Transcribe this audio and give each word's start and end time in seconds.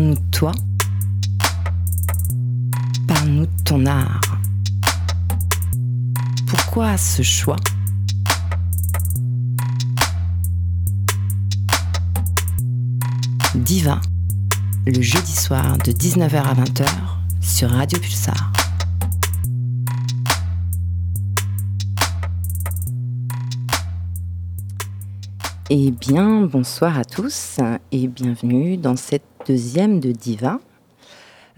Parle-nous 0.00 0.14
de 0.14 0.30
toi. 0.30 0.52
Parle-nous 3.06 3.44
de 3.44 3.62
ton 3.66 3.84
art. 3.84 4.38
Pourquoi 6.46 6.96
ce 6.96 7.20
choix? 7.20 7.56
Diva, 13.54 14.00
le 14.86 15.02
jeudi 15.02 15.32
soir 15.32 15.76
de 15.84 15.92
19h 15.92 16.34
à 16.34 16.54
20h 16.54 16.86
sur 17.42 17.68
Radio 17.68 17.98
Pulsar. 17.98 18.54
Eh 25.68 25.90
bien, 25.90 26.46
bonsoir 26.46 26.96
à 26.96 27.04
tous 27.04 27.60
et 27.92 28.08
bienvenue 28.08 28.78
dans 28.78 28.96
cette 28.96 29.29
deuxième 29.46 30.00
de 30.00 30.12
Diva. 30.12 30.60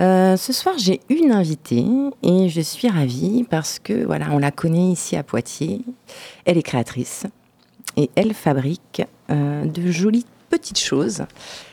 Euh, 0.00 0.36
ce 0.36 0.52
soir, 0.52 0.74
j'ai 0.78 1.00
une 1.08 1.32
invitée 1.32 1.86
et 2.22 2.48
je 2.48 2.60
suis 2.60 2.88
ravie 2.88 3.44
parce 3.48 3.78
que 3.78 4.04
voilà, 4.04 4.28
on 4.32 4.38
la 4.38 4.50
connaît 4.50 4.90
ici 4.90 5.16
à 5.16 5.22
Poitiers. 5.22 5.82
Elle 6.44 6.58
est 6.58 6.62
créatrice 6.62 7.26
et 7.96 8.10
elle 8.14 8.34
fabrique 8.34 9.02
euh, 9.30 9.64
de 9.64 9.90
jolies 9.90 10.26
petites 10.50 10.78
choses. 10.78 11.24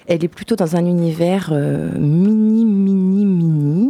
Elle 0.07 0.23
est 0.23 0.29
plutôt 0.29 0.55
dans 0.55 0.75
un 0.75 0.85
univers 0.85 1.49
euh, 1.51 1.91
mini, 1.97 2.65
mini, 2.65 3.25
mini. 3.25 3.89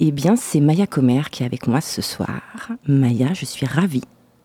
Eh 0.00 0.10
bien, 0.10 0.36
c'est 0.36 0.60
Maya 0.60 0.86
Comer 0.86 1.30
qui 1.30 1.42
est 1.42 1.46
avec 1.46 1.66
moi 1.66 1.80
ce 1.80 2.02
soir. 2.02 2.40
Maya, 2.86 3.32
je 3.34 3.44
suis 3.44 3.66
ravie 3.66 4.04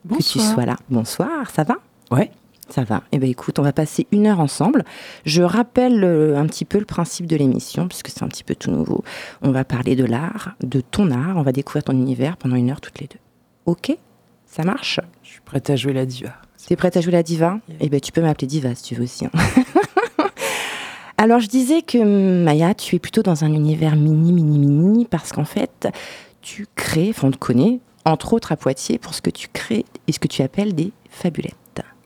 que 0.10 0.24
tu 0.24 0.40
sois 0.40 0.66
là. 0.66 0.78
Bonsoir, 0.90 1.50
ça 1.50 1.64
va? 1.64 1.76
Ouais. 2.12 2.32
Ça 2.70 2.84
va. 2.84 3.04
Eh 3.12 3.18
bien, 3.18 3.30
écoute, 3.30 3.60
on 3.60 3.64
va 3.64 3.72
passer 3.72 4.08
une 4.12 4.28
heure 4.28 4.40
ensemble. 4.42 4.84
Je 5.26 5.42
rappelle 5.42 6.04
euh, 6.04 6.38
un 6.38 6.46
petit 6.48 6.66
peu 6.66 6.80
le 6.80 6.86
principe 6.86 7.26
de 7.26 7.36
l'émission, 7.36 7.88
puisque 7.88 8.10
c'est 8.10 8.24
un 8.24 8.28
petit 8.28 8.44
peu 8.44 8.56
tout 8.56 8.72
nouveau. 8.72 9.04
On 9.42 9.52
va 9.52 9.64
parler 9.64 9.96
de 9.96 10.04
l'art, 10.04 10.56
de 10.62 10.82
ton 10.82 11.10
art. 11.12 11.38
On 11.38 11.44
va 11.44 11.52
découvrir 11.54 11.84
ton 11.86 11.94
univers 11.94 12.36
pendant 12.38 12.56
une 12.58 12.70
heure 12.70 12.82
toutes 12.82 13.00
les 13.00 13.08
deux. 13.08 13.20
Ok? 13.66 13.96
Ça 14.46 14.64
marche? 14.64 15.00
Je 15.24 15.30
suis 15.30 15.42
prête 15.42 15.70
à 15.70 15.76
jouer 15.76 15.94
la 15.94 16.06
diva. 16.06 16.34
Tu 16.66 16.74
es 16.74 16.76
prête 16.76 16.98
à 16.98 17.02
jouer 17.02 17.14
la 17.14 17.24
diva? 17.24 17.60
Yeah. 17.70 17.78
Eh 17.82 17.90
bien, 17.90 18.00
tu 18.00 18.12
peux 18.12 18.22
m'appeler 18.22 18.48
diva 18.48 18.76
si 18.76 18.84
tu 18.84 18.96
veux 18.96 19.04
aussi. 19.04 19.26
hein. 19.26 19.32
Alors, 21.18 21.40
je 21.40 21.48
disais 21.48 21.82
que 21.82 22.44
Maya, 22.44 22.74
tu 22.76 22.96
es 22.96 23.00
plutôt 23.00 23.24
dans 23.24 23.44
un 23.44 23.52
univers 23.52 23.96
mini, 23.96 24.32
mini, 24.34 24.58
mini, 24.60 25.06
parce 25.06 25.32
qu'en 25.32 25.46
fait, 25.46 25.88
tu 26.42 26.68
crées, 26.76 27.08
enfin, 27.10 27.30
on 27.30 27.32
te 27.32 27.38
connaît, 27.38 27.80
entre 28.06 28.34
autres 28.34 28.52
à 28.52 28.56
Poitiers, 28.58 29.00
pour 29.00 29.14
ce 29.16 29.22
que 29.22 29.30
tu 29.32 29.48
crées 29.52 29.86
et 30.08 30.12
ce 30.12 30.20
que 30.20 30.28
tu 30.28 30.42
appelles 30.44 30.76
des 30.76 30.92
fabulettes. 31.10 31.56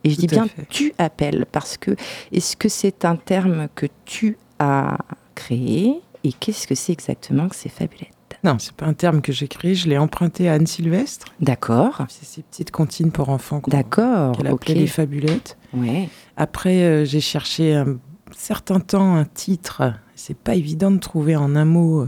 Et 0.04 0.10
je 0.10 0.16
Tout 0.16 0.22
dis 0.22 0.28
bien 0.28 0.48
fait. 0.48 0.66
tu 0.70 0.94
appelles, 0.98 1.46
parce 1.52 1.78
que 1.78 1.96
est-ce 2.32 2.56
que 2.58 2.70
c'est 2.70 3.06
un 3.06 3.16
terme 3.16 3.68
que 3.76 3.86
tu 4.06 4.38
as 4.60 4.98
créé 5.36 5.94
et 6.24 6.34
qu'est-ce 6.34 6.68
que 6.68 6.76
c'est 6.76 6.92
exactement 6.94 7.48
que 7.50 7.56
ces 7.56 7.70
fabulettes? 7.70 8.10
Non, 8.44 8.58
c'est 8.58 8.74
pas 8.74 8.88
un 8.88 8.94
terme 8.94 9.22
que 9.22 9.32
j'ai 9.32 9.48
créé, 9.48 9.76
je 9.76 9.88
l'ai 9.88 10.00
emprunté 10.00 10.50
à 10.50 10.54
Anne 10.54 10.66
Sylvestre. 10.66 11.28
D'accord, 11.40 12.04
C'est 12.10 12.26
ces 12.26 12.42
petites 12.42 12.72
comptines 12.72 13.12
pour 13.12 13.30
enfants 13.30 13.60
qu'on- 13.60 13.70
d'accord, 13.70 14.36
qu'elle 14.36 14.48
appelait 14.48 14.74
les 14.74 14.88
fabulettes. 14.88 15.58
Ouais. 15.74 16.10
Après, 16.38 16.82
euh, 16.82 17.06
j'ai 17.06 17.22
cherché 17.22 17.76
un 17.76 17.98
certain 18.36 18.80
temps 18.80 19.16
un 19.16 19.26
titre. 19.26 19.94
C'est 20.16 20.36
pas 20.38 20.56
évident 20.56 20.90
de 20.90 20.98
trouver 20.98 21.36
en 21.36 21.56
un 21.56 21.66
mot, 21.66 22.02
euh, 22.02 22.08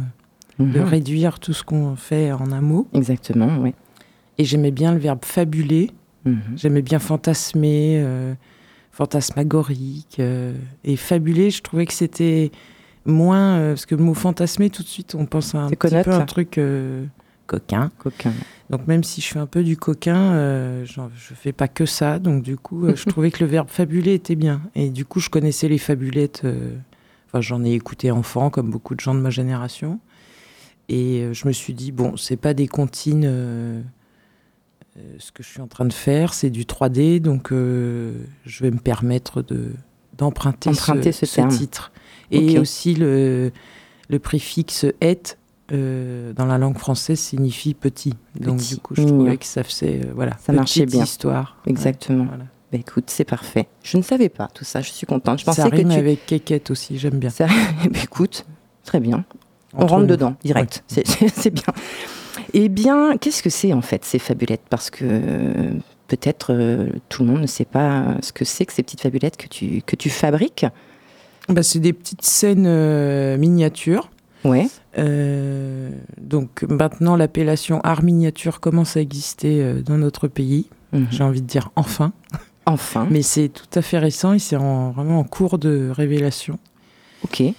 de 0.60 0.80
Mhm. 0.80 0.86
réduire 0.86 1.40
tout 1.40 1.54
ce 1.54 1.64
qu'on 1.64 1.96
fait 1.96 2.32
en 2.32 2.52
un 2.52 2.62
mot. 2.62 2.88
Exactement, 2.94 3.58
oui. 3.60 3.76
Et 4.40 4.46
j'aimais 4.46 4.72
bien 4.72 4.92
le 4.94 5.00
verbe 5.00 5.24
fabuler. 5.26 5.92
Mhm. 6.26 6.42
J'aimais 6.56 6.82
bien 6.82 7.00
fantasmer, 7.00 8.02
euh, 8.04 8.34
fantasmagorique. 8.92 10.18
euh, 10.20 10.54
et 10.84 10.96
fabuler, 10.96 11.50
je 11.52 11.62
trouvais 11.62 11.86
que 11.86 11.94
c'était 11.94 12.52
moins. 13.06 13.58
euh, 13.58 13.70
parce 13.74 13.86
que 13.86 13.96
le 13.96 14.04
mot 14.04 14.14
fantasmer, 14.14 14.70
tout 14.70 14.84
de 14.84 14.88
suite, 14.88 15.16
on 15.16 15.26
pense 15.26 15.54
à 15.56 15.60
un 15.60 15.70
petit 15.70 15.78
connote. 15.78 16.06
peu 16.06 16.12
un 16.14 16.26
truc 16.26 16.60
coquin. 17.48 17.92
Coquin. 18.00 18.32
Donc 18.70 18.88
même 18.88 19.04
si 19.04 19.20
je 19.22 19.28
fais 19.28 19.40
un 19.40 19.46
peu 19.46 19.64
du 19.64 19.76
coquin, 19.78 20.84
j'en- 20.86 21.10
je 21.16 21.34
fais 21.34 21.52
pas 21.52 21.68
que 21.68 21.86
ça. 21.86 22.20
Donc 22.20 22.42
du 22.44 22.56
coup, 22.58 22.88
je 22.96 23.04
trouvais 23.06 23.30
que 23.32 23.44
le 23.44 23.50
verbe 23.50 23.70
fabuler 23.70 24.14
était 24.14 24.36
bien. 24.36 24.62
Et 24.76 24.90
du 24.90 25.04
coup, 25.06 25.20
je 25.20 25.30
connaissais 25.30 25.68
les 25.68 25.78
fabulettes. 25.78 26.44
Enfin, 27.28 27.42
j'en 27.42 27.64
ai 27.66 27.74
écouté 27.74 28.12
enfant, 28.12 28.50
comme 28.50 28.70
beaucoup 28.70 28.96
de 28.96 29.00
gens 29.02 29.14
de 29.16 29.20
ma 29.20 29.30
génération. 29.32 30.00
Et 30.90 31.28
je 31.34 31.48
me 31.48 31.52
suis 31.54 31.74
dit, 31.74 31.92
bon, 31.92 32.16
c'est 32.18 32.38
pas 32.38 32.54
des 32.54 32.68
comptines. 32.68 33.84
Euh, 34.98 35.16
ce 35.20 35.32
que 35.32 35.44
je 35.44 35.48
suis 35.50 35.62
en 35.62 35.68
train 35.68 35.86
de 35.86 35.94
faire, 35.94 36.34
c'est 36.34 36.50
du 36.50 36.64
3D. 36.66 37.20
Donc 37.20 37.52
euh, 37.52 38.14
je 38.46 38.64
vais 38.64 38.72
me 38.72 38.80
permettre 38.80 39.42
de 39.42 39.72
d'emprunter 40.18 40.70
Emprunter 40.70 41.12
ce 41.12 41.26
titre. 41.48 41.92
Et 42.32 42.58
aussi 42.60 42.94
le, 42.96 43.52
le 44.10 44.20
préfixe 44.20 44.86
et 45.02 45.20
euh, 45.72 46.34
dans 46.34 46.46
la 46.46 46.58
langue 46.58 46.78
française 46.78 47.20
signifie 47.20 47.74
petit. 47.74 48.14
Donc 48.40 48.60
du 48.62 48.78
coup, 48.78 48.94
je 48.96 49.02
mignon. 49.02 49.18
trouvais 49.20 49.38
que 49.38 49.46
ça 49.46 49.64
faisait 49.64 50.02
euh, 50.06 50.12
voilà, 50.14 50.38
Ça 50.40 50.52
marchait 50.54 50.82
petite 50.82 50.96
bien. 50.96 51.04
histoire. 51.04 51.58
Exactement. 51.66 52.24
Ouais, 52.24 52.30
voilà. 52.30 52.44
Bah 52.72 52.78
écoute, 52.80 53.06
c'est 53.08 53.24
parfait. 53.24 53.68
Je 53.84 53.98
ne 53.98 54.02
savais 54.04 54.30
pas 54.30 54.48
tout 54.54 54.64
ça, 54.66 54.82
je 54.82 54.90
suis 54.92 55.06
contente. 55.06 55.40
Je 55.40 55.46
pensais 55.46 55.62
ça 55.62 55.70
que 55.70 55.76
tu. 55.78 55.92
avec 55.92 56.26
quéquette 56.26 56.70
aussi, 56.72 56.98
j'aime 56.98 57.20
bien. 57.20 57.30
Ça- 57.30 57.48
Bah, 57.92 58.00
écoute, 58.04 58.46
très 58.84 59.00
bien. 59.00 59.26
On 59.74 59.84
Entre 59.84 59.90
rentre 59.92 60.02
nous. 60.02 60.08
dedans, 60.08 60.36
direct. 60.44 60.84
C'est 60.88 61.50
bien. 61.52 61.64
Eh 62.54 62.70
bien, 62.70 63.18
qu'est-ce 63.18 63.44
que 63.44 63.50
c'est 63.50 63.74
en 63.74 63.82
fait 63.82 64.04
ces 64.06 64.20
fabulettes? 64.20 64.64
Parce 64.70 64.90
que 64.90 65.04
euh, 65.06 65.72
peut-être 66.08 66.54
euh, 66.54 66.88
tout 67.10 67.24
le 67.24 67.30
monde 67.32 67.42
ne 67.42 67.48
sait 67.48 67.66
pas 67.66 68.16
ce 68.22 68.32
que 68.34 68.44
c'est 68.46 68.66
que 68.66 68.74
ces 68.74 68.84
petites 68.84 69.02
fabulettes 69.02 69.38
que 69.38 69.48
tu, 69.48 69.82
que 69.86 69.96
tu 69.96 70.10
fabriques. 70.10 70.66
Bah, 71.50 71.62
c'est 71.64 71.80
des 71.80 71.94
petites 71.94 72.24
scènes 72.24 72.66
euh, 72.68 73.38
miniatures. 73.38 74.10
Ouais. 74.46 74.68
Euh, 74.98 75.90
donc 76.20 76.64
maintenant, 76.64 77.16
l'appellation 77.16 77.80
art 77.82 78.04
miniature 78.04 78.60
commence 78.60 78.98
à 78.98 79.02
exister 79.02 79.76
dans 79.86 79.98
notre 79.98 80.28
pays. 80.28 80.68
Mhm. 80.92 81.08
J'ai 81.12 81.24
envie 81.24 81.42
de 81.42 81.48
dire 81.48 81.70
enfin. 81.76 82.14
Enfin. 82.66 83.08
Mais 83.12 83.22
c'est 83.22 83.50
tout 83.50 83.68
à 83.78 83.82
fait 83.82 84.00
récent 84.00 84.34
et 84.34 84.40
c'est 84.40 84.56
en- 84.56 84.92
vraiment 84.92 85.20
en 85.20 85.24
cours 85.24 85.58
de 85.60 85.90
révélation. 85.94 86.58
Ok. 87.24 87.42
Donc- 87.42 87.54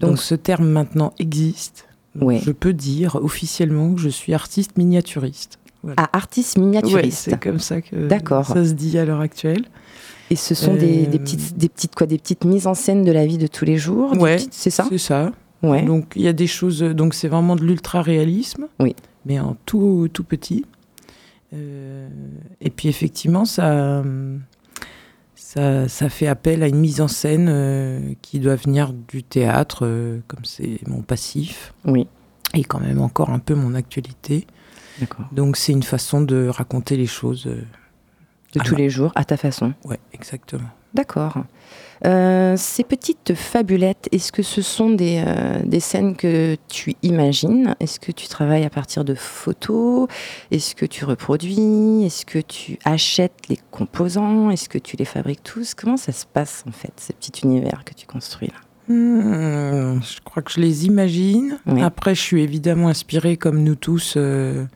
donc, 0.00 0.18
ce 0.18 0.34
terme 0.36 0.68
maintenant 0.68 1.12
existe. 1.18 1.86
Ouais. 2.20 2.40
Je 2.44 2.50
peux 2.52 2.72
dire 2.72 3.16
officiellement 3.16 3.94
que 3.94 4.00
je 4.00 4.08
suis 4.08 4.34
artiste 4.34 4.76
miniaturiste. 4.78 5.58
Ah, 5.96 6.08
artiste 6.12 6.56
Ouais, 6.56 6.64
miniaturiste. 6.64 7.18
c'est 7.30 7.38
comme 7.40 7.58
ça 7.58 7.80
que 7.80 8.08
ça 8.08 8.64
se 8.64 8.72
dit 8.72 8.96
à 8.98 9.04
l'heure 9.04 9.20
actuelle. 9.20 9.64
Et 10.30 10.36
ce 10.36 10.54
sont 10.54 10.74
des, 10.74 11.04
Euh, 11.04 11.10
des 11.10 11.18
petites, 11.18 11.58
des 11.58 11.68
petites 11.68 11.94
quoi, 11.94 12.06
des 12.06 12.16
petites 12.18 12.44
mises 12.44 12.66
en 12.66 12.72
scène 12.74 13.04
de 13.04 13.12
la 13.12 13.26
vie 13.26 13.36
de 13.36 13.46
tous 13.46 13.66
les 13.66 13.76
jours. 13.76 14.16
Ouais, 14.18 14.38
c'est 14.50 14.70
ça. 14.70 14.86
C'est 14.88 14.96
ça. 14.98 15.32
Ouais. 15.62 15.82
Donc 15.82 16.12
il 16.16 16.22
y 16.22 16.28
a 16.28 16.32
des 16.32 16.46
choses. 16.46 16.80
Donc 16.80 17.12
c'est 17.14 17.28
vraiment 17.28 17.56
de 17.56 17.62
l'ultra 17.64 18.00
réalisme. 18.00 18.66
Oui. 18.80 18.96
Mais 19.26 19.38
en 19.40 19.56
tout 19.66 20.08
tout 20.12 20.24
petit. 20.24 20.64
Euh, 21.52 22.08
et 22.60 22.70
puis 22.70 22.88
effectivement 22.88 23.44
ça. 23.44 24.02
Ça, 25.54 25.88
ça 25.88 26.08
fait 26.08 26.26
appel 26.26 26.62
à 26.64 26.68
une 26.68 26.78
mise 26.80 27.00
en 27.00 27.06
scène 27.08 27.46
euh, 27.48 28.12
qui 28.22 28.40
doit 28.40 28.56
venir 28.56 28.92
du 28.92 29.22
théâtre, 29.22 29.86
euh, 29.86 30.18
comme 30.26 30.44
c'est 30.44 30.80
mon 30.88 31.02
passif, 31.02 31.72
Oui. 31.84 32.08
et 32.54 32.64
quand 32.64 32.80
même 32.80 33.00
encore 33.00 33.30
un 33.30 33.38
peu 33.38 33.54
mon 33.54 33.74
actualité. 33.74 34.46
D'accord. 34.98 35.26
Donc 35.32 35.56
c'est 35.56 35.72
une 35.72 35.82
façon 35.84 36.20
de 36.22 36.48
raconter 36.48 36.96
les 36.96 37.06
choses. 37.06 37.46
euh, 37.46 37.62
De 38.54 38.60
tous 38.60 38.74
les 38.74 38.90
jours, 38.90 39.12
à 39.14 39.24
ta 39.24 39.36
façon. 39.36 39.74
Ouais, 39.84 40.00
exactement. 40.12 40.68
D'accord. 40.92 41.44
Euh, 42.04 42.54
ces 42.58 42.84
petites 42.84 43.34
fabulettes, 43.34 44.08
est-ce 44.12 44.30
que 44.30 44.42
ce 44.42 44.60
sont 44.60 44.90
des, 44.90 45.22
euh, 45.26 45.60
des 45.64 45.80
scènes 45.80 46.16
que 46.16 46.56
tu 46.68 46.96
imagines? 47.02 47.74
Est-ce 47.80 47.98
que 47.98 48.12
tu 48.12 48.28
travailles 48.28 48.64
à 48.64 48.70
partir 48.70 49.04
de 49.04 49.14
photos? 49.14 50.08
Est-ce 50.50 50.74
que 50.74 50.84
tu 50.84 51.04
reproduis? 51.06 52.04
Est-ce 52.04 52.26
que 52.26 52.38
tu 52.38 52.78
achètes 52.84 53.48
les 53.48 53.58
composants? 53.70 54.50
Est-ce 54.50 54.68
que 54.68 54.78
tu 54.78 54.96
les 54.96 55.06
fabriques 55.06 55.42
tous? 55.42 55.74
Comment 55.74 55.96
ça 55.96 56.12
se 56.12 56.26
passe 56.26 56.64
en 56.68 56.72
fait, 56.72 56.92
ces 56.96 57.14
petits 57.14 57.40
univers 57.42 57.84
que 57.84 57.94
tu 57.94 58.06
construis 58.06 58.48
là? 58.48 58.94
Hmm, 58.94 60.02
je 60.02 60.20
crois 60.22 60.42
que 60.42 60.52
je 60.52 60.60
les 60.60 60.84
imagine. 60.84 61.58
Oui. 61.64 61.82
Après, 61.82 62.14
je 62.14 62.20
suis 62.20 62.42
évidemment 62.42 62.88
inspirée, 62.88 63.38
comme 63.38 63.62
nous 63.62 63.76
tous, 63.76 64.14
euh, 64.18 64.66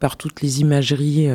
par 0.00 0.16
toutes 0.16 0.40
les 0.40 0.62
imageries 0.62 1.28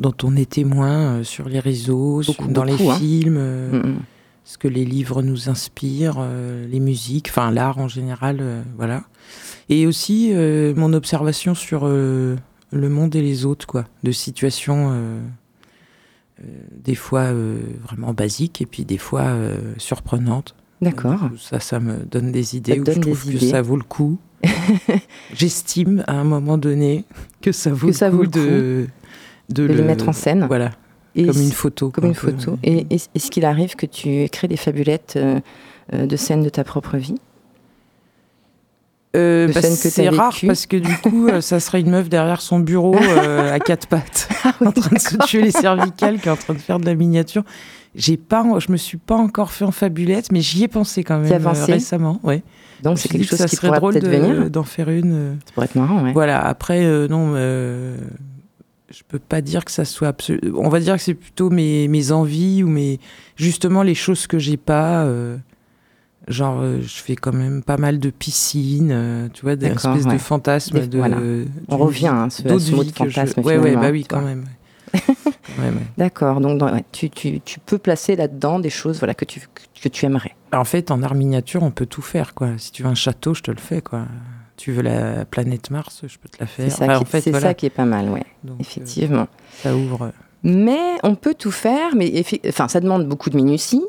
dont 0.00 0.14
on 0.24 0.34
est 0.36 0.50
témoin 0.50 1.18
euh, 1.18 1.22
sur 1.24 1.48
les 1.48 1.60
réseaux, 1.60 2.22
sur- 2.22 2.34
Beaucoup, 2.34 2.50
dans 2.52 2.64
les 2.64 2.72
hein. 2.88 2.96
films, 2.96 3.36
euh, 3.38 3.70
Mm, 3.82 3.88
mm. 3.90 3.98
ce 4.44 4.58
que 4.58 4.66
les 4.68 4.84
livres 4.84 5.22
nous 5.22 5.48
inspirent, 5.48 6.16
euh, 6.18 6.66
les 6.66 6.80
musiques, 6.80 7.28
enfin 7.28 7.50
l'art 7.50 7.78
en 7.78 7.86
général, 7.88 8.42
voilà. 8.76 9.04
Et 9.68 9.86
aussi 9.86 10.32
mon 10.74 10.92
observation 10.92 11.54
sur 11.54 11.86
le 11.86 12.36
monde 12.72 13.14
et 13.14 13.22
les 13.22 13.44
autres, 13.44 13.68
quoi, 13.68 13.84
de 14.02 14.10
situations 14.10 14.92
des 16.84 16.96
fois 16.96 17.32
vraiment 17.86 18.12
basiques 18.12 18.60
et 18.62 18.66
puis 18.66 18.84
des 18.84 18.98
fois 18.98 19.32
surprenantes. 19.78 20.56
D'accord. 20.82 21.20
Coup, 21.20 21.36
Ça, 21.38 21.60
ça 21.60 21.78
me 21.78 21.98
donne 22.04 22.32
des 22.32 22.56
idées. 22.56 22.80
où 22.80 22.84
je 22.84 22.90
des 22.92 23.00
trouve 23.00 23.24
que 23.26 23.30
idées. 23.36 23.50
ça 23.50 23.62
vaut 23.62 23.76
le 23.76 23.84
coup. 23.84 24.18
J'estime 25.34 26.02
à 26.06 26.14
un 26.14 26.24
moment 26.24 26.58
donné 26.58 27.04
que 27.42 27.52
ça 27.52 27.70
vaut 27.70 27.82
Que 27.82 27.86
le 27.88 27.92
ça 27.92 28.10
coup 28.10 28.16
vaut 28.16 28.22
le 28.22 28.28
de, 28.28 28.86
de, 29.50 29.66
De 29.66 29.72
les 29.72 29.74
le- 29.74 29.84
mettre 29.84 30.08
en 30.08 30.12
scène. 30.12 30.46
Voilà, 30.46 30.70
comme 31.14 31.40
une 31.40 31.52
photo. 31.52 31.90
Comme 31.90 32.06
une 32.06 32.14
photo. 32.14 32.58
Et 32.62 32.86
est-ce 32.90 33.30
qu'il 33.30 33.44
arrive 33.44 33.76
que 33.76 33.86
tu 33.86 34.28
crées 34.30 34.48
des 34.48 34.56
fabulettes 34.56 35.18
de 35.92 36.16
scènes 36.16 36.42
de 36.42 36.48
ta 36.48 36.64
propre 36.64 36.96
vie 36.96 37.16
euh, 39.16 39.48
bah, 39.52 39.60
c'est 39.60 40.08
rare 40.08 40.36
parce 40.46 40.66
que 40.66 40.76
du 40.76 40.96
coup, 40.98 41.26
euh, 41.26 41.40
ça 41.40 41.58
serait 41.58 41.80
une 41.80 41.90
meuf 41.90 42.08
derrière 42.08 42.40
son 42.40 42.60
bureau 42.60 42.94
euh, 42.94 43.52
à 43.52 43.58
quatre 43.58 43.88
pattes, 43.88 44.28
ah 44.44 44.52
en 44.64 44.70
train 44.70 44.94
de 44.94 45.00
se 45.00 45.16
tuer 45.26 45.42
les 45.42 45.50
cervicales, 45.50 46.20
qui 46.20 46.28
est 46.28 46.30
en 46.30 46.36
train 46.36 46.54
de 46.54 46.60
faire 46.60 46.78
de 46.78 46.86
la 46.86 46.94
miniature. 46.94 47.42
J'ai 47.96 48.16
pas, 48.16 48.44
je 48.60 48.70
me 48.70 48.76
suis 48.76 48.98
pas 48.98 49.16
encore 49.16 49.50
fait 49.50 49.64
en 49.64 49.72
fabulette, 49.72 50.30
mais 50.30 50.40
j'y 50.40 50.62
ai 50.62 50.68
pensé 50.68 51.02
quand 51.02 51.18
même 51.18 51.44
récemment. 51.44 52.20
Ouais. 52.22 52.44
Donc 52.84 52.98
c'est 52.98 53.08
quelque 53.08 53.26
chose 53.26 53.40
ça 53.40 53.48
qui 53.48 53.56
serait 53.56 53.76
drôle 53.76 53.98
d'en 54.48 54.62
faire 54.62 54.88
une. 54.90 55.38
Ça 55.44 55.52
pourrait 55.54 55.66
être 55.66 55.74
marrant, 55.74 56.04
ouais. 56.04 56.12
Voilà. 56.12 56.40
Après, 56.46 56.80
non, 57.08 57.34
je 58.90 59.02
peux 59.06 59.18
pas 59.18 59.40
dire 59.40 59.64
que 59.64 59.70
ça 59.70 59.84
soit 59.84 60.08
absolument. 60.08 60.60
On 60.60 60.68
va 60.68 60.80
dire 60.80 60.96
que 60.96 61.02
c'est 61.02 61.14
plutôt 61.14 61.50
mes, 61.50 61.88
mes 61.88 62.12
envies 62.12 62.62
ou 62.62 62.68
mes 62.68 62.98
justement 63.36 63.82
les 63.82 63.94
choses 63.94 64.26
que 64.26 64.38
j'ai 64.38 64.56
pas. 64.56 65.06
Genre, 66.28 66.60
euh, 66.60 66.80
je 66.80 67.02
fais 67.02 67.16
quand 67.16 67.32
même 67.32 67.62
pas 67.62 67.76
mal 67.76 67.98
de 67.98 68.10
piscines, 68.10 68.92
euh, 68.92 69.28
tu 69.32 69.42
vois, 69.42 69.56
des 69.56 69.66
espèces 69.66 70.06
de 70.06 70.18
fantasmes. 70.18 70.86
de, 70.86 71.46
On 71.68 71.76
revient 71.76 72.06
hein, 72.06 72.26
à 72.26 72.30
ce, 72.30 72.46
mot 72.72 72.84
de 72.84 72.90
fantasme. 72.92 73.40
Ouais, 73.40 73.58
ouais, 73.58 73.74
bah 73.74 73.90
oui, 73.90 74.04
quand 74.04 74.20
même. 74.20 74.44
D'accord, 75.98 76.40
donc 76.40 76.62
tu, 76.92 77.10
tu, 77.10 77.40
tu, 77.40 77.58
peux 77.60 77.78
placer 77.78 78.16
là-dedans 78.16 78.60
des 78.60 78.70
choses 78.70 78.98
voilà, 78.98 79.14
que, 79.14 79.24
tu, 79.24 79.40
que 79.80 79.88
tu 79.88 80.04
aimerais. 80.04 80.36
En 80.52 80.64
fait, 80.64 80.90
en 80.90 81.02
art 81.02 81.14
miniature, 81.14 81.62
on 81.62 81.70
peut 81.70 81.86
tout 81.86 82.02
faire. 82.02 82.34
quoi. 82.34 82.50
Si 82.58 82.70
tu 82.70 82.82
veux 82.82 82.88
un 82.88 82.94
château, 82.94 83.34
je 83.34 83.42
te 83.42 83.50
le 83.50 83.58
fais. 83.58 83.80
quoi. 83.80 84.04
Tu 84.60 84.72
veux 84.72 84.82
la 84.82 85.24
planète 85.24 85.70
Mars, 85.70 86.02
je 86.06 86.18
peux 86.18 86.28
te 86.28 86.36
la 86.38 86.44
faire. 86.46 86.70
C'est 86.70 86.76
ça, 86.76 86.86
qui, 86.86 86.92
en 86.92 87.04
fait, 87.06 87.32
ça 87.32 87.54
qui 87.54 87.64
est 87.64 87.70
pas 87.70 87.86
mal, 87.86 88.10
ouais. 88.10 88.24
Euh, 88.46 88.50
Effectivement. 88.60 89.26
ça 89.54 89.74
ouvre. 89.74 90.12
Mais 90.42 90.98
on 91.02 91.14
peut 91.14 91.32
tout 91.32 91.50
faire, 91.50 91.96
mais 91.96 92.22
enfin, 92.46 92.68
ça 92.68 92.80
demande 92.80 93.08
beaucoup 93.08 93.30
de 93.30 93.36
minutie 93.36 93.82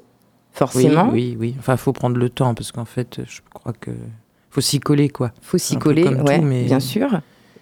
forcément. 0.53 1.09
Oui, 1.11 1.35
oui, 1.37 1.55
Enfin, 1.59 1.73
il 1.73 1.77
faut 1.77 1.91
prendre 1.91 2.15
le 2.15 2.29
temps 2.29 2.53
parce 2.55 2.71
qu'en 2.71 2.85
fait, 2.85 3.19
je 3.27 3.41
crois 3.53 3.73
que 3.73 3.91
faut 4.49 4.61
s'y 4.61 4.79
coller, 4.79 5.09
quoi. 5.09 5.33
Faut 5.41 5.57
s'y 5.57 5.77
coller, 5.77 6.07
ouais, 6.07 6.39
mais... 6.39 6.63
bien 6.63 6.79
sûr. 6.79 7.19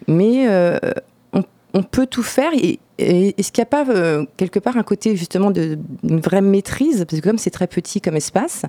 Mais 0.07 0.47
euh, 0.47 0.77
on, 1.73 1.83
peut 1.83 2.07
tout 2.07 2.23
faire. 2.23 2.51
Et, 2.53 2.79
est-ce 2.97 3.53
qu'il 3.53 3.61
n'y 3.61 3.67
a 3.67 3.83
pas 3.83 3.85
euh, 3.89 4.25
quelque 4.35 4.59
part 4.59 4.75
un 4.75 4.83
côté 4.83 5.15
justement 5.15 5.51
d'une 5.51 6.19
vraie 6.19 6.41
maîtrise? 6.41 7.05
Parce 7.07 7.21
que 7.21 7.27
comme 7.27 7.37
c'est 7.37 7.49
très 7.49 7.67
petit 7.67 8.01
comme 8.01 8.17
espace, 8.17 8.65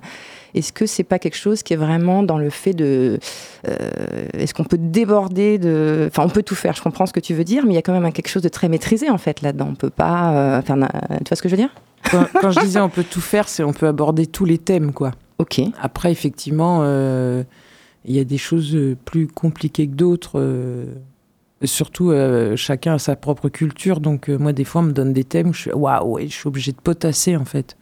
est-ce 0.53 0.71
que 0.71 0.85
c'est 0.85 1.03
pas 1.03 1.19
quelque 1.19 1.35
chose 1.35 1.63
qui 1.63 1.73
est 1.73 1.77
vraiment 1.77 2.23
dans 2.23 2.37
le 2.37 2.49
fait 2.49 2.73
de. 2.73 3.19
Euh, 3.67 4.27
est-ce 4.33 4.53
qu'on 4.53 4.63
peut 4.63 4.77
déborder 4.79 5.57
de. 5.57 6.07
Enfin, 6.07 6.23
on 6.25 6.29
peut 6.29 6.43
tout 6.43 6.55
faire, 6.55 6.75
je 6.75 6.81
comprends 6.81 7.05
ce 7.05 7.13
que 7.13 7.19
tu 7.19 7.33
veux 7.33 7.43
dire, 7.43 7.65
mais 7.65 7.73
il 7.73 7.75
y 7.75 7.79
a 7.79 7.81
quand 7.81 7.99
même 7.99 8.11
quelque 8.13 8.29
chose 8.29 8.43
de 8.43 8.49
très 8.49 8.69
maîtrisé 8.69 9.09
en 9.09 9.17
fait 9.17 9.41
là-dedans. 9.41 9.67
On 9.71 9.75
peut 9.75 9.89
pas 9.89 10.61
faire. 10.61 10.77
Tu 10.77 11.29
vois 11.29 11.35
ce 11.35 11.41
que 11.41 11.49
je 11.49 11.55
veux 11.55 11.61
dire? 11.61 11.73
Quand, 12.09 12.51
je 12.51 12.59
disais 12.61 12.79
on 12.79 12.89
peut 12.89 13.03
tout 13.03 13.21
faire, 13.21 13.47
c'est 13.47 13.63
on 13.63 13.73
peut 13.73 13.87
aborder 13.87 14.27
tous 14.27 14.45
les 14.45 14.57
thèmes, 14.57 14.93
quoi. 14.93 15.11
Ok. 15.37 15.61
Après, 15.81 16.11
effectivement, 16.11 16.81
euh, 16.83 17.43
il 18.05 18.15
y 18.15 18.19
a 18.19 18.23
des 18.23 18.37
choses 18.37 18.77
plus 19.05 19.27
compliquées 19.27 19.87
que 19.87 19.95
d'autres. 19.95 20.39
Euh, 21.61 21.65
surtout, 21.65 22.11
euh, 22.11 22.55
chacun 22.55 22.95
a 22.95 22.99
sa 22.99 23.15
propre 23.15 23.49
culture. 23.49 23.99
Donc, 23.99 24.29
moi, 24.29 24.53
des 24.53 24.63
fois, 24.63 24.81
on 24.81 24.85
me 24.85 24.91
donne 24.91 25.13
des 25.13 25.23
thèmes 25.23 25.49
où 25.49 25.53
je 25.53 25.61
suis 25.61 25.71
waouh, 25.71 26.19
je 26.19 26.27
suis 26.27 26.47
obligée 26.47 26.71
de 26.71 26.81
potasser, 26.81 27.35
en 27.35 27.45
fait. 27.45 27.77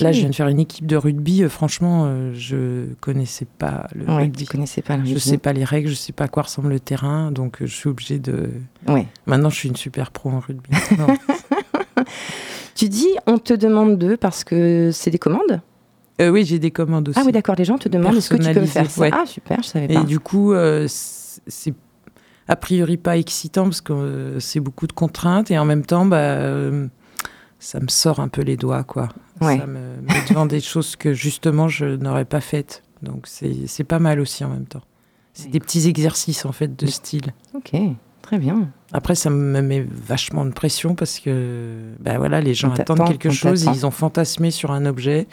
Là, 0.00 0.12
je 0.12 0.20
viens 0.20 0.30
de 0.30 0.34
faire 0.34 0.46
une 0.46 0.60
équipe 0.60 0.86
de 0.86 0.96
rugby. 0.96 1.42
franchement, 1.48 2.32
je 2.34 2.92
connaissais 3.00 3.46
pas 3.58 3.88
le 3.96 4.04
rugby. 4.06 4.44
Je 4.44 4.50
connaissais 4.50 4.80
pas 4.80 4.96
le 4.96 5.02
rugby. 5.02 5.14
Je 5.14 5.18
sais 5.18 5.38
pas 5.38 5.52
les 5.52 5.64
règles, 5.64 5.88
je 5.88 5.94
sais 5.94 6.12
pas 6.12 6.24
à 6.24 6.28
quoi 6.28 6.44
ressemble 6.44 6.68
le 6.68 6.78
terrain, 6.78 7.32
donc 7.32 7.56
je 7.60 7.74
suis 7.74 7.88
obligée 7.88 8.20
de. 8.20 8.50
Ouais. 8.86 9.08
Maintenant, 9.26 9.50
je 9.50 9.56
suis 9.56 9.68
une 9.68 9.74
super 9.76 10.12
pro 10.12 10.30
en 10.30 10.38
rugby. 10.38 10.70
Tu 12.74 12.88
dis 12.88 13.08
on 13.26 13.38
te 13.38 13.52
demande 13.54 13.98
d'eux 13.98 14.16
parce 14.16 14.44
que 14.44 14.90
c'est 14.92 15.10
des 15.10 15.18
commandes? 15.18 15.60
Euh, 16.20 16.30
Oui, 16.30 16.44
j'ai 16.44 16.58
des 16.58 16.70
commandes 16.70 17.08
aussi. 17.08 17.18
Ah 17.18 17.22
oui, 17.24 17.32
d'accord, 17.32 17.54
les 17.56 17.64
gens 17.64 17.78
te 17.78 17.88
demandent 17.88 18.16
est-ce 18.16 18.30
que 18.30 18.42
tu 18.42 18.52
peux 18.52 18.66
faire 18.66 18.90
ça 18.90 19.06
Ah 19.12 19.24
super, 19.26 19.62
je 19.62 19.68
savais 19.68 19.88
pas. 19.88 20.00
Et 20.00 20.04
du 20.04 20.18
coup, 20.18 20.52
euh, 20.52 20.86
c'est 20.88 21.74
a 22.48 22.56
priori 22.56 22.96
pas 22.96 23.16
excitant 23.16 23.64
parce 23.64 23.80
que 23.80 23.92
euh, 23.92 24.40
c'est 24.40 24.60
beaucoup 24.60 24.86
de 24.86 24.92
contraintes 24.92 25.50
et 25.50 25.58
en 25.58 25.64
même 25.64 25.84
temps, 25.84 26.06
bah, 26.06 26.70
ça 27.58 27.80
me 27.80 27.88
sort 27.88 28.20
un 28.20 28.28
peu 28.28 28.42
les 28.42 28.56
doigts, 28.56 28.82
quoi. 28.82 29.08
Ça 29.40 29.66
me 29.66 30.00
met 30.02 30.28
devant 30.28 30.46
des 30.46 30.60
choses 30.60 30.96
que 30.96 31.12
justement 31.14 31.68
je 31.68 31.86
n'aurais 31.86 32.24
pas 32.24 32.40
faites. 32.40 32.82
Donc 33.02 33.26
c'est 33.26 33.84
pas 33.84 33.98
mal 33.98 34.20
aussi 34.20 34.44
en 34.44 34.48
même 34.48 34.66
temps. 34.66 34.82
C'est 35.32 35.50
des 35.50 35.60
petits 35.60 35.88
exercices 35.88 36.44
en 36.44 36.52
fait 36.52 36.76
de 36.76 36.86
style. 36.86 37.32
Ok. 37.54 37.72
Très 38.22 38.38
bien. 38.38 38.68
Après, 38.92 39.14
ça 39.14 39.30
me 39.30 39.60
met 39.60 39.84
vachement 39.90 40.44
de 40.44 40.52
pression 40.52 40.94
parce 40.94 41.18
que 41.18 41.92
ben 41.98 42.18
voilà, 42.18 42.40
les 42.40 42.54
gens 42.54 42.70
attendent 42.72 43.06
quelque 43.06 43.30
chose, 43.30 43.64
ils 43.64 43.84
ont 43.84 43.90
fantasmé 43.90 44.50
sur 44.50 44.70
un 44.70 44.86
objet 44.86 45.26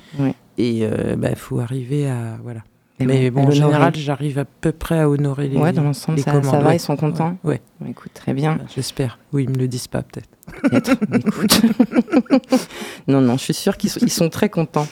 et 0.58 0.70
il 0.70 0.84
euh, 0.84 1.16
ben, 1.16 1.36
faut 1.36 1.60
arriver 1.60 2.10
à. 2.10 2.38
Voilà. 2.44 2.62
Mais 3.00 3.30
bon, 3.32 3.48
en 3.48 3.52
général, 3.52 3.96
j'arrive 3.96 4.40
à 4.40 4.46
peu 4.46 4.72
près 4.72 5.00
à 5.00 5.10
honorer 5.10 5.48
les. 5.48 5.58
Ouais, 5.58 5.72
dans 5.72 5.84
l'ensemble, 5.84 6.20
ça, 6.20 6.42
ça, 6.44 6.60
va, 6.60 6.74
ils 6.74 6.80
sont 6.80 6.98
contents. 6.98 7.38
Ouais. 7.44 7.62
Écoute, 7.88 8.12
très 8.14 8.34
bien. 8.34 8.60
J'espère. 8.76 9.20
Oui, 9.32 9.44
ils 9.44 9.50
me 9.50 9.58
le 9.58 9.68
disent 9.68 9.88
pas, 9.88 10.04
peut-être. 10.04 10.30
Peut-être. 10.70 10.98
Écoute. 11.28 11.62
non, 13.08 13.22
non, 13.22 13.38
je 13.38 13.44
suis 13.44 13.54
sûre 13.54 13.78
qu'ils 13.78 13.90
sont, 13.90 14.00
ils 14.02 14.12
sont 14.12 14.30
très 14.30 14.50
contents. 14.50 14.88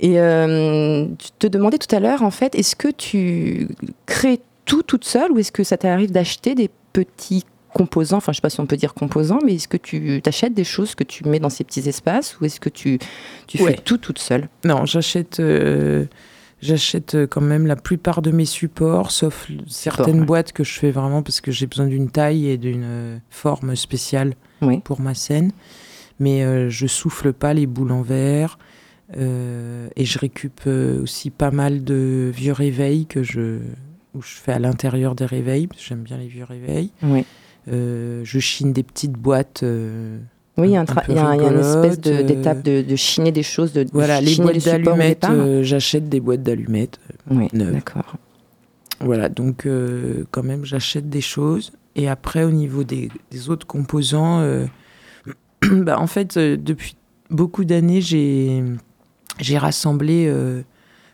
Et 0.00 0.20
euh, 0.20 1.06
tu 1.18 1.30
te 1.38 1.46
demandais 1.46 1.78
tout 1.78 1.94
à 1.94 2.00
l'heure, 2.00 2.22
en 2.22 2.30
fait, 2.30 2.54
est-ce 2.54 2.76
que 2.76 2.88
tu 2.88 3.68
crées 4.06 4.40
tout 4.64 4.82
toute 4.82 5.04
seule 5.04 5.32
ou 5.32 5.38
est-ce 5.38 5.52
que 5.52 5.64
ça 5.64 5.78
t'arrive 5.78 6.12
d'acheter 6.12 6.54
des 6.54 6.70
petits 6.92 7.44
composants, 7.72 8.16
enfin 8.16 8.32
je 8.32 8.36
sais 8.36 8.42
pas 8.42 8.50
si 8.50 8.60
on 8.60 8.66
peut 8.66 8.76
dire 8.76 8.94
composants, 8.94 9.38
mais 9.44 9.54
est-ce 9.54 9.68
que 9.68 9.76
tu 9.76 10.20
t'achètes 10.22 10.54
des 10.54 10.64
choses 10.64 10.94
que 10.94 11.04
tu 11.04 11.26
mets 11.28 11.38
dans 11.38 11.50
ces 11.50 11.64
petits 11.64 11.88
espaces 11.88 12.38
ou 12.40 12.44
est-ce 12.44 12.60
que 12.60 12.68
tu, 12.68 12.98
tu 13.46 13.58
fais 13.58 13.74
tout 13.74 13.98
toute 13.98 14.18
seule? 14.18 14.48
Non, 14.64 14.84
j'achète 14.84 15.38
euh, 15.40 16.06
j'achète 16.60 17.14
euh, 17.14 17.26
quand 17.26 17.40
même 17.40 17.66
la 17.66 17.76
plupart 17.76 18.22
de 18.22 18.30
mes 18.30 18.44
supports, 18.44 19.10
sauf 19.10 19.50
certaines 19.66 20.24
boîtes 20.24 20.52
que 20.52 20.64
je 20.64 20.78
fais 20.78 20.90
vraiment 20.90 21.22
parce 21.22 21.40
que 21.40 21.50
j'ai 21.50 21.66
besoin 21.66 21.86
d'une 21.86 22.10
taille 22.10 22.48
et 22.48 22.56
d'une 22.58 22.84
euh, 22.84 23.18
forme 23.30 23.76
spéciale 23.76 24.34
pour 24.84 25.00
ma 25.00 25.14
scène. 25.14 25.52
Mais 26.20 26.68
je 26.68 26.86
souffle 26.88 27.32
pas 27.32 27.54
les 27.54 27.68
boules 27.68 27.92
en 27.92 28.02
verre. 28.02 28.58
et 29.14 30.04
je 30.04 30.18
récup 30.18 30.66
aussi 30.66 31.30
pas 31.30 31.52
mal 31.52 31.84
de 31.84 32.32
vieux 32.34 32.52
réveils 32.52 33.06
que 33.06 33.22
je 33.22 33.60
où 34.14 34.22
je 34.22 34.34
fais 34.34 34.50
à 34.50 34.58
l'intérieur 34.58 35.14
des 35.14 35.26
réveils, 35.26 35.68
j'aime 35.78 36.02
bien 36.02 36.16
les 36.16 36.26
vieux 36.26 36.42
réveils. 36.42 36.90
Oui. 37.04 37.24
Euh, 37.70 38.22
je 38.24 38.38
chine 38.38 38.72
des 38.72 38.82
petites 38.82 39.12
boîtes. 39.12 39.62
Euh, 40.58 40.62
oui, 40.62 40.68
il 40.70 40.72
y, 40.72 41.18
a, 41.18 41.34
une 41.34 41.60
espèce 41.60 42.00
d'étape 42.00 42.62
de, 42.62 42.82
de, 42.82 42.96
chiner 42.96 43.32
des 43.32 43.42
choses. 43.42 43.72
De, 43.72 43.86
voilà, 43.92 44.20
les 44.20 44.36
boîtes 44.36 44.64
d'allumettes, 44.64 45.26
euh, 45.30 45.62
j'achète 45.62 46.08
des 46.08 46.20
boîtes 46.20 46.42
d'allumettes. 46.42 46.98
oui, 47.30 47.48
d'accord. 47.52 48.16
Voilà, 49.00 49.28
donc 49.28 49.68
quand 50.30 50.42
même, 50.42 50.64
j'achète 50.64 51.08
des 51.08 51.20
choses. 51.20 51.72
Et 51.94 52.08
après, 52.08 52.44
au 52.44 52.50
niveau 52.50 52.84
des, 52.84 53.10
autres 53.48 53.66
composants, 53.66 54.44
bah, 55.62 56.00
en 56.00 56.06
fait, 56.06 56.36
depuis 56.36 56.96
beaucoup 57.30 57.64
d'années, 57.64 58.00
j'ai 58.00 59.58
rassemblé 59.58 60.32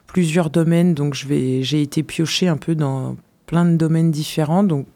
plusieurs 0.06 0.48
domaines. 0.48 0.94
Donc, 0.94 1.14
j'ai 1.14 1.82
été 1.82 2.02
pioché 2.02 2.48
un 2.48 2.56
peu 2.56 2.74
dans 2.74 3.16
plein 3.46 3.66
de 3.66 3.76
domaines 3.76 4.10
différents. 4.10 4.64
Donc, 4.64 4.86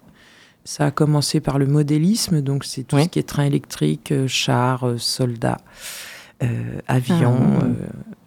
ça 0.69 0.85
a 0.85 0.91
commencé 0.91 1.41
par 1.41 1.59
le 1.59 1.65
modélisme, 1.65 2.43
donc 2.43 2.63
c'est 2.63 2.83
tout 2.83 2.99
ce 2.99 3.09
qui 3.09 3.19
est 3.19 3.27
train 3.27 3.45
électrique, 3.45 4.13
euh, 4.13 4.29
char, 4.29 4.87
euh, 4.87 4.99
soldats, 4.99 5.57
euh, 6.43 6.47
avions, 6.87 7.39
ah. 7.63 7.65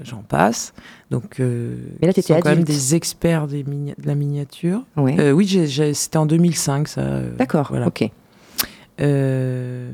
j'en 0.03 0.24
passe. 0.24 0.74
Donc, 1.12 1.38
Mais 1.38 2.07
là, 2.07 2.13
tu 2.13 2.21
étais 2.21 2.41
quand 2.41 2.50
même 2.50 2.63
des 2.63 2.95
experts 2.95 3.45
des 3.45 3.62
de 3.62 3.93
la 4.05 4.15
miniature. 4.15 4.81
oui, 4.98 5.93
c'était 5.93 6.17
en 6.17 6.25
2005, 6.25 6.88
ça. 6.88 7.21
D'accord, 7.38 7.67
voilà. 7.69 7.86
ok. 7.86 8.10
c'est 8.98 9.93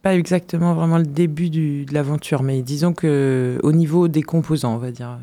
pas 0.00 0.14
exactement 0.14 0.74
vraiment 0.74 0.98
le 0.98 1.06
début 1.06 1.50
de 1.50 1.92
l'aventure, 1.92 2.44
mais 2.44 2.62
disons 2.62 2.92
que 2.92 3.58
au 3.64 3.72
niveau 3.72 4.06
des 4.06 4.22
composants, 4.22 4.76
on 4.76 4.78
va 4.78 4.92
dire. 4.92 5.18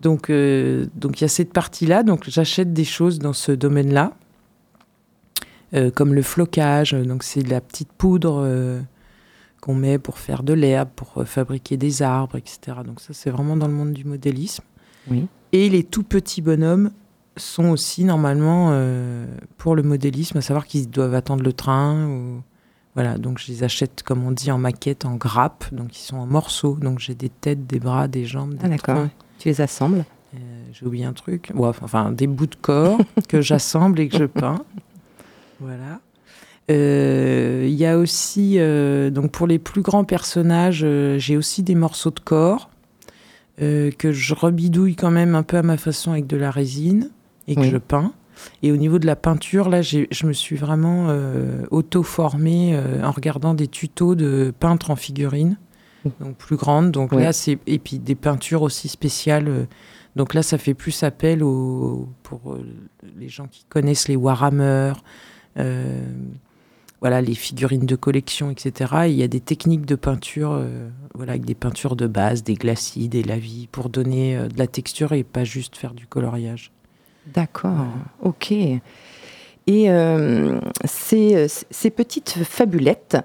Donc, 0.00 0.28
donc 0.28 1.20
il 1.20 1.22
y 1.22 1.24
a 1.24 1.28
cette 1.28 1.52
partie-là. 1.52 2.02
Donc, 2.02 2.28
j'achète 2.28 2.72
des 2.72 2.84
choses 2.84 3.20
dans 3.20 3.32
ce 3.32 3.52
domaine-là. 3.52 4.12
Euh, 5.74 5.90
comme 5.90 6.14
le 6.14 6.22
flocage. 6.22 6.92
Donc 6.92 7.24
c'est 7.24 7.42
de 7.42 7.50
la 7.50 7.60
petite 7.60 7.92
poudre 7.92 8.40
euh, 8.44 8.80
qu'on 9.60 9.74
met 9.74 9.98
pour 9.98 10.18
faire 10.18 10.44
de 10.44 10.52
l'herbe, 10.52 10.88
pour 10.94 11.12
euh, 11.16 11.24
fabriquer 11.24 11.76
des 11.76 12.02
arbres, 12.02 12.36
etc. 12.36 12.78
Donc 12.84 13.00
ça 13.00 13.12
c'est 13.12 13.30
vraiment 13.30 13.56
dans 13.56 13.66
le 13.66 13.72
monde 13.72 13.92
du 13.92 14.04
modélisme. 14.04 14.62
Oui. 15.10 15.26
Et 15.52 15.68
les 15.68 15.82
tout 15.82 16.04
petits 16.04 16.40
bonhommes 16.40 16.92
sont 17.36 17.68
aussi 17.68 18.04
normalement 18.04 18.72
pour 19.58 19.76
le 19.76 19.82
modélisme, 19.82 20.38
à 20.38 20.40
savoir 20.40 20.66
qu'ils 20.66 20.88
doivent 20.88 21.14
attendre 21.14 21.44
le 21.44 21.52
train. 21.52 22.06
Ou... 22.06 22.42
Voilà, 22.94 23.18
donc 23.18 23.38
je 23.38 23.48
les 23.48 23.62
achète, 23.62 24.02
comme 24.02 24.24
on 24.24 24.32
dit, 24.32 24.50
en 24.50 24.58
maquette, 24.58 25.04
en 25.04 25.14
grappe, 25.14 25.66
donc 25.72 25.96
ils 25.96 26.02
sont 26.02 26.16
en 26.16 26.26
morceaux. 26.26 26.76
Donc 26.80 26.98
j'ai 26.98 27.14
des 27.14 27.28
têtes, 27.28 27.66
des 27.66 27.78
bras, 27.78 28.08
des 28.08 28.24
jambes. 28.24 28.54
Des 28.54 28.64
ah 28.64 28.68
d'accord. 28.68 29.06
Tu 29.38 29.48
les 29.48 29.60
assembles? 29.60 30.04
J'ai 30.72 30.84
oublié 30.84 31.04
un 31.04 31.12
truc. 31.12 31.52
enfin, 31.56 32.10
des 32.10 32.26
bouts 32.26 32.46
de 32.46 32.56
corps 32.56 32.98
que 33.28 33.40
j'assemble 33.42 34.00
et 34.00 34.08
que 34.08 34.18
je 34.18 34.24
peins. 34.24 34.64
Voilà. 35.60 36.00
Il 36.68 37.74
y 37.74 37.86
a 37.86 37.96
aussi, 37.96 38.58
donc 38.58 39.30
pour 39.30 39.46
les 39.46 39.60
plus 39.60 39.82
grands 39.82 40.04
personnages, 40.04 40.84
j'ai 41.18 41.36
aussi 41.36 41.62
des 41.62 41.76
morceaux 41.76 42.10
de 42.10 42.20
corps 42.20 42.70
que 43.58 44.12
je 44.12 44.34
rebidouille 44.34 44.96
quand 44.96 45.12
même 45.12 45.36
un 45.36 45.44
peu 45.44 45.58
à 45.58 45.62
ma 45.62 45.76
façon 45.76 46.10
avec 46.10 46.26
de 46.26 46.36
la 46.36 46.50
résine 46.50 47.10
et 47.46 47.54
que 47.54 47.62
je 47.62 47.76
peins. 47.76 48.12
Et 48.62 48.72
au 48.72 48.76
niveau 48.76 48.98
de 48.98 49.06
la 49.06 49.14
peinture, 49.14 49.68
là, 49.68 49.80
je 49.80 50.26
me 50.26 50.32
suis 50.32 50.56
vraiment 50.56 51.16
auto-formée 51.70 52.76
en 53.04 53.12
regardant 53.12 53.54
des 53.54 53.68
tutos 53.68 54.16
de 54.16 54.52
peintres 54.58 54.90
en 54.90 54.96
figurines 54.96 55.56
donc 56.20 56.36
plus 56.36 56.56
grande. 56.56 56.90
Donc 56.90 57.12
là, 57.12 57.32
c'est 57.32 57.58
et 57.66 57.78
puis 57.78 57.98
des 57.98 58.14
peintures 58.14 58.62
aussi 58.62 58.88
spéciales. 58.88 59.48
Euh, 59.48 59.64
donc 60.14 60.34
là, 60.34 60.42
ça 60.42 60.58
fait 60.58 60.74
plus 60.74 61.02
appel 61.02 61.42
au, 61.42 62.08
pour 62.22 62.54
euh, 62.54 62.64
les 63.18 63.28
gens 63.28 63.46
qui 63.46 63.64
connaissent 63.68 64.08
les 64.08 64.16
Warhammer, 64.16 64.62
euh, 64.62 64.92
voilà, 67.00 67.20
les 67.20 67.34
figurines 67.34 67.86
de 67.86 67.96
collection, 67.96 68.50
etc. 68.50 68.92
il 69.06 69.14
y 69.14 69.22
a 69.22 69.28
des 69.28 69.40
techniques 69.40 69.86
de 69.86 69.94
peinture, 69.94 70.64
voilà, 71.14 71.32
avec 71.32 71.44
des 71.44 71.54
peintures 71.54 71.94
de 71.94 72.06
base, 72.06 72.42
des 72.42 72.54
glacis, 72.54 73.08
des 73.08 73.22
lavis, 73.22 73.68
pour 73.70 73.88
donner 73.90 74.36
de 74.36 74.58
la 74.58 74.66
texture 74.66 75.12
et 75.12 75.24
pas 75.24 75.44
juste 75.44 75.76
faire 75.76 75.94
du 75.94 76.06
coloriage. 76.06 76.72
D'accord, 77.34 77.86
ok. 78.22 78.52
Et 79.68 79.90
euh, 79.90 80.60
ces, 80.84 81.48
ces, 81.48 81.90
petites 81.90 82.44
fabulettes, 82.44 83.16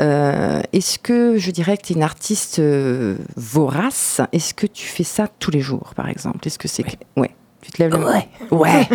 euh, 0.00 0.62
est-ce 0.72 0.98
que 1.00 1.38
je 1.38 1.50
dirais 1.50 1.76
que 1.76 1.86
tu 1.86 1.92
es 1.92 1.96
une 1.96 2.04
artiste 2.04 2.60
euh, 2.60 3.16
vorace? 3.34 4.20
Est-ce 4.30 4.54
que 4.54 4.68
tu 4.68 4.86
fais 4.86 5.02
ça 5.02 5.26
tous 5.26 5.50
les 5.50 5.60
jours, 5.60 5.94
par 5.96 6.08
exemple? 6.08 6.46
Est-ce 6.46 6.58
que 6.58 6.68
c'est 6.68 6.84
ouais. 7.16 7.34
Tu 7.62 7.72
te 7.72 7.82
lèves 7.82 7.92
le 7.92 8.04
Ouais. 8.04 8.28
Ouais. 8.50 8.88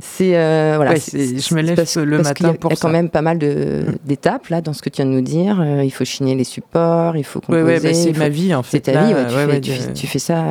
c'est 0.00 0.36
euh, 0.36 0.74
voilà. 0.76 0.94
je 0.96 1.54
me 1.54 1.62
lève 1.62 1.78
le 1.96 2.18
matin 2.22 2.54
pour 2.54 2.70
Il 2.70 2.74
y 2.74 2.78
a 2.78 2.80
quand 2.80 2.90
même 2.90 3.08
pas 3.08 3.22
mal 3.22 3.38
d'étapes 3.38 4.48
là 4.48 4.60
dans 4.60 4.72
ce 4.72 4.82
que 4.82 4.90
tu 4.90 5.02
viens 5.02 5.10
de 5.10 5.14
nous 5.14 5.22
dire. 5.22 5.64
il 5.82 5.90
faut 5.90 6.04
chiner 6.04 6.34
les 6.34 6.44
supports, 6.44 7.16
il 7.16 7.24
faut 7.24 7.40
composer. 7.40 7.62
Ouais, 7.62 7.80
ouais, 7.80 7.94
c'est 7.94 8.16
ma 8.18 8.28
vie 8.28 8.54
en 8.54 8.62
fait. 8.62 8.84
C'est 8.84 8.92
ta 8.92 9.04
vie. 9.06 9.60
tu, 9.60 9.70
fais, 9.70 9.92
tu, 9.92 10.06
fais, 10.06 10.18
ça 10.18 10.44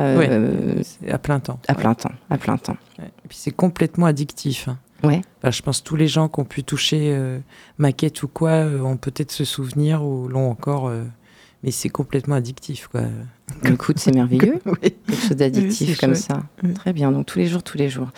à 1.08 1.18
plein 1.18 1.40
temps. 1.40 1.58
À 1.68 1.74
plein 1.74 1.94
temps. 1.94 2.12
À 2.30 2.38
plein 2.38 2.56
temps. 2.56 2.76
Et 2.98 3.28
puis 3.28 3.38
c'est 3.40 3.50
complètement 3.50 4.06
addictif. 4.06 4.68
Hein. 4.68 4.78
Ouais. 5.02 5.20
je 5.50 5.62
pense 5.62 5.80
que 5.80 5.86
tous 5.86 5.96
les 5.96 6.06
gens 6.06 6.28
qui 6.28 6.40
ont 6.40 6.44
pu 6.44 6.62
toucher 6.62 7.12
euh, 7.12 7.38
maquette 7.78 8.22
ou 8.22 8.28
quoi 8.28 8.50
euh, 8.50 8.80
ont 8.80 8.96
peut-être 8.96 9.32
se 9.32 9.44
souvenir 9.44 10.04
ou 10.04 10.28
l'ont 10.28 10.50
encore. 10.50 10.92
Euh, 11.62 11.64
mais 11.64 11.70
c'est 11.70 11.88
complètement 11.88 12.34
addictif, 12.34 12.88
quoi. 12.88 13.02
Écoute, 13.64 13.98
c'est 13.98 14.14
merveilleux. 14.14 14.60
Quelque 14.80 15.14
chose 15.14 15.36
d'addictif 15.36 15.98
comme 15.98 16.14
ça. 16.14 16.42
Très 16.74 16.92
bien. 16.92 17.12
Donc 17.12 17.26
tous 17.26 17.38
les 17.38 17.46
jours, 17.46 17.62
tous 17.62 17.78
les 17.78 17.88
jours. 17.88 18.08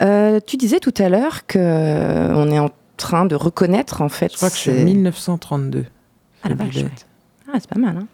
tu 0.00 0.56
disais 0.56 0.80
tout 0.80 0.94
à 0.98 1.08
l'heure 1.08 1.46
que 1.46 2.32
on 2.34 2.50
est 2.50 2.58
en 2.58 2.70
train 2.96 3.26
de 3.26 3.34
reconnaître 3.34 4.02
en 4.02 4.08
fait. 4.08 4.32
Je 4.32 4.36
crois 4.36 4.50
que 4.50 4.56
c'est 4.56 4.84
1932. 4.84 5.84
Ah 6.42 6.48
la 6.48 6.54
vache. 6.54 6.76
Ah, 7.52 7.58
c'est 7.60 7.68
pas 7.68 7.78
mal. 7.78 7.96
Hein. 7.96 8.06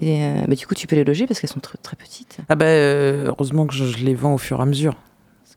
Et 0.00 0.22
bah, 0.46 0.54
du 0.54 0.66
coup, 0.66 0.74
tu 0.74 0.86
peux 0.86 0.96
les 0.96 1.04
loger 1.04 1.26
parce 1.26 1.40
qu'elles 1.40 1.50
sont 1.50 1.60
très, 1.60 1.76
très 1.78 1.96
petites. 1.96 2.38
Ah 2.48 2.54
bah, 2.54 2.66
heureusement 2.66 3.66
que 3.66 3.74
je, 3.74 3.84
je, 3.84 4.04
les 4.04 4.14
vends 4.14 4.34
au 4.34 4.38
fur 4.38 4.58
et 4.58 4.62
à 4.62 4.66
mesure 4.66 4.94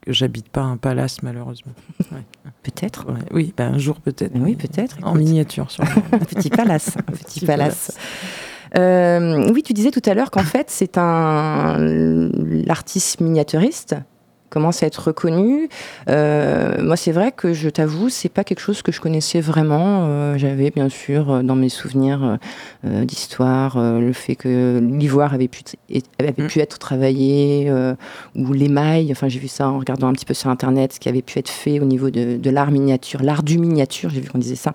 j'habite 0.07 0.49
pas 0.49 0.61
un 0.61 0.77
palace 0.77 1.21
malheureusement. 1.23 1.73
Peut-être. 2.63 3.05
Oui, 3.31 3.53
ben, 3.57 3.73
un 3.73 3.77
jour 3.77 3.99
peut-être. 3.99 4.31
Oui, 4.35 4.55
peut-être. 4.55 4.97
En 5.03 5.15
miniature, 5.15 5.67
un 6.11 6.19
petit 6.19 6.49
palace. 6.49 6.95
Un 6.97 7.11
petit, 7.11 7.45
palace. 7.45 7.91
Euh, 8.77 9.51
oui, 9.51 9.63
tu 9.63 9.73
disais 9.73 9.91
tout 9.91 10.01
à 10.05 10.13
l'heure 10.13 10.31
qu'en 10.31 10.43
fait, 10.43 10.69
c'est 10.69 10.97
un 10.97 11.77
l'artiste 11.77 13.19
miniaturiste 13.19 13.95
commence 14.53 14.83
à 14.83 14.85
être 14.85 15.07
reconnu. 15.07 15.67
Euh, 16.09 16.81
moi, 16.83 16.95
c'est 16.95 17.11
vrai 17.11 17.31
que 17.31 17.53
je 17.53 17.69
t'avoue, 17.69 18.09
c'est 18.09 18.29
pas 18.29 18.43
quelque 18.43 18.59
chose 18.59 18.83
que 18.83 18.91
je 18.91 19.01
connaissais 19.01 19.41
vraiment. 19.41 20.05
Euh, 20.05 20.37
j'avais 20.37 20.69
bien 20.69 20.89
sûr 20.89 21.31
euh, 21.31 21.41
dans 21.41 21.55
mes 21.55 21.69
souvenirs 21.69 22.37
d'histoire 22.83 23.79
le 23.79 24.13
fait 24.13 24.35
que 24.35 24.79
l'ivoire 24.79 25.33
avait 25.33 25.47
pu, 25.47 25.63
avait 26.19 26.33
mm. 26.37 26.47
pu 26.47 26.59
être 26.59 26.77
travaillé 26.77 27.71
ou 28.35 28.53
l'émail. 28.53 29.11
Enfin, 29.11 29.27
j'ai 29.27 29.39
vu 29.39 29.47
ça 29.47 29.69
en 29.69 29.79
regardant 29.79 30.07
un 30.07 30.13
petit 30.13 30.25
peu 30.25 30.33
sur 30.33 30.49
internet, 30.49 30.93
ce 30.93 30.99
qui 30.99 31.09
avait 31.09 31.21
pu 31.21 31.39
être 31.39 31.49
fait 31.49 31.79
au 31.79 31.85
niveau 31.85 32.09
de, 32.09 32.37
de 32.37 32.49
l'art 32.49 32.71
miniature, 32.71 33.23
l'art 33.23 33.43
du 33.43 33.57
miniature. 33.57 34.09
J'ai 34.09 34.21
vu 34.21 34.29
qu'on 34.29 34.37
disait 34.37 34.55
ça 34.55 34.73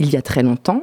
il 0.00 0.10
y 0.10 0.16
a 0.16 0.22
très 0.22 0.42
longtemps. 0.42 0.82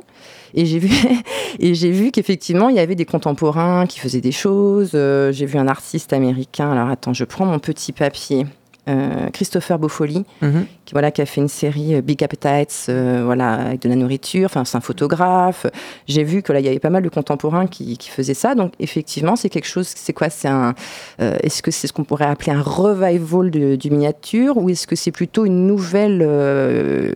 Et 1.60 1.74
j'ai 1.74 1.92
vu, 1.92 2.12
qu'effectivement, 2.12 2.70
il 2.70 2.76
y 2.76 2.80
avait 2.80 2.96
des 2.96 3.06
contemporains 3.06 3.86
qui 3.86 4.00
faisaient 4.00 4.22
des 4.22 4.32
choses. 4.32 4.92
Euh, 4.94 5.32
j'ai 5.32 5.46
vu 5.46 5.58
un 5.58 5.68
artiste 5.68 6.14
américain. 6.14 6.72
Alors 6.72 6.90
attends, 6.90 7.14
je 7.14 7.24
prends 7.24 7.46
mon 7.46 7.60
petit 7.60 7.92
papier. 7.92 8.46
Euh, 8.88 9.30
Christopher 9.32 9.80
Bofoli, 9.80 10.24
mhm. 10.42 10.66
qui, 10.86 10.94
voilà, 10.94 11.12
qui 11.12 11.22
a 11.22 11.26
fait 11.26 11.42
une 11.42 11.48
série 11.48 11.96
euh, 11.96 12.02
Big 12.02 12.24
Appetites, 12.24 12.90
voilà, 12.90 13.54
avec 13.54 13.82
de 13.82 13.90
la 13.90 13.96
nourriture. 13.96 14.46
Enfin, 14.46 14.66
c'est 14.66 14.78
un 14.78 14.82
photographe. 14.82 15.66
J'ai 16.08 16.24
vu 16.24 16.42
que 16.42 16.54
là, 16.54 16.60
il 16.60 16.66
y 16.66 16.70
avait 16.70 16.80
pas 16.80 16.90
mal 16.90 17.04
de 17.04 17.10
contemporains 17.10 17.68
qui, 17.68 17.98
qui 17.98 18.10
faisaient 18.10 18.34
ça. 18.34 18.56
Donc, 18.56 18.74
effectivement, 18.80 19.36
c'est 19.36 19.50
quelque 19.50 19.68
chose. 19.68 19.88
C'est 19.88 20.14
quoi? 20.14 20.30
C'est 20.30 20.48
un. 20.48 20.74
est-ce 21.20 21.62
que 21.62 21.72
c'est 21.72 21.88
ce 21.88 21.94
qu'on 21.94 22.04
pourrait 22.04 22.26
appeler 22.26 22.52
un 22.52 22.62
revival 22.62 23.50
du 23.52 23.92
miniature, 23.92 24.58
ou 24.58 24.70
est-ce 24.70 24.88
que 24.88 24.96
c'est 24.96 25.12
plutôt 25.12 25.46
une 25.46 25.68
nouvelle 25.68 27.14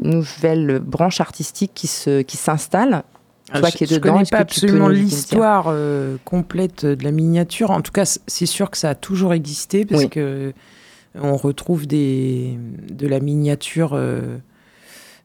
nouvelle 0.00 0.78
branche 0.78 1.20
artistique 1.20 1.72
qui 1.74 1.86
se 1.86 2.22
qui 2.22 2.36
s'installe? 2.36 3.02
Ah, 3.50 3.60
Toi 3.60 3.70
qui 3.70 3.86
je 3.86 3.94
dedans, 3.94 4.14
connais 4.14 4.24
pas 4.30 4.38
absolument 4.38 4.88
l'histoire 4.88 5.66
euh, 5.68 6.16
complète 6.24 6.84
de 6.84 7.02
la 7.02 7.12
miniature. 7.12 7.70
En 7.70 7.80
tout 7.80 7.92
cas, 7.92 8.04
c'est 8.04 8.46
sûr 8.46 8.70
que 8.70 8.76
ça 8.76 8.90
a 8.90 8.94
toujours 8.94 9.32
existé 9.32 9.86
parce 9.86 10.06
que 10.06 10.52
on 11.14 11.36
retrouve 11.36 11.86
des 11.86 12.58
de 12.90 13.06
la 13.06 13.20
miniature. 13.20 13.92
Euh, 13.94 14.38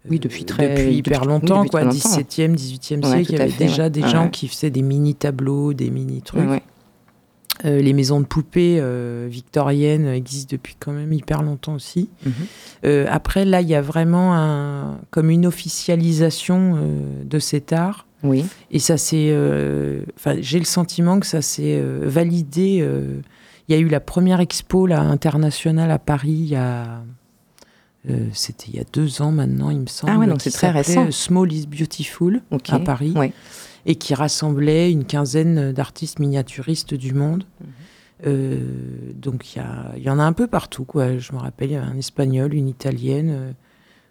oui, 0.09 0.19
depuis 0.19 0.43
très 0.43 0.69
depuis 0.69 0.95
hyper 0.97 1.23
longtemps, 1.23 1.65
quoi, 1.65 1.85
17e, 1.85 2.55
18e 2.55 3.05
siècle, 3.05 3.33
il 3.33 3.37
y 3.37 3.41
avait 3.41 3.51
déjà 3.51 3.89
des 3.89 4.01
gens 4.01 4.29
qui 4.29 4.49
faisaient 4.49 4.69
des 4.69 4.81
mini 4.81 5.15
tableaux, 5.15 5.73
des 5.73 5.89
mini 5.89 6.21
trucs. 6.21 6.61
Euh, 7.65 7.81
les 7.81 7.93
maisons 7.93 8.19
de 8.19 8.25
poupées 8.25 8.79
euh, 8.81 9.27
victoriennes 9.29 10.07
existent 10.07 10.49
depuis 10.51 10.75
quand 10.77 10.91
même 10.91 11.13
hyper 11.13 11.43
longtemps 11.43 11.75
aussi. 11.75 12.09
Mhm. 12.25 12.33
Euh, 12.85 13.05
après, 13.09 13.45
là, 13.45 13.61
il 13.61 13.69
y 13.69 13.75
a 13.75 13.81
vraiment 13.81 14.35
un, 14.35 14.99
comme 15.11 15.29
une 15.29 15.45
officialisation 15.45 16.77
de 17.23 17.39
cet 17.39 17.71
art. 17.71 18.07
Oui. 18.23 18.45
Et 18.71 18.79
ça 18.79 18.97
c'est, 18.97 19.35
j'ai 20.39 20.59
le 20.59 20.65
sentiment 20.65 21.19
que 21.19 21.25
ça 21.25 21.41
s'est 21.41 21.81
validé. 22.01 22.87
Il 23.67 23.75
y 23.75 23.77
a 23.77 23.81
eu 23.81 23.87
la 23.87 23.99
première 23.99 24.39
expo 24.39 24.87
là, 24.87 25.01
internationale 25.01 25.91
à 25.91 25.99
Paris 25.99 26.31
il 26.31 26.49
y 26.49 26.55
a. 26.55 27.03
C'était 28.33 28.65
il 28.67 28.75
y 28.75 28.79
a 28.79 28.83
deux 28.91 29.21
ans 29.21 29.31
maintenant, 29.31 29.69
il 29.69 29.79
me 29.79 29.87
semble. 29.87 30.11
Ah 30.13 30.19
ouais, 30.19 30.27
donc 30.27 30.41
c'est 30.41 30.51
très 30.51 30.71
récent. 30.71 31.09
Small 31.11 31.51
is 31.53 31.67
Beautiful 31.67 32.41
à 32.69 32.79
Paris. 32.79 33.13
Et 33.85 33.95
qui 33.95 34.13
rassemblait 34.13 34.91
une 34.91 35.03
quinzaine 35.03 35.73
d'artistes 35.73 36.19
miniaturistes 36.19 36.93
du 36.93 37.13
monde. 37.13 37.43
Mhm. 37.59 37.67
Euh, 38.25 38.59
donc 39.15 39.55
il 39.55 39.63
y, 39.97 40.03
y, 40.03 40.09
en 40.09 40.19
a 40.19 40.23
un 40.23 40.33
peu 40.33 40.47
partout, 40.47 40.85
quoi. 40.85 41.17
Je 41.17 41.33
me 41.33 41.39
rappelle, 41.39 41.71
il 41.71 41.73
y 41.73 41.77
a 41.77 41.83
un 41.83 41.97
espagnol, 41.97 42.53
une 42.53 42.67
italienne. 42.67 43.29
Euh, 43.31 43.51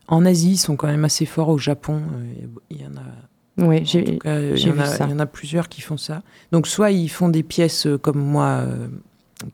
en 0.08 0.24
Asie, 0.26 0.52
ils 0.52 0.58
sont 0.58 0.76
quand 0.76 0.88
même 0.88 1.04
assez 1.04 1.24
forts. 1.24 1.48
Au 1.48 1.58
Japon, 1.58 2.02
euh, 2.14 2.46
il 2.70 2.82
y 2.82 2.86
en 2.86 2.96
a. 2.96 3.66
Oui, 3.66 3.82
j'ai 3.84 4.02
vu 4.02 4.18
ça. 4.84 5.06
Il 5.06 5.10
y 5.10 5.14
en 5.14 5.18
a 5.18 5.26
plusieurs 5.26 5.68
qui 5.68 5.80
font 5.80 5.96
ça. 5.96 6.22
Donc 6.52 6.66
soit 6.66 6.90
ils 6.90 7.08
font 7.08 7.28
des 7.28 7.42
pièces 7.42 7.86
comme 8.00 8.18
moi 8.18 8.66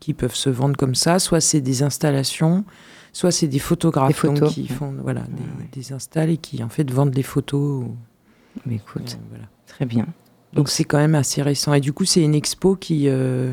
qui 0.00 0.14
peuvent 0.14 0.34
se 0.34 0.50
vendre 0.50 0.76
comme 0.76 0.94
ça, 0.94 1.18
soit 1.18 1.40
c'est 1.40 1.60
des 1.60 1.82
installations, 1.82 2.64
soit 3.12 3.30
c'est 3.30 3.48
des 3.48 3.58
photographes 3.58 4.26
qui 4.48 4.68
font 4.68 4.94
voilà, 5.02 5.22
des, 5.22 5.80
des 5.80 5.92
installs 5.92 6.30
et 6.30 6.36
qui 6.36 6.62
en 6.62 6.68
fait 6.68 6.90
vendent 6.90 7.10
des 7.10 7.22
photos. 7.22 7.84
Mais 8.66 8.76
écoute, 8.76 9.18
voilà. 9.30 9.44
Très 9.66 9.86
bien. 9.86 10.06
Donc 10.52 10.68
c'est 10.68 10.84
quand 10.84 10.98
même 10.98 11.14
assez 11.14 11.42
récent. 11.42 11.74
Et 11.74 11.80
du 11.80 11.92
coup, 11.92 12.04
c'est 12.04 12.22
une 12.22 12.34
expo 12.34 12.74
qui... 12.74 13.08
Euh, 13.08 13.52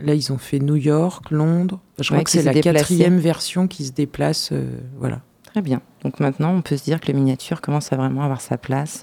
là, 0.00 0.14
ils 0.14 0.32
ont 0.32 0.38
fait 0.38 0.58
New 0.58 0.76
York, 0.76 1.30
Londres. 1.30 1.80
Je 1.98 2.10
crois 2.10 2.24
que 2.24 2.30
c'est 2.30 2.42
la 2.42 2.54
quatrième 2.54 3.18
version 3.18 3.68
qui 3.68 3.84
se 3.84 3.92
déplace. 3.92 4.50
Euh, 4.52 4.66
voilà. 4.98 5.20
Très 5.44 5.62
bien. 5.62 5.82
Donc 6.04 6.20
maintenant, 6.20 6.54
on 6.54 6.62
peut 6.62 6.76
se 6.76 6.84
dire 6.84 7.00
que 7.00 7.10
le 7.10 7.18
miniature 7.18 7.60
commence 7.60 7.92
à 7.92 7.96
vraiment 7.96 8.22
avoir 8.22 8.40
sa 8.40 8.56
place. 8.56 9.02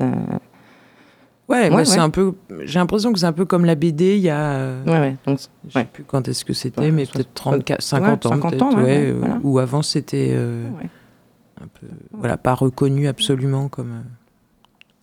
Euh. 1.50 1.54
Ouais, 1.54 1.74
ouais, 1.74 1.86
c'est 1.86 2.00
un 2.00 2.10
peu. 2.10 2.34
J'ai 2.63 2.80
l'impression 2.80 3.13
que 3.13 3.20
c'est 3.20 3.25
un 3.25 3.34
peu 3.34 3.46
comme 3.46 3.66
la 3.66 3.75
BD 3.75 4.18
il 4.18 4.22
y 4.22 4.30
a. 4.30 4.74
Ouais, 4.86 5.00
ouais. 5.00 5.16
Donc, 5.25 5.39
je 5.68 5.74
sais 5.74 5.86
plus 5.86 6.04
quand 6.04 6.27
est-ce 6.27 6.44
que 6.46 6.54
c'était, 6.54 6.92
mais 6.92 7.06
peut-être 7.06 7.34
34, 7.34 7.82
50 7.82 8.25
ans. 8.25 8.30
50 8.30 8.62
ans, 8.62 8.75
ouais, 8.82 9.13
Ou 9.44 9.60
avant, 9.60 9.82
c'était 9.82 10.36
un 11.62 11.68
peu. 11.68 11.88
Voilà, 12.12 12.38
pas 12.38 12.54
reconnu 12.54 13.08
absolument 13.08 13.70
comme. 13.70 14.04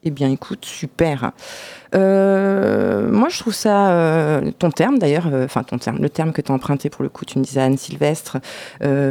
Eh 0.06 0.10
bien, 0.10 0.30
écoute, 0.30 0.66
super. 0.66 1.32
Euh, 1.94 3.10
moi, 3.10 3.30
je 3.30 3.38
trouve 3.38 3.54
ça, 3.54 3.90
euh, 3.90 4.50
ton 4.58 4.70
terme 4.70 4.98
d'ailleurs, 4.98 5.28
euh, 5.32 5.46
enfin 5.46 5.62
ton 5.62 5.78
terme, 5.78 5.96
le 5.98 6.10
terme 6.10 6.32
que 6.32 6.42
tu 6.42 6.52
as 6.52 6.54
emprunté 6.54 6.90
pour 6.90 7.02
le 7.02 7.08
coup, 7.08 7.24
tu 7.24 7.38
me 7.38 7.44
disais 7.44 7.62
Anne 7.62 7.78
Sylvestre, 7.78 8.36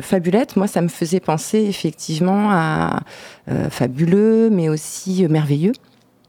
fabulette, 0.01 0.55
moi, 0.55 0.67
ça 0.67 0.81
me 0.81 0.87
faisait 0.87 1.19
penser 1.19 1.61
effectivement 1.61 2.51
à 2.51 3.01
fabuleux, 3.69 4.49
mais 4.51 4.69
aussi 4.69 5.25
merveilleux 5.27 5.73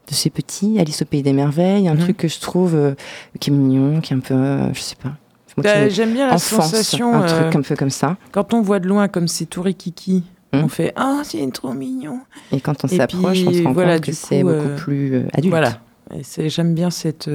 de 0.09 0.15
ces 0.15 0.31
petits, 0.31 0.79
Alice 0.79 1.03
au 1.03 1.05
pays 1.05 1.23
des 1.23 1.33
merveilles, 1.33 1.89
un 1.89 1.95
mhm. 1.95 2.01
truc 2.01 2.17
que 2.17 2.29
je 2.29 2.41
trouve 2.41 2.95
qui 3.41 3.51
est 3.51 3.53
mignon, 3.53 4.01
qui 4.01 4.13
est 4.13 4.17
un 4.17 4.21
peu, 4.21 4.73
je 4.75 4.81
sais 4.81 4.97
pas. 4.97 5.13
Bah, 5.57 5.89
j'aime 5.89 6.13
bien 6.13 6.29
la 6.29 6.39
sensation. 6.39 7.15
Un 7.15 7.27
truc 7.27 7.57
un 7.57 7.63
peu 7.63 7.77
comme 7.77 7.91
ça. 7.91 8.17
Quand 8.33 8.55
on 8.55 8.61
voit 8.61 8.81
de 8.81 8.89
loin 8.89 9.07
comme 9.07 9.29
c'est 9.29 9.47
tout 9.47 9.63
Kiki 9.63 10.25
On 10.53 10.69
fait 10.69 10.93
Ah, 10.97 11.23
c'est 11.23 11.49
trop 11.53 11.73
mignon. 11.73 12.21
Et 12.51 12.61
quand 12.61 12.85
on 12.85 12.89
s'approche, 12.89 13.39
on 13.47 13.53
se 13.53 13.63
rend 13.63 13.75
compte 13.75 14.01
que 14.01 14.13
c'est 14.13 14.43
beaucoup 14.43 14.75
plus 14.77 15.27
adulte. 15.33 15.51
Voilà. 15.51 15.79
J'aime 16.39 16.75
bien 16.75 16.91
cette. 16.91 17.29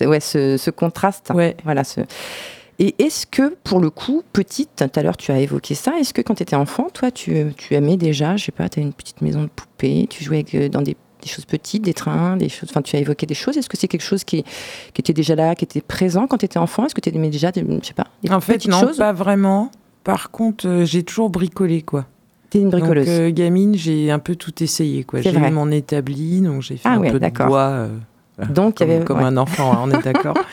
Ouais, 0.00 0.20
ce, 0.20 0.56
ce, 0.56 0.70
contraste. 0.70 1.32
Ouais. 1.34 1.56
Voilà, 1.64 1.82
ce, 1.82 2.02
et 2.78 2.94
est-ce 2.98 3.26
que, 3.26 3.56
pour 3.64 3.80
le 3.80 3.90
coup, 3.90 4.22
petite, 4.32 4.70
tout 4.76 5.00
à 5.00 5.02
l'heure 5.02 5.16
tu 5.16 5.32
as 5.32 5.40
évoqué 5.40 5.74
ça, 5.74 5.98
est-ce 5.98 6.14
que 6.14 6.22
quand 6.22 6.36
tu 6.36 6.44
étais 6.44 6.54
enfant, 6.54 6.88
toi, 6.92 7.10
tu, 7.10 7.52
tu, 7.56 7.74
aimais 7.74 7.96
déjà, 7.96 8.36
je 8.36 8.46
sais 8.46 8.52
pas, 8.52 8.68
tu 8.68 8.78
as 8.78 8.82
une 8.82 8.92
petite 8.92 9.20
maison 9.20 9.42
de 9.42 9.48
poupée, 9.48 10.06
tu 10.08 10.22
jouais 10.22 10.44
euh, 10.54 10.68
dans 10.68 10.82
des, 10.82 10.96
des, 11.22 11.28
choses 11.28 11.44
petites, 11.44 11.82
des 11.82 11.94
trains, 11.94 12.36
des 12.36 12.48
choses, 12.48 12.68
enfin 12.70 12.82
tu 12.82 12.96
as 12.96 13.00
évoqué 13.00 13.26
des 13.26 13.34
choses, 13.34 13.56
est-ce 13.56 13.68
que 13.68 13.76
c'est 13.76 13.88
quelque 13.88 14.02
chose 14.02 14.24
qui, 14.24 14.42
qui, 14.94 15.00
était 15.00 15.12
déjà 15.12 15.34
là, 15.34 15.54
qui 15.54 15.64
était 15.64 15.80
présent 15.80 16.26
quand 16.26 16.38
tu 16.38 16.44
étais 16.44 16.58
enfant? 16.58 16.86
Est-ce 16.86 16.94
que 16.94 17.00
tu 17.00 17.14
aimais 17.14 17.30
déjà, 17.30 17.52
des, 17.52 17.62
je 17.62 17.86
sais 17.86 17.94
pas, 17.94 18.06
des 18.22 18.30
En 18.30 18.40
fait, 18.40 18.66
non, 18.66 18.80
choses? 18.80 18.98
pas 18.98 19.12
vraiment. 19.12 19.70
Par 20.08 20.30
contre, 20.30 20.66
euh, 20.66 20.84
j'ai 20.86 21.02
toujours 21.02 21.28
bricolé, 21.28 21.82
quoi. 21.82 22.06
T'es 22.48 22.60
une 22.60 22.70
bricoleuse. 22.70 23.04
Donc, 23.04 23.14
euh, 23.14 23.30
gamine, 23.30 23.74
j'ai 23.74 24.10
un 24.10 24.18
peu 24.18 24.36
tout 24.36 24.62
essayé, 24.62 25.04
quoi. 25.04 25.20
J'ai 25.20 25.34
eu 25.34 25.50
mon 25.50 25.70
établi, 25.70 26.40
donc 26.40 26.62
j'ai 26.62 26.76
fait 26.76 26.88
ah, 26.88 26.94
un 26.94 26.98
ouais, 27.00 27.10
peu 27.10 27.20
de 27.20 27.46
bois. 27.46 27.68
Euh, 27.68 27.88
donc, 28.48 28.78
comme, 28.78 28.88
y 28.88 28.94
avait, 28.94 29.04
comme 29.04 29.18
ouais. 29.18 29.24
un 29.24 29.36
enfant, 29.36 29.72
hein, 29.72 29.80
on 29.82 29.90
est 29.90 30.02
d'accord. 30.02 30.38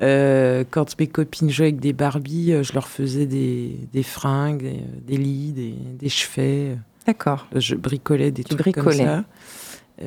Quand 0.00 0.98
mes 0.98 1.06
copines 1.08 1.50
jouaient 1.50 1.66
avec 1.66 1.80
des 1.80 1.92
Barbies, 1.92 2.54
je 2.62 2.72
leur 2.72 2.88
faisais 2.88 3.26
des, 3.26 3.78
des 3.92 4.02
fringues, 4.02 4.62
des, 4.62 4.82
des, 5.06 5.16
lits, 5.16 5.52
des, 5.52 5.74
des 6.00 6.08
chevets. 6.08 6.78
D'accord. 7.06 7.46
Je 7.54 7.74
bricolais 7.74 8.30
des 8.30 8.44
tu 8.44 8.54
trucs 8.54 8.74
bricolais. 8.74 8.96
comme 8.96 9.06
ça. 9.06 9.24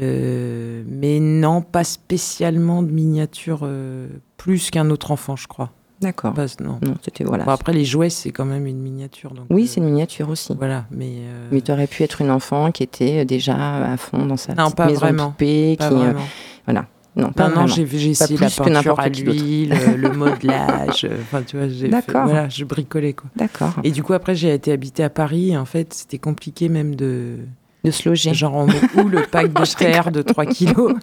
Euh, 0.01 0.83
mais 0.87 1.19
non, 1.19 1.61
pas 1.61 1.83
spécialement 1.83 2.83
de 2.83 2.91
miniature 2.91 3.61
euh, 3.63 4.07
plus 4.37 4.69
qu'un 4.71 4.89
autre 4.89 5.11
enfant, 5.11 5.35
je 5.35 5.47
crois. 5.47 5.71
D'accord. 6.01 6.33
Non. 6.59 6.79
non 6.81 6.95
c'était 7.01 7.23
voilà. 7.23 7.45
Bon, 7.45 7.51
après, 7.51 7.71
les 7.71 7.85
jouets, 7.85 8.09
c'est 8.09 8.31
quand 8.31 8.43
même 8.45 8.67
une 8.67 8.79
miniature. 8.79 9.33
Donc, 9.33 9.45
oui, 9.49 9.65
c'est 9.65 9.79
une 9.79 9.85
miniature 9.87 10.29
aussi. 10.29 10.53
Voilà, 10.57 10.85
mais. 10.91 11.13
euh, 11.19 11.47
Mais 11.51 11.61
tu 11.61 11.71
aurais 11.71 11.87
pu 11.87 12.03
être 12.03 12.19
une 12.21 12.31
enfant 12.31 12.71
qui 12.71 12.83
était 12.83 13.23
déjà 13.23 13.93
à 13.93 13.97
fond 13.97 14.25
dans 14.25 14.35
sa 14.37 14.53
Non, 14.55 14.65
petite 14.65 14.75
pas 14.75 14.85
maison 14.87 14.99
vraiment. 14.99 15.29
poupée, 15.31 15.75
pas 15.79 15.87
qui, 15.87 15.93
euh, 15.95 15.97
vraiment. 15.97 16.25
voilà. 16.65 16.85
Non, 17.15 17.31
pas 17.31 17.47
Non, 17.47 17.61
non, 17.61 17.67
j'ai 17.67 17.83
essayé 17.83 18.37
la 18.37 18.49
peinture 18.49 18.99
à 18.99 19.07
l'huile, 19.07 19.71
euh, 19.73 19.95
le 19.95 20.11
modelage. 20.11 21.05
euh, 21.05 21.17
Enfin, 21.21 21.43
tu 21.43 21.55
vois, 21.57 21.69
j'ai. 21.69 21.89
Voilà, 22.09 22.49
je 22.49 22.65
bricolais, 22.65 23.13
quoi. 23.13 23.29
D'accord. 23.37 23.71
Et 23.85 23.91
du 23.91 24.03
coup, 24.03 24.11
après, 24.11 24.35
j'ai 24.35 24.53
été 24.53 24.73
habiter 24.73 25.01
à 25.01 25.09
Paris. 25.09 25.55
En 25.55 25.63
fait, 25.63 25.93
c'était 25.93 26.17
compliqué 26.19 26.67
même 26.67 26.95
de. 26.95 27.37
De 27.85 27.91
se 27.91 28.09
loger. 28.09 28.33
Genre, 28.33 28.53
on 28.53 28.67
met 28.67 28.81
où 28.95 29.07
le 29.07 29.21
pack 29.31 29.53
de 29.53 29.75
terre 29.75 30.11
de 30.11 30.21
3 30.21 30.45
kilos? 30.45 30.93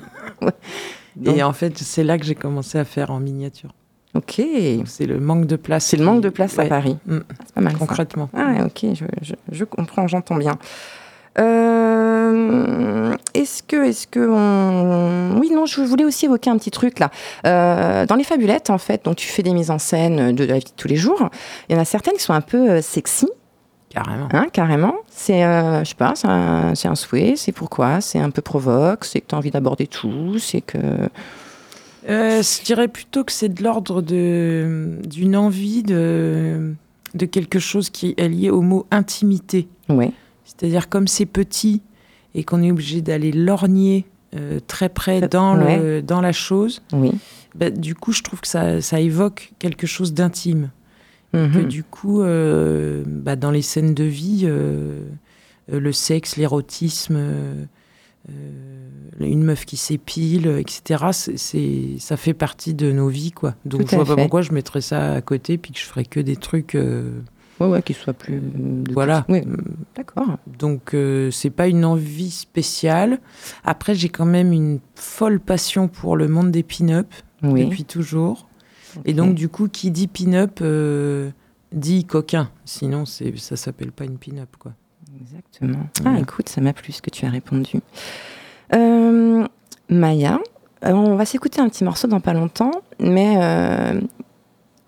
Et 1.25 1.43
en 1.43 1.53
fait, 1.53 1.77
c'est 1.79 2.05
là 2.05 2.19
que 2.19 2.25
j'ai 2.25 2.35
commencé 2.35 2.79
à 2.79 2.85
faire 2.85 3.11
en 3.11 3.21
miniature. 3.21 3.71
Ok. 4.15 4.43
C'est 4.85 5.07
le 5.07 5.19
manque 5.19 5.47
de 5.47 5.57
place. 5.57 5.87
C'est 5.87 5.97
le 5.97 6.05
manque 6.05 6.21
de 6.21 6.29
place 6.29 6.59
à 6.59 6.65
Paris. 6.67 6.99
Mm. 7.07 7.19
C'est 7.47 7.55
pas 7.55 7.61
mal. 7.61 7.73
ça. 7.73 7.79
concrètement. 7.79 8.29
Ah, 8.35 8.53
ouais, 8.53 8.63
ok, 8.63 8.95
je, 8.95 9.05
je, 9.23 9.35
je 9.51 9.65
comprends, 9.65 10.07
j'entends 10.07 10.37
bien. 10.37 10.59
Euh, 11.39 13.15
est-ce 13.35 13.63
que, 13.63 13.85
est-ce 13.85 14.07
que, 14.07 14.21
on... 14.21 15.39
oui, 15.41 15.51
non, 15.51 15.65
je 15.67 15.81
voulais 15.81 16.05
aussi 16.05 16.27
évoquer 16.27 16.51
un 16.51 16.59
petit 16.59 16.71
truc 16.71 16.99
là. 16.99 17.11
Euh, 17.47 18.07
dans 18.07 18.17
les 18.17 18.25
fabulettes, 18.25 18.71
en 18.71 18.79
fait, 18.79 19.05
donc 19.05 19.17
tu 19.17 19.29
fais 19.29 19.43
des 19.43 19.53
mises 19.53 19.71
en 19.71 19.79
scène 19.79 20.35
de 20.35 20.45
la 20.45 20.59
vie 20.59 20.65
de 20.65 20.71
tous 20.77 20.89
les 20.89 20.97
jours. 20.97 21.31
Il 21.69 21.75
y 21.75 21.79
en 21.79 21.81
a 21.81 21.85
certaines 21.85 22.15
qui 22.15 22.23
sont 22.23 22.35
un 22.35 22.43
peu 22.43 22.71
euh, 22.71 22.83
sexy, 22.83 23.29
Carrément. 23.93 24.29
hein, 24.33 24.47
carrément. 24.53 24.95
C'est, 25.11 25.45
euh, 25.45 25.85
je 25.85 25.91
sais 25.91 25.95
pas, 25.95 26.15
c'est 26.15 26.29
un, 26.89 26.95
souhait. 26.95 27.35
C'est 27.37 27.53
pourquoi 27.53 28.01
C'est 28.01 28.19
un 28.19 28.31
peu 28.31 28.41
provoque. 28.43 29.05
C'est 29.05 29.21
que 29.21 29.27
tu 29.29 29.35
as 29.35 29.39
envie 29.39 29.51
d'aborder 29.51 29.87
tout. 29.87 30.39
C'est 30.39 30.61
que, 30.63 30.79
Euh, 32.09 32.43
je 32.43 32.65
dirais 32.65 32.89
plutôt 32.89 33.23
que 33.23 33.31
c'est 33.33 33.49
de 33.49 33.63
l'ordre 33.63 34.03
de, 34.03 34.99
d'une 35.07 35.37
envie 35.37 35.83
de, 35.85 36.75
de 37.15 37.27
quelque 37.27 37.59
chose 37.61 37.91
qui 37.91 38.15
est 38.17 38.29
lié 38.29 38.51
au 38.51 38.61
mot 38.63 38.87
intimité. 38.91 39.69
ouais, 39.89 40.11
C'est-à-dire 40.45 40.89
comme 40.89 41.07
c'est 41.07 41.27
petit 41.27 41.81
et 42.35 42.43
qu'on 42.45 42.63
est 42.63 42.71
obligé 42.73 43.03
d'aller 43.03 43.31
lorgner 43.31 44.05
euh, 44.35 44.59
très 44.67 44.89
près 44.89 45.21
dans, 45.21 45.57
ouais. 45.59 45.77
le, 45.79 46.03
dans 46.03 46.21
la 46.23 46.33
chose, 46.33 46.83
oui. 46.93 47.13
bah, 47.55 47.69
du 47.71 47.95
coup, 47.95 48.13
je 48.13 48.23
trouve 48.23 48.41
que 48.41 48.49
ça, 48.49 48.81
ça 48.81 48.99
évoque 48.99 49.53
quelque 49.61 49.87
chose 49.87 50.13
d'intime. 50.15 50.71
Que 51.33 51.39
Mhm. 51.61 51.65
du 51.65 51.83
coup, 51.83 52.21
euh, 52.23 53.03
bah, 53.07 53.37
dans 53.37 53.51
les 53.51 53.63
scènes 53.63 53.95
de 53.95 54.05
vie, 54.05 54.43
euh, 54.45 55.01
euh, 55.73 55.81
le 55.81 55.93
sexe, 55.93 56.37
l'érotisme, 56.37 57.17
euh, 57.17 57.65
une 59.21 59.43
meuf 59.43 59.65
qui 59.65 59.77
s'épile, 59.77 60.47
etc., 60.59 61.05
c'est, 61.37 61.97
ça 61.99 62.17
fait 62.17 62.35
partie 62.35 62.75
de 62.75 62.93
nos 62.93 63.09
vies. 63.09 63.33
quoi. 63.33 63.55
Donc 63.65 63.89
je 63.91 63.97
vois 63.97 64.05
pas 64.05 64.17
pourquoi 64.17 64.43
je 64.43 64.53
mettrais 64.53 64.81
ça 64.81 65.15
à 65.15 65.21
côté 65.21 65.59
puis 65.59 65.73
que 65.73 65.79
je 65.79 65.85
ferais 65.85 66.05
que 66.05 66.21
des 66.21 66.37
trucs... 66.37 66.77
Ouais, 67.61 67.67
ouais, 67.69 67.83
qu'il 67.83 67.95
soit 67.95 68.13
plus. 68.15 68.41
voilà. 68.93 69.25
Oui, 69.29 69.43
d'accord. 69.95 70.37
Donc 70.59 70.95
euh, 70.95 71.31
c'est 71.31 71.51
pas 71.51 71.69
une 71.69 71.85
envie 71.85 72.31
spéciale. 72.31 73.21
Après 73.65 73.95
j'ai 73.95 74.09
quand 74.09 74.25
même 74.27 74.53
une 74.53 74.81
folle 74.95 75.39
passion 75.39 75.87
pour 75.87 76.17
le 76.17 76.27
monde 76.29 76.51
des 76.51 76.63
pin-up 76.65 77.07
Oui. 77.43 77.65
depuis 77.67 77.85
toujours. 77.85 78.49
Et 79.05 79.13
donc 79.15 79.35
du 79.35 79.49
coup 79.49 79.69
qui 79.69 79.91
dit 79.91 80.07
pin-up 80.09 80.59
euh, 80.63 81.31
dit 81.73 82.05
coquin. 82.05 82.51
Sinon 82.65 83.07
c'est 83.07 83.37
ça 83.39 83.57
s'appelle 83.57 83.93
pas 83.93 84.05
une 84.05 84.19
pin-up 84.19 84.51
quoi. 84.59 84.73
Exactement. 85.21 85.87
Ah, 86.05 86.19
écoute, 86.19 86.49
ça 86.49 86.61
m'a 86.61 86.73
plu 86.73 86.93
ce 86.93 87.01
que 87.03 87.11
tu 87.11 87.27
as 87.27 87.31
répondu. 87.31 87.81
Euh, 88.75 89.47
Maya, 89.89 90.41
euh, 90.85 90.93
on 90.93 91.17
va 91.17 91.25
s'écouter 91.25 91.61
un 91.61 91.69
petit 91.69 91.85
morceau 91.85 92.09
dans 92.09 92.21
pas 92.21 92.33
longtemps, 92.33 92.73
mais 92.99 93.35
euh, 93.37 94.01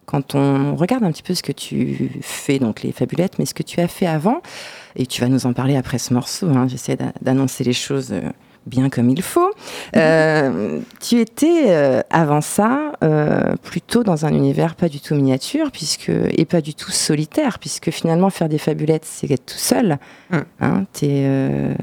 quand 0.06 0.34
on 0.34 0.74
regarde 0.76 1.04
un 1.04 1.12
petit 1.12 1.22
peu 1.22 1.34
ce 1.34 1.42
que 1.42 1.52
tu 1.52 2.10
fais, 2.22 2.58
donc 2.58 2.82
les 2.82 2.92
fabulettes, 2.92 3.38
mais 3.38 3.46
ce 3.46 3.54
que 3.54 3.62
tu 3.62 3.80
as 3.80 3.88
fait 3.88 4.06
avant, 4.06 4.40
et 4.96 5.06
tu 5.06 5.20
vas 5.20 5.28
nous 5.28 5.46
en 5.46 5.52
parler 5.52 5.76
après 5.76 5.98
ce 5.98 6.12
morceau, 6.14 6.48
hein, 6.48 6.66
j'essaie 6.68 6.96
d'a- 6.96 7.12
d'annoncer 7.20 7.62
les 7.64 7.72
choses 7.72 8.12
bien 8.66 8.88
comme 8.88 9.10
il 9.10 9.22
faut. 9.22 9.50
Euh, 9.96 10.80
tu 11.00 11.20
étais 11.20 11.64
euh, 11.66 12.00
avant 12.10 12.40
ça 12.40 12.92
euh, 13.02 13.56
plutôt 13.62 14.02
dans 14.02 14.24
un 14.26 14.32
univers 14.32 14.74
pas 14.74 14.88
du 14.88 15.00
tout 15.00 15.14
miniature 15.14 15.70
puisque 15.70 16.10
et 16.10 16.44
pas 16.44 16.60
du 16.60 16.74
tout 16.74 16.90
solitaire 16.90 17.58
puisque 17.58 17.90
finalement 17.90 18.30
faire 18.30 18.48
des 18.48 18.58
fabulettes 18.58 19.04
c'est 19.04 19.30
être 19.30 19.46
tout 19.46 19.58
seul. 19.58 19.98
Mm. 20.30 20.36
Hein, 20.60 20.84
tu 20.92 21.06
es 21.06 21.76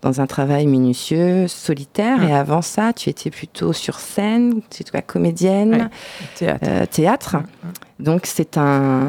dans 0.00 0.20
un 0.20 0.26
travail 0.26 0.66
minutieux, 0.66 1.48
solitaire 1.48 2.18
Mm. 2.18 2.28
et 2.28 2.34
avant 2.34 2.62
ça 2.62 2.92
tu 2.92 3.10
étais 3.10 3.30
plutôt 3.30 3.72
sur 3.72 3.98
scène, 3.98 4.60
tu 4.70 4.82
étais 4.82 5.02
comédienne, 5.02 5.72
Ouais. 5.72 5.88
Théâtre. 6.36 6.88
théâtre. 6.90 7.36
Mm, 7.36 8.04
Donc 8.04 8.20
c'est 8.26 8.56
un, 8.56 9.08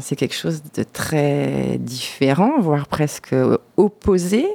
c'est 0.00 0.16
quelque 0.16 0.34
chose 0.34 0.62
de 0.74 0.82
très 0.82 1.76
différent, 1.78 2.58
voire 2.58 2.86
presque 2.88 3.34
opposé. 3.76 4.46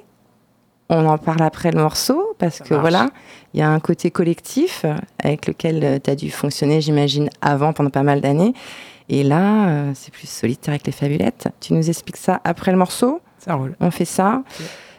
On 0.89 1.06
en 1.08 1.17
parle 1.17 1.41
après 1.41 1.71
le 1.71 1.82
morceau 1.82 2.36
parce 2.38 2.58
Ça 2.58 2.63
que 2.63 2.74
marche. 2.76 2.82
voilà, 2.82 3.10
il 3.54 3.60
y 3.60 3.63
a 3.63 3.69
un 3.69 3.80
côté 3.80 4.12
collectif 4.12 4.84
euh, 4.86 4.93
avec 5.24 5.48
lequel 5.48 6.00
tu 6.04 6.10
as 6.12 6.15
dû 6.15 6.30
fonctionner, 6.30 6.80
j'imagine, 6.82 7.30
avant 7.41 7.74
pendant 7.74 7.89
pas 7.89 8.04
mal 8.04 8.21
d'années. 8.21 8.54
Et 9.10 9.24
là, 9.24 9.67
euh, 9.67 9.91
c'est 9.95 10.12
plus 10.13 10.28
solitaire 10.30 10.74
avec 10.74 10.86
les 10.86 10.91
fabulettes. 10.91 11.48
Tu 11.60 11.74
nous 11.74 11.89
expliques 11.89 12.17
ça 12.17 12.39
après 12.43 12.71
le 12.71 12.78
morceau? 12.78 13.21
Ça 13.39 13.54
roule. 13.56 13.76
On 13.80 13.91
fait 13.91 14.06
ça? 14.06 14.43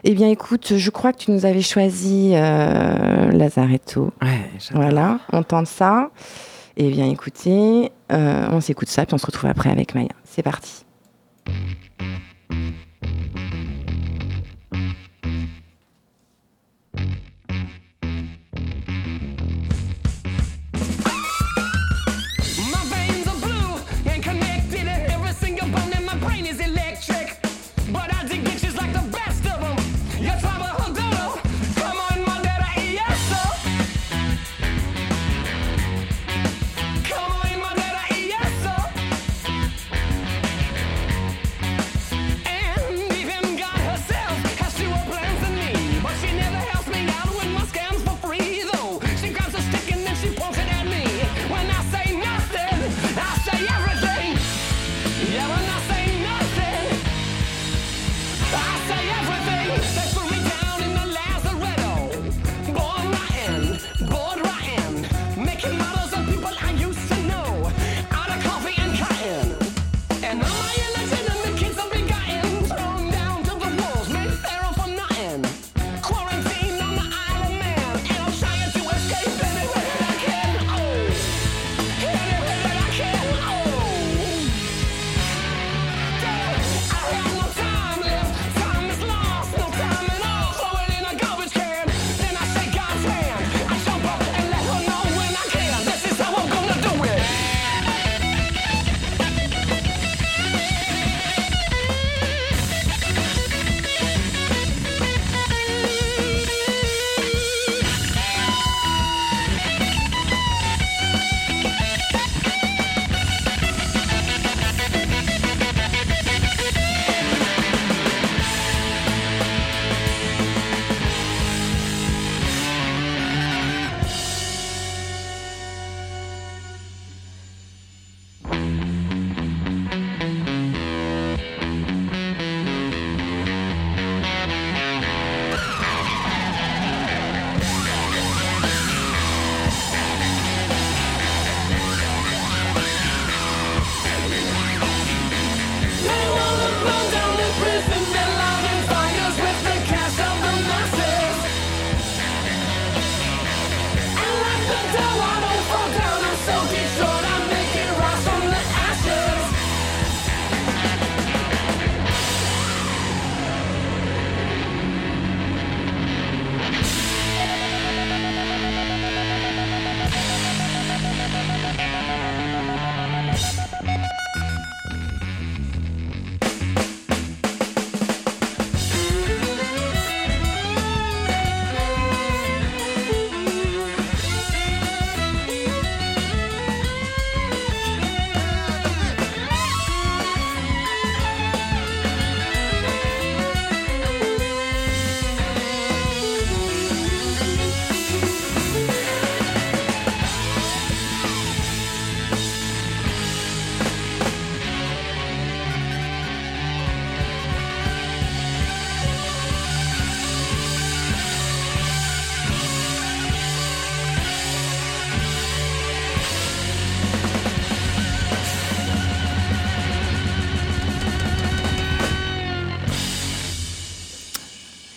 Eh 0.03 0.13
bien, 0.13 0.29
écoute, 0.29 0.73
je 0.77 0.89
crois 0.89 1.11
que 1.11 1.17
tu 1.17 1.31
nous 1.31 1.45
avais 1.45 1.61
choisi 1.61 2.31
euh, 2.33 3.31
Lazaretto. 3.31 4.13
Ouais. 4.21 4.49
Voilà, 4.71 5.19
on 5.33 5.43
tente 5.43 5.67
ça. 5.67 6.09
Eh 6.77 6.89
bien, 6.89 7.09
écoutez, 7.09 7.91
euh, 8.11 8.47
on 8.51 8.61
s'écoute 8.61 8.87
ça, 8.87 9.05
puis 9.05 9.13
on 9.15 9.17
se 9.17 9.25
retrouve 9.25 9.49
après 9.49 9.69
avec 9.71 9.95
Maya. 9.95 10.09
C'est 10.23 10.43
parti. 10.43 10.85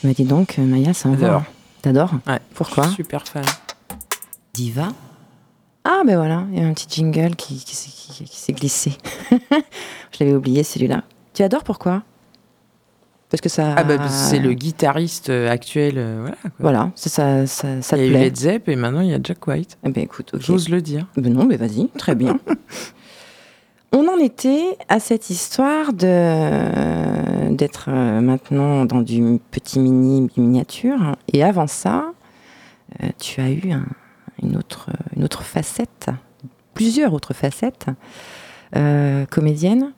Bah 0.03 0.11
dis 0.15 0.25
donc, 0.25 0.59
euh, 0.59 0.63
Maya, 0.65 0.95
ça 0.95 1.09
envoie. 1.09 1.27
J'adore. 1.29 1.43
T'adores? 1.83 2.15
Ouais. 2.27 2.39
Pourquoi? 2.55 2.85
Je 2.85 2.89
suis 2.91 2.97
super 2.97 3.27
fan. 3.27 3.45
Diva? 4.55 4.89
Ah, 5.85 6.03
ben 6.07 6.17
voilà, 6.17 6.45
il 6.53 6.59
y 6.59 6.63
a 6.63 6.67
un 6.67 6.73
petit 6.75 6.87
jingle 6.91 7.37
qui, 7.37 7.63
qui 7.65 7.75
s'est- 7.75 7.91
qui- 7.91 8.25
qui 8.25 8.37
s'est 8.37 8.53
glissé. 8.53 8.93
Je 9.31 10.19
l'avais 10.21 10.35
oublié 10.35 10.63
celui-là. 10.63 11.05
Tu 11.33 11.43
adores 11.43 11.65
pourquoi? 11.65 12.03
Parce 13.31 13.41
que 13.41 13.49
ça. 13.49 13.75
Ah 13.77 13.85
bah 13.85 14.09
c'est 14.09 14.41
le 14.41 14.53
guitariste 14.55 15.31
euh, 15.31 15.49
actuel, 15.49 15.95
euh, 15.97 16.19
voilà. 16.21 16.37
Quoi. 16.43 16.51
Voilà, 16.59 16.91
ça, 16.97 17.09
ça, 17.09 17.47
ça, 17.47 17.81
ça 17.83 17.97
il 17.97 18.01
y 18.03 18.05
a 18.05 18.09
eu 18.09 18.11
plaît. 18.11 18.21
Led 18.25 18.37
Zepp 18.37 18.69
et 18.69 18.75
maintenant 18.77 19.01
il 19.03 19.09
y 19.11 19.15
a 19.15 19.19
Jack 19.23 19.47
White. 19.47 19.79
Eh 19.85 19.91
ben 19.91 20.03
écoute, 20.03 20.33
ok. 20.35 20.41
J'ose 20.43 20.69
le 20.69 20.83
dire. 20.83 21.07
Ben 21.17 21.33
non, 21.33 21.45
mais 21.45 21.57
vas-y, 21.57 21.89
très 21.97 22.15
bien. 22.17 22.39
On 23.93 24.07
en 24.07 24.19
était 24.19 24.77
à 24.89 25.01
cette 25.01 25.31
histoire 25.31 25.93
de 25.93 27.51
d'être 27.55 27.87
euh, 27.89 28.21
maintenant 28.21 28.85
dans 28.85 29.03
du 29.03 29.41
petit 29.51 29.81
mini 29.81 30.29
miniature. 30.37 31.17
Et 31.33 31.43
avant 31.43 31.67
ça, 31.67 32.13
euh, 33.03 33.09
tu 33.19 33.41
as 33.41 33.51
eu 33.51 33.73
un- 33.73 33.87
une, 34.43 34.57
autre, 34.57 34.91
une 35.17 35.25
autre 35.25 35.43
facette, 35.43 36.07
plusieurs 36.75 37.13
autres 37.13 37.35
facettes. 37.35 37.87
Euh, 38.77 39.27
comédienne, 39.27 39.93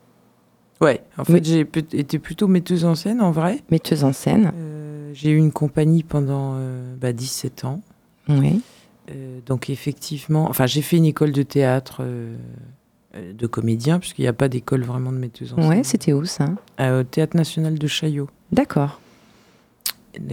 Ouais, 0.81 1.01
en 1.19 1.25
fait 1.25 1.45
j'ai 1.45 1.61
été 1.93 2.19
plutôt 2.19 2.49
metteuse 2.49 2.85
en 2.87 2.95
scène 2.97 3.21
en 3.21 3.31
vrai. 3.31 3.61
metteuse 3.71 4.03
en 4.03 4.13
scène. 4.13 4.51
Euh, 4.57 5.11
j'ai 5.15 5.31
eu 5.31 5.37
une 5.37 5.53
compagnie 5.53 6.03
pendant 6.03 6.55
euh, 6.57 6.97
bah, 6.99 7.13
17 7.13 7.65
ans. 7.67 7.81
Oui. 8.29 8.63
Donc 9.47 9.69
effectivement, 9.69 10.49
enfin 10.49 10.65
j'ai 10.67 10.81
fait 10.83 10.97
une 10.97 11.05
école 11.05 11.33
de 11.33 11.43
théâtre 11.43 12.03
de 13.15 13.47
comédien 13.47 13.99
puisqu'il 13.99 14.23
n'y 14.23 14.29
a 14.29 14.33
pas 14.33 14.49
d'école 14.49 14.83
vraiment 14.85 15.13
de 15.13 15.19
metteuse 15.19 15.53
en 15.55 15.57
Ouais, 15.69 15.75
scène. 15.77 15.85
c'était 15.85 16.13
où 16.13 16.25
ça? 16.25 16.49
Euh, 16.81 17.01
au 17.01 17.05
théâtre 17.05 17.37
national 17.37 17.79
de 17.79 17.87
Chaillot. 17.87 18.29
D'accord. 18.53 19.01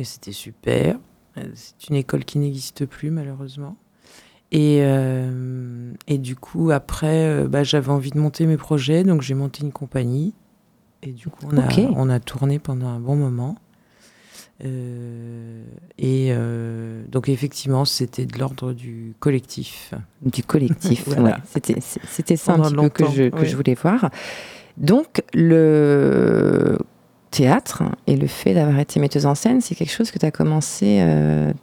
C'était 0.03 0.31
super. 0.31 0.97
Euh, 1.37 1.43
C'est 1.55 1.89
une 1.89 1.95
école 1.95 2.25
qui 2.25 2.37
n'existe 2.39 2.85
plus 2.85 3.11
malheureusement. 3.11 3.75
Et, 4.51 4.79
euh, 4.81 5.91
et 6.07 6.17
du 6.17 6.35
coup, 6.35 6.71
après, 6.71 7.27
euh, 7.27 7.47
bah, 7.47 7.63
j'avais 7.63 7.91
envie 7.91 8.09
de 8.09 8.17
monter 8.19 8.45
mes 8.47 8.57
projets, 8.57 9.03
donc 9.03 9.21
j'ai 9.21 9.35
monté 9.35 9.63
une 9.63 9.71
compagnie. 9.71 10.33
Et 11.03 11.11
du 11.11 11.27
coup, 11.29 11.45
on, 11.51 11.57
a, 11.57 11.67
on 11.95 12.09
a 12.09 12.19
tourné 12.19 12.59
pendant 12.59 12.87
un 12.87 12.99
bon 12.99 13.15
moment. 13.15 13.57
Euh, 14.65 15.63
et 15.97 16.29
euh, 16.31 17.03
donc, 17.07 17.29
effectivement, 17.29 17.85
c'était 17.85 18.25
de 18.25 18.37
l'ordre 18.37 18.73
du 18.73 19.13
collectif. 19.19 19.93
Du 20.21 20.43
collectif. 20.43 21.03
Voilà. 21.07 21.23
ouais. 21.23 21.35
C'était 21.45 21.79
c'était 21.79 22.35
ça 22.35 22.53
un 22.53 22.61
petit 22.61 22.75
peu 22.75 22.89
que 22.89 23.05
je, 23.05 23.29
que 23.29 23.41
oui. 23.41 23.47
je 23.47 23.55
voulais 23.55 23.75
voir. 23.75 24.09
Donc, 24.77 25.23
le 25.33 26.77
théâtre 27.31 27.83
et 28.07 28.15
le 28.15 28.27
fait 28.27 28.53
d'avoir 28.53 28.79
été 28.79 28.99
metteuse 28.99 29.25
en 29.25 29.35
scène, 29.35 29.61
c'est 29.61 29.75
quelque 29.75 29.91
chose 29.91 30.11
que 30.11 30.19
tu 30.19 30.25
as 30.25 30.31
commencé 30.31 30.99
euh, 31.01 31.53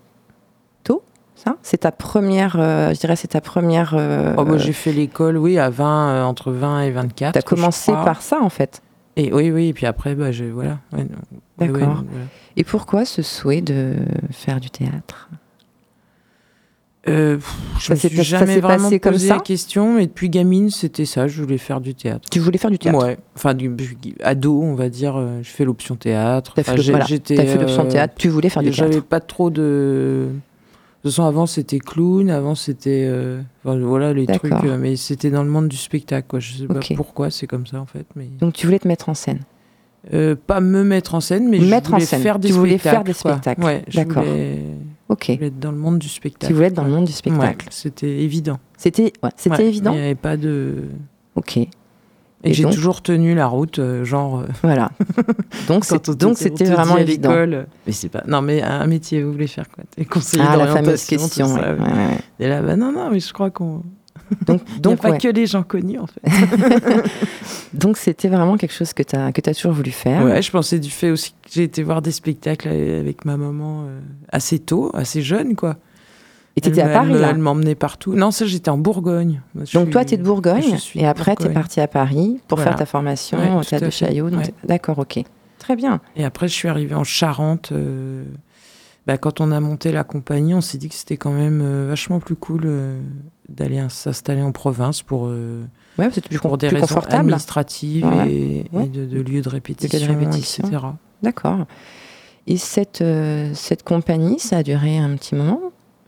tôt, 0.84 1.02
ça? 1.34 1.56
C'est 1.62 1.78
ta 1.78 1.92
première, 1.92 2.52
je 2.52 2.98
dirais, 2.98 3.16
c'est 3.16 3.28
ta 3.28 3.40
première. 3.40 3.94
Oh, 4.38 4.44
moi, 4.44 4.58
j'ai 4.58 4.72
fait 4.72 4.92
l'école, 4.92 5.36
oui, 5.36 5.58
à 5.58 5.70
20, 5.70 6.08
euh, 6.08 6.24
entre 6.24 6.52
20 6.52 6.82
et 6.82 6.90
24. 6.90 7.34
T'as 7.34 7.40
je 7.40 7.44
commencé 7.44 7.92
par 7.92 8.22
ça, 8.22 8.40
en 8.40 8.50
fait? 8.50 8.82
Et 9.16 9.32
oui, 9.32 9.50
oui, 9.50 9.68
et 9.68 9.72
puis 9.72 9.86
après, 9.86 10.14
bah, 10.14 10.30
je, 10.32 10.44
voilà. 10.44 10.78
ouais. 10.92 11.00
Ouais, 11.00 11.06
D'accord. 11.58 12.04
voilà. 12.08 12.26
Et 12.56 12.64
pourquoi 12.64 13.04
ce 13.04 13.22
souhait 13.22 13.62
de 13.62 13.94
faire 14.30 14.60
du 14.60 14.68
théâtre? 14.70 15.30
Euh, 17.08 17.36
pff, 17.36 17.54
je 17.78 17.86
Ça 17.86 17.94
me 17.94 17.98
suis 17.98 18.22
jamais 18.24 18.58
vraiment 18.58 18.84
passé 18.84 18.98
comme 18.98 19.12
posé 19.12 19.28
ça 19.28 19.34
la 19.36 19.40
question, 19.40 19.94
mais 19.94 20.06
depuis 20.08 20.28
gamine, 20.28 20.70
c'était 20.70 21.04
ça. 21.04 21.28
Je 21.28 21.40
voulais 21.40 21.56
faire 21.56 21.80
du 21.80 21.94
théâtre. 21.94 22.28
Tu 22.30 22.40
voulais 22.40 22.58
faire 22.58 22.70
du 22.70 22.78
théâtre? 22.80 22.98
Ouais. 22.98 23.16
Enfin, 23.36 23.54
du, 23.54 23.72
ado, 24.22 24.60
on 24.60 24.74
va 24.74 24.88
dire. 24.88 25.14
euh, 25.16 25.38
Je 25.42 25.48
fais 25.48 25.64
l'option 25.64 25.94
théâtre. 25.94 26.54
T'as 26.56 26.64
fait, 26.64 26.74
voilà, 26.90 27.06
l'option 27.08 27.84
euh, 27.84 27.88
théâtre, 27.90 28.14
tu 28.18 28.28
voulais 28.28 28.48
faire 28.48 28.62
du 28.64 28.72
J'avais 28.72 28.90
théâtre. 28.90 29.06
pas 29.06 29.20
trop 29.20 29.50
de. 29.50 30.30
De 31.06 31.10
toute 31.10 31.14
façon, 31.18 31.28
avant, 31.28 31.46
c'était 31.46 31.78
clown. 31.78 32.30
Avant, 32.30 32.56
c'était. 32.56 33.06
euh, 33.08 33.40
enfin, 33.64 33.78
voilà, 33.78 34.12
les 34.12 34.26
trucs. 34.26 34.52
Euh, 34.64 34.76
mais 34.76 34.96
c'était 34.96 35.30
dans 35.30 35.44
le 35.44 35.48
monde 35.50 35.68
du 35.68 35.76
spectacle, 35.76 36.26
quoi. 36.26 36.40
Je 36.40 36.52
sais 36.54 36.66
pas 36.66 36.80
pourquoi 36.96 37.30
c'est 37.30 37.46
comme 37.46 37.64
ça, 37.64 37.80
en 37.80 37.86
fait. 37.86 38.06
Mais... 38.16 38.26
Donc, 38.40 38.54
tu 38.54 38.66
voulais 38.66 38.80
te 38.80 38.88
mettre 38.88 39.08
en 39.08 39.14
scène? 39.14 39.38
Euh, 40.12 40.34
pas 40.34 40.60
me 40.60 40.82
mettre 40.82 41.14
en 41.14 41.20
scène, 41.20 41.48
mais 41.48 41.60
Mettre 41.60 41.90
je 41.90 41.94
en 41.94 41.96
voulais 41.98 42.06
scène. 42.06 42.22
faire 42.22 42.38
des 42.40 42.48
Tu 42.48 42.54
voulais 42.54 42.70
spectacles. 42.78 42.94
faire 42.96 43.04
des 43.04 43.12
spectacles. 43.12 43.62
Ouais, 43.62 43.84
D'accord. 43.94 44.24
voulais, 44.24 44.62
Ok. 45.08 45.24
je 45.28 45.32
voulais 45.34 45.46
être 45.46 45.60
dans 45.60 45.70
le 45.70 45.78
monde 45.78 45.98
du 46.00 46.08
spectacle. 46.08 46.46
Tu 46.48 46.52
voulais 46.54 46.66
être 46.66 46.74
dans 46.74 46.82
le 46.84 46.90
monde 46.90 47.04
du 47.04 47.12
spectacle. 47.12 47.66
Ouais, 47.66 47.70
c'était 47.70 48.22
évident. 48.24 48.58
C'était 48.76 49.12
ouais, 49.22 49.30
c'était 49.36 49.66
évident? 49.68 49.92
Il 49.92 49.98
n'y 49.98 50.04
avait 50.06 50.14
pas 50.16 50.36
de. 50.36 50.86
Ok. 51.36 51.60
Et, 52.44 52.50
Et 52.50 52.54
j'ai 52.54 52.64
toujours 52.64 53.02
tenu 53.02 53.34
la 53.34 53.46
route, 53.46 53.78
euh, 53.78 54.04
genre. 54.04 54.40
euh, 54.40 54.46
Voilà. 54.62 54.90
Donc 55.68 55.84
c'était 55.84 56.64
vraiment 56.64 56.98
évident. 56.98 57.30
euh, 57.32 57.64
Mais 57.86 57.92
c'est 57.92 58.08
pas. 58.10 58.22
Non, 58.26 58.42
mais 58.42 58.62
un 58.62 58.86
métier, 58.86 59.22
vous 59.22 59.32
voulez 59.32 59.46
faire 59.46 59.68
quoi? 59.70 59.84
T'es 59.90 60.04
conseiller 60.04 60.44
Ah 60.46 60.56
la 60.56 60.66
fameuse 60.68 61.04
question. 61.04 61.46
tout 61.48 61.54
ouais, 61.54 61.60
ça, 61.60 61.72
ouais, 61.74 61.80
ouais. 61.80 62.18
Et 62.38 62.48
là, 62.48 62.62
bah 62.62 62.76
non, 62.76 62.92
non, 62.92 63.10
mais 63.10 63.20
je 63.20 63.32
crois 63.32 63.50
qu'on. 63.50 63.82
Donc 64.46 64.60
Il 64.66 64.72
n'y 64.72 64.76
a 64.76 64.80
donc 64.80 65.00
pas 65.00 65.16
que 65.18 65.28
les 65.28 65.46
gens 65.46 65.62
connus, 65.62 65.98
en 65.98 66.06
fait. 66.06 66.20
donc 67.72 67.96
c'était 67.96 68.28
vraiment 68.28 68.56
quelque 68.56 68.74
chose 68.74 68.92
que 68.92 69.02
tu 69.02 69.14
as 69.16 69.32
que 69.32 69.40
tu 69.40 69.52
toujours 69.54 69.72
voulu 69.72 69.90
faire. 69.90 70.24
Ouais, 70.24 70.42
je 70.42 70.50
pensais 70.50 70.78
du 70.78 70.90
fait 70.90 71.10
aussi 71.10 71.30
que 71.32 71.50
j'ai 71.52 71.62
été 71.64 71.82
voir 71.82 72.02
des 72.02 72.10
spectacles 72.12 72.68
avec 72.68 73.24
ma 73.24 73.36
maman 73.36 73.84
euh, 73.86 74.00
assez 74.30 74.58
tôt, 74.58 74.90
assez 74.94 75.22
jeune, 75.22 75.54
quoi. 75.54 75.76
Et 76.56 76.60
tu 76.62 76.70
étais 76.70 76.80
à 76.80 76.88
Paris 76.88 77.12
là. 77.12 77.28
Elle 77.30 77.38
m'emmenais 77.38 77.74
partout. 77.74 78.14
Non, 78.14 78.30
ça, 78.30 78.46
j'étais 78.46 78.70
en 78.70 78.78
Bourgogne. 78.78 79.42
Moi, 79.54 79.64
Donc 79.74 79.84
suis- 79.84 79.90
toi 79.90 80.04
tu 80.06 80.14
es 80.14 80.16
de 80.16 80.22
Bourgogne 80.22 80.76
et 80.94 81.02
de 81.02 81.06
après 81.06 81.36
tu 81.36 81.44
es 81.46 81.50
parti 81.50 81.80
à 81.80 81.86
Paris 81.88 82.40
pour 82.48 82.56
Voilà. 82.56 82.70
faire 82.72 82.78
ta 82.78 82.86
formation 82.86 83.38
Ouais, 83.38 83.60
au 83.60 83.62
théâtre 83.62 83.84
de. 83.86 83.90
Chaillot. 83.90 84.28
Ouais. 84.30 84.54
D'accord, 84.64 84.98
OK. 84.98 85.22
Très 85.58 85.76
bien. 85.76 86.00
Et 86.16 86.24
après, 86.24 86.48
je 86.48 86.54
suis 86.54 86.68
arrivée 86.68 86.94
en 86.94 87.04
Charente. 87.04 87.72
euh, 87.72 88.24
bah, 89.06 89.18
quand 89.18 89.40
on 89.40 89.52
a 89.52 89.60
monté 89.60 89.92
la 89.92 90.02
compagnie, 90.04 90.54
on 90.54 90.60
s'est 90.60 90.78
dit 90.78 90.88
que 90.88 90.94
c'était 90.94 91.16
quand 91.16 91.30
même 91.32 91.60
euh, 91.62 91.86
vachement 91.88 92.20
plus 92.20 92.36
cool 92.36 92.62
euh, 92.64 92.98
d'aller 93.48 93.78
ins- 93.78 93.88
s'installer 93.88 94.42
en 94.42 94.52
province 94.52 95.02
pour, 95.02 95.22
Ouais, 95.98 96.08
plus, 96.08 96.38
pour 96.38 96.56
des 96.58 96.68
plus 96.68 96.78
raisons 96.80 97.00
administratives 97.08 98.06
Ouais. 98.06 98.30
et, 98.32 98.86
de, 98.88 99.04
de 99.06 99.20
lieux 99.20 99.42
de 99.42 99.48
répétition, 99.48 100.08
répétition. 100.08 100.64
etc. 100.66 100.82
D'accord. 101.22 101.66
Et 102.46 102.56
cette 102.56 103.04
cette 103.54 103.82
compagnie, 103.82 104.38
ça 104.38 104.58
a 104.58 104.62
duré 104.62 104.98
un 104.98 105.14
petit 105.16 105.34
moment? 105.34 105.60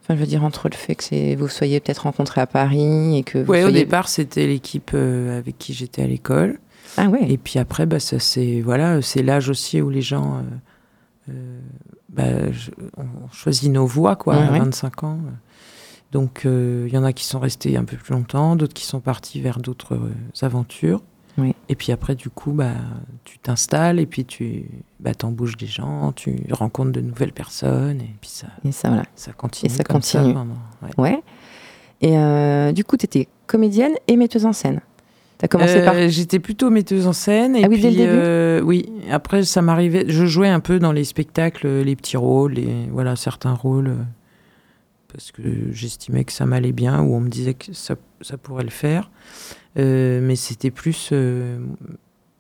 Enfin, 0.09 0.15
je 0.17 0.21
veux 0.21 0.27
dire, 0.27 0.43
entre 0.43 0.71
le 0.71 0.75
fait 0.75 0.95
que 0.95 1.37
vous 1.37 1.49
soyez 1.49 1.81
peut-être 1.81 1.99
rencontrés 2.05 2.41
à 2.41 2.47
Paris 2.47 3.19
et 3.19 3.23
que 3.25 3.39
vous 3.41 3.51
Ouais, 3.53 3.63
au 3.63 3.69
soyez... 3.69 3.85
départ, 3.85 4.09
c'était 4.09 4.47
l'équipe 4.47 4.93
euh, 4.95 5.39
avec 5.39 5.59
qui 5.59 5.75
j'étais 5.75 6.03
à 6.03 6.07
l'école. 6.07 6.59
Ah 6.97 7.09
ouais. 7.09 7.31
Et 7.31 7.37
puis 7.37 7.59
après, 7.59 7.85
bah, 7.85 8.01
ça 8.01 8.19
c'est 8.19 8.63
voilà, 8.63 9.03
c'est 9.03 9.23
l'âge 9.23 9.51
aussi 9.51 9.83
où 9.83 9.91
les 9.91 10.01
gens, 10.01 10.39
euh, 10.39 11.33
euh, 11.33 11.61
bah, 12.09 12.51
je- 12.51 12.71
on 12.97 13.07
choisit 13.33 13.71
nos 13.71 13.85
voies 13.87 14.17
quoi, 14.17 14.37
Ouais, 14.39 14.47
à 14.47 14.53
ouais. 14.53 14.59
25 14.61 15.05
ans. 15.05 15.19
Donc 16.11 16.47
euh, 16.47 16.87
il 16.89 16.95
y 16.95 16.97
en 16.97 17.05
a 17.05 17.13
qui 17.13 17.25
sont 17.25 17.39
restés 17.39 17.77
un 17.77 17.85
peu 17.85 17.99
plus 17.99 18.15
longtemps, 18.15 18.57
d'autres 18.57 18.73
qui 18.73 18.87
sont 18.87 19.01
partis 19.01 19.43
vers 19.43 19.59
d'autres 19.61 19.95
euh, 19.95 20.11
aventures. 20.47 21.03
Oui. 21.39 21.55
Et 21.69 21.75
puis 21.77 21.93
après, 21.93 22.15
du 22.15 22.29
coup, 22.31 22.53
bah, 22.53 22.73
tu 23.25 23.39
t'installes 23.39 24.01
et 24.01 24.07
puis 24.07 24.25
tu 24.25 24.65
bah, 25.01 25.13
embauches 25.23 25.57
des 25.57 25.67
gens, 25.67 26.13
tu 26.13 26.37
rencontres 26.51 26.93
de 26.93 27.01
nouvelles 27.01 27.33
personnes 27.33 28.01
et 28.01 28.15
puis 28.21 28.31
ça, 28.31 28.49
Et 28.65 28.73
ça, 28.73 28.89
voilà. 28.89 29.05
ça 29.15 29.33
continue. 29.33 29.71
Et 29.73 29.75
ça 29.75 29.85
comme 29.85 29.95
continue. 29.97 30.35
ouais. 30.83 30.91
Ouais. 30.99 31.23
Et 32.01 32.19
euh, 32.19 32.73
du 32.73 32.85
coup, 32.85 32.97
tu 32.97 33.05
étais 33.07 33.29
comédienne 33.47 33.93
et 34.07 34.17
metteuse 34.17 34.47
en 34.47 34.53
scène. 34.53 34.81
Tu 35.39 35.45
as 35.45 35.49
commencé 35.49 35.77
Euh, 35.79 35.85
par. 35.85 35.95
J'étais 36.09 36.41
plutôt 36.41 36.71
metteuse 36.71 37.07
en 37.07 37.13
scène. 37.13 37.55
Et 37.55 37.65
Ah 37.65 37.69
oui, 37.69 37.75
puis, 37.75 37.83
dès 37.83 37.91
le 37.91 37.97
début 37.97 38.13
euh, 38.13 38.61
Oui, 38.63 38.91
après, 39.11 39.45
ça 39.45 39.63
m'arrivait. 39.63 40.05
Je 40.09 40.27
jouais 40.27 40.49
un 40.49 40.61
peu 40.61 40.79
dans 40.81 40.91
les 40.93 41.05
spectacles, 41.05 41.69
les 41.83 41.95
petits 41.97 42.17
rôles, 42.17 42.55
les, 42.55 42.87
voilà, 42.91 43.15
certains 43.15 43.55
rôles, 43.55 43.89
euh, 43.89 43.97
parce 45.13 45.31
que 45.33 45.43
j'estimais 45.73 46.25
que 46.25 46.33
ça 46.33 46.45
m'allait 46.47 46.73
bien, 46.73 47.01
ou 47.03 47.15
on 47.15 47.21
me 47.21 47.29
disait 47.29 47.55
que 47.55 47.73
ça, 47.73 47.95
ça 48.21 48.37
pourrait 48.37 48.65
le 48.65 48.71
faire. 48.71 49.11
Euh, 49.79 50.21
mais 50.23 50.37
c'était 50.37 50.71
plus. 50.71 51.11
euh, 51.13 51.59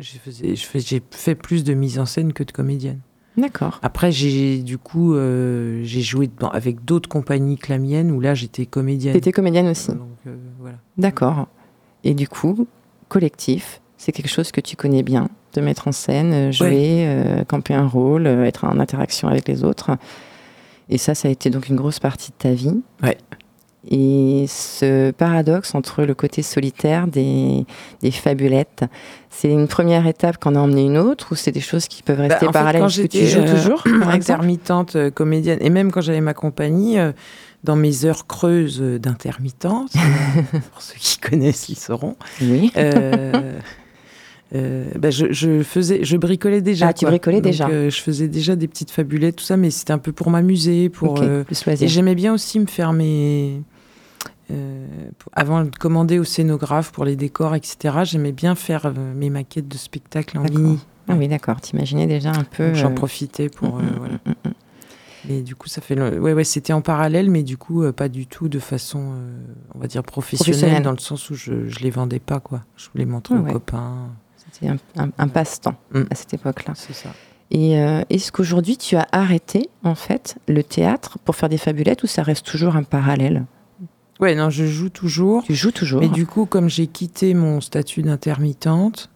j'ai 0.00 1.02
fait 1.10 1.34
plus 1.34 1.64
de 1.64 1.74
mise 1.74 1.98
en 1.98 2.06
scène 2.06 2.32
que 2.32 2.42
de 2.44 2.52
comédienne. 2.52 3.00
D'accord. 3.36 3.78
Après, 3.82 4.10
j'ai 4.10 4.58
du 4.62 4.78
coup, 4.78 5.14
euh, 5.14 5.80
j'ai 5.84 6.00
joué 6.00 6.28
dans- 6.40 6.48
avec 6.50 6.84
d'autres 6.84 7.08
compagnies 7.08 7.56
que 7.56 7.70
la 7.72 7.78
mienne, 7.78 8.10
où 8.10 8.20
là, 8.20 8.34
j'étais 8.34 8.66
comédienne. 8.66 9.12
Tu 9.12 9.18
étais 9.18 9.32
comédienne 9.32 9.68
aussi. 9.68 9.88
Donc, 9.88 10.08
voilà. 10.58 10.76
D'accord. 10.96 11.46
Et 12.04 12.14
du 12.14 12.26
coup, 12.28 12.66
collectif, 13.08 13.80
c'est 13.96 14.10
quelque 14.12 14.28
chose 14.30 14.50
que 14.50 14.60
tu 14.60 14.74
connais 14.76 15.02
bien, 15.04 15.28
de 15.54 15.60
mettre 15.60 15.86
en 15.88 15.92
scène, 15.92 16.52
jouer, 16.52 17.08
camper 17.48 17.74
un 17.74 17.86
rôle, 17.86 18.26
être 18.26 18.64
en 18.64 18.78
interaction 18.80 19.28
avec 19.28 19.46
les 19.48 19.62
autres. 19.62 19.96
Et 20.88 20.98
ça, 20.98 21.14
ça 21.14 21.28
a 21.28 21.30
été 21.30 21.50
donc 21.50 21.68
une 21.68 21.76
grosse 21.76 21.98
partie 22.00 22.30
de 22.30 22.36
ta 22.36 22.52
vie. 22.52 22.80
Ouais. 23.02 23.18
Et 23.90 24.44
ce 24.48 25.10
paradoxe 25.12 25.74
entre 25.74 26.02
le 26.04 26.14
côté 26.14 26.42
solitaire 26.42 27.06
des, 27.06 27.64
des 28.02 28.10
fabulettes, 28.10 28.84
c'est 29.30 29.50
une 29.50 29.66
première 29.68 30.06
étape 30.06 30.36
qu'on 30.38 30.54
a 30.56 30.58
emmené 30.58 30.82
une 30.84 30.98
autre 30.98 31.28
ou 31.32 31.34
c'est 31.36 31.52
des 31.52 31.60
choses 31.60 31.88
qui 31.88 32.02
peuvent 32.02 32.20
rester 32.20 32.44
Bah, 32.46 32.50
en 32.50 32.52
fait, 32.52 32.58
parallèles 32.58 32.82
quand 32.82 32.88
Est-ce 32.88 33.02
que 33.02 33.06
tu 33.06 33.26
joues 33.26 33.40
euh, 33.40 33.54
toujours, 33.56 33.82
intermittente 34.08 34.96
euh, 34.96 35.10
comédienne 35.10 35.58
et 35.62 35.70
même 35.70 35.90
quand 35.90 36.02
j'avais 36.02 36.20
ma 36.20 36.34
compagnie 36.34 36.98
euh, 36.98 37.12
dans 37.64 37.76
mes 37.76 38.04
heures 38.04 38.26
creuses 38.26 38.80
d'intermittence 38.80 39.92
euh, 39.96 40.58
pour 40.72 40.82
ceux 40.82 40.96
qui 40.98 41.18
connaissent 41.18 41.68
ils 41.70 41.78
sauront 41.78 42.16
Oui. 42.42 42.70
euh, 44.54 44.84
bah, 44.98 45.10
je, 45.10 45.26
je 45.30 45.62
faisais, 45.62 46.00
je 46.02 46.16
bricolais 46.16 46.62
déjà. 46.62 46.88
Ah, 46.88 46.92
tu 46.92 47.04
bricolais 47.06 47.36
Donc, 47.40 47.44
déjà. 47.52 47.68
euh, 47.68 47.90
Je 47.90 48.00
faisais 48.00 48.28
déjà 48.28 48.56
des 48.56 48.66
petites 48.68 48.90
fabulettes, 48.90 49.36
tout 49.36 49.44
ça, 49.44 49.56
mais 49.56 49.70
c'était 49.70 49.92
un 49.92 49.98
peu 49.98 50.12
pour 50.12 50.30
m'amuser, 50.30 50.88
pour. 50.88 51.12
Ok, 51.12 51.22
euh, 51.22 51.44
et 51.80 51.88
j'aimais 51.88 52.14
bien 52.14 52.32
aussi 52.32 52.58
me 52.58 52.66
faire 52.66 52.92
mes. 52.92 53.60
Euh, 54.50 54.86
pour- 55.18 55.30
avant 55.34 55.64
de 55.64 55.70
commander 55.76 56.18
au 56.18 56.24
scénographe 56.24 56.90
pour 56.92 57.04
les 57.04 57.16
décors, 57.16 57.54
etc. 57.54 57.98
J'aimais 58.04 58.32
bien 58.32 58.54
faire 58.54 58.86
euh, 58.86 58.92
mes 59.14 59.30
maquettes 59.30 59.68
de 59.68 59.76
spectacle 59.76 60.38
en 60.38 60.42
mini. 60.42 60.78
Ah 61.08 61.14
oui, 61.16 61.28
d'accord. 61.28 61.60
T'imaginais 61.60 62.06
déjà 62.06 62.30
un 62.30 62.44
peu. 62.44 62.74
J'en 62.74 62.90
euh, 62.90 62.94
profitais 62.94 63.48
pour. 63.48 63.76
mm, 63.76 63.80
euh, 63.80 63.82
mm, 63.82 63.94
voilà. 63.98 64.14
mm, 64.14 64.30
mm, 64.30 64.48
mm. 64.48 65.30
Et 65.30 65.42
du 65.42 65.54
coup, 65.56 65.68
ça 65.68 65.80
fait. 65.80 65.94
le- 65.94 66.18
Ouais, 66.20 66.32
ouais, 66.32 66.44
c'était 66.44 66.72
en 66.72 66.80
parallèle, 66.80 67.30
mais 67.30 67.42
du 67.42 67.56
coup, 67.56 67.82
euh, 67.82 67.92
pas 67.92 68.08
du 68.08 68.26
tout 68.26 68.48
de 68.48 68.58
façon, 68.58 69.12
euh, 69.14 69.38
on 69.74 69.78
va 69.78 69.86
dire, 69.86 70.02
professionnelle, 70.02 70.52
Professionnelle. 70.54 70.82
dans 70.82 70.92
le 70.92 70.98
sens 70.98 71.28
où 71.30 71.34
je, 71.34 71.68
je 71.68 71.78
les 71.80 71.90
vendais 71.90 72.20
pas, 72.20 72.40
quoi. 72.40 72.62
Je 72.76 72.88
voulais 72.92 73.04
montrer 73.04 73.34
Ah 73.36 73.40
aux 73.40 73.44
ouais. 73.44 73.52
copains. 73.52 74.08
C'était 74.52 74.68
un, 74.72 74.76
un- 74.96 75.10
un 75.18 75.28
passe-temps 75.28 75.74
à 76.10 76.14
cette 76.14 76.32
époque-là. 76.34 76.72
C'est 76.76 76.94
ça. 76.94 77.10
Et 77.50 77.78
euh, 77.80 78.02
est-ce 78.10 78.30
qu'aujourd'hui 78.32 78.76
tu 78.76 78.96
as 78.96 79.06
arrêté 79.12 79.68
en 79.82 79.94
fait 79.94 80.36
le 80.48 80.62
théâtre 80.62 81.18
pour 81.24 81.34
faire 81.34 81.48
des 81.48 81.56
fabulettes 81.58 82.02
ou 82.02 82.06
ça 82.06 82.22
reste 82.22 82.44
toujours 82.46 82.76
un 82.76 82.82
parallèle? 82.82 83.44
Ouais, 84.20 84.34
non, 84.34 84.50
je 84.50 84.66
joue 84.66 84.88
toujours. 84.88 85.44
Tu 85.44 85.54
joues 85.54 85.70
toujours 85.70 86.00
Mais 86.00 86.08
du 86.08 86.26
coup, 86.26 86.44
comme 86.46 86.68
j'ai 86.68 86.86
quitté 86.86 87.34
mon 87.34 87.60
statut 87.60 88.02
d'intermittente, 88.02 89.10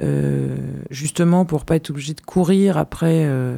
euh, 0.00 0.56
justement 0.90 1.44
pour 1.44 1.64
pas 1.64 1.74
être 1.74 1.90
obligée 1.90 2.14
de 2.14 2.20
courir 2.20 2.76
après 2.76 3.24
euh, 3.26 3.56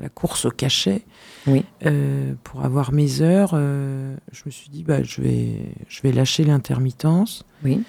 la 0.00 0.08
course 0.08 0.46
au 0.46 0.50
cachet, 0.50 1.02
Oui. 1.46 1.64
euh, 1.84 2.32
pour 2.44 2.64
avoir 2.64 2.92
mes 2.92 3.20
heures, 3.20 3.50
je 3.54 4.42
me 4.46 4.50
suis 4.50 4.70
dit 4.70 4.84
bah 4.84 5.02
je 5.02 5.20
vais 5.20 5.74
je 5.88 6.00
vais 6.02 6.12
lâcher 6.12 6.44
l'intermittence 6.44 7.44
Oui, 7.62 7.82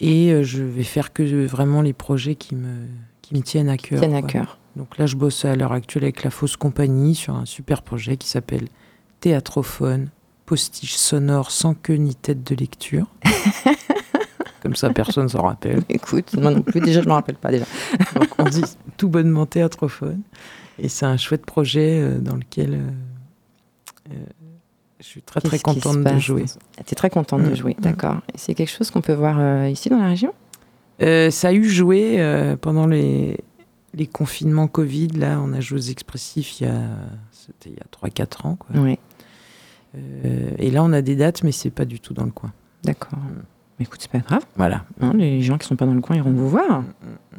et 0.00 0.42
je 0.44 0.62
vais 0.62 0.82
faire 0.82 1.14
que 1.14 1.46
vraiment 1.46 1.80
les 1.80 1.94
projets 1.94 2.34
qui 2.34 2.54
me 2.56 2.84
qui 3.22 3.34
me 3.34 3.40
tiennent 3.40 3.70
à 3.70 3.78
cœur. 3.78 4.00
tiennent 4.00 4.14
à 4.14 4.22
cœur. 4.22 4.58
Donc 4.76 4.98
là, 4.98 5.06
je 5.06 5.16
bosse 5.16 5.46
à 5.46 5.56
l'heure 5.56 5.72
actuelle 5.72 6.04
avec 6.04 6.22
la 6.22 6.30
Fausse 6.30 6.58
Compagnie 6.58 7.14
sur 7.14 7.34
un 7.34 7.46
super 7.46 7.80
projet 7.80 8.18
qui 8.18 8.28
s'appelle 8.28 8.68
Théâtrophone, 9.20 10.10
postiche 10.46 10.96
sonore 10.96 11.50
sans 11.50 11.74
queue 11.74 11.94
ni 11.96 12.14
tête 12.14 12.42
de 12.44 12.54
lecture. 12.54 13.06
Comme 14.62 14.76
ça, 14.76 14.90
personne 14.90 15.28
s'en 15.28 15.42
rappelle. 15.42 15.82
Écoute, 15.88 16.34
moi 16.34 16.50
non 16.50 16.62
plus, 16.62 16.80
déjà 16.80 17.00
je 17.00 17.04
ne 17.04 17.10
me 17.10 17.14
rappelle 17.14 17.36
pas 17.36 17.50
déjà. 17.50 17.66
Donc 18.14 18.28
on 18.38 18.44
dit 18.44 18.64
tout 18.96 19.08
bonnement 19.08 19.46
théâtrophone. 19.46 20.22
Et 20.78 20.88
c'est 20.88 21.06
un 21.06 21.16
chouette 21.16 21.46
projet 21.46 22.00
euh, 22.00 22.18
dans 22.18 22.36
lequel 22.36 22.74
euh, 22.74 24.12
euh, 24.12 24.24
je 25.00 25.06
suis 25.06 25.22
très 25.22 25.40
très 25.40 25.58
contente 25.58 26.02
de 26.02 26.18
jouer. 26.18 26.44
Tu 26.86 26.92
es 26.92 26.94
très 26.94 27.10
contente 27.10 27.42
de 27.42 27.50
Mm, 27.50 27.54
jouer, 27.54 27.76
mm. 27.78 27.82
d'accord. 27.82 28.16
Et 28.34 28.38
c'est 28.38 28.54
quelque 28.54 28.70
chose 28.70 28.90
qu'on 28.90 29.00
peut 29.02 29.14
voir 29.14 29.66
ici 29.68 29.88
dans 29.88 29.98
la 29.98 30.08
région? 30.08 30.32
Ça 31.00 31.48
a 31.48 31.52
eu 31.52 31.68
joué 31.68 32.56
pendant 32.60 32.86
les, 32.86 33.38
les 33.94 34.06
confinements 34.06 34.68
Covid. 34.68 35.08
Là, 35.08 35.40
on 35.42 35.52
a 35.52 35.60
joué 35.60 35.78
aux 35.78 35.90
expressifs 35.90 36.60
il 36.60 36.64
y 36.66 36.70
a, 36.70 36.80
c'était 37.30 37.70
il 37.70 37.76
y 37.76 38.16
a 38.16 38.24
3-4 38.24 38.46
ans. 38.46 38.56
Quoi. 38.56 38.80
Oui, 38.80 38.98
et 40.58 40.70
là, 40.70 40.82
on 40.82 40.92
a 40.92 41.02
des 41.02 41.16
dates, 41.16 41.42
mais 41.42 41.52
c'est 41.52 41.70
pas 41.70 41.84
du 41.84 42.00
tout 42.00 42.14
dans 42.14 42.24
le 42.24 42.30
coin. 42.30 42.52
d'accord. 42.84 43.18
Mm. 43.18 43.42
Mais 43.78 43.84
écoute, 43.84 44.00
c'est 44.00 44.10
pas 44.10 44.20
grave. 44.20 44.40
Voilà. 44.56 44.86
hein, 45.02 45.12
les 45.14 45.42
gens 45.42 45.58
qui 45.58 45.66
sont 45.66 45.76
pas 45.76 45.84
dans 45.84 45.92
le 45.92 46.00
coin 46.00 46.16
iront 46.16 46.30
vous 46.32 46.48
voir. 46.48 46.82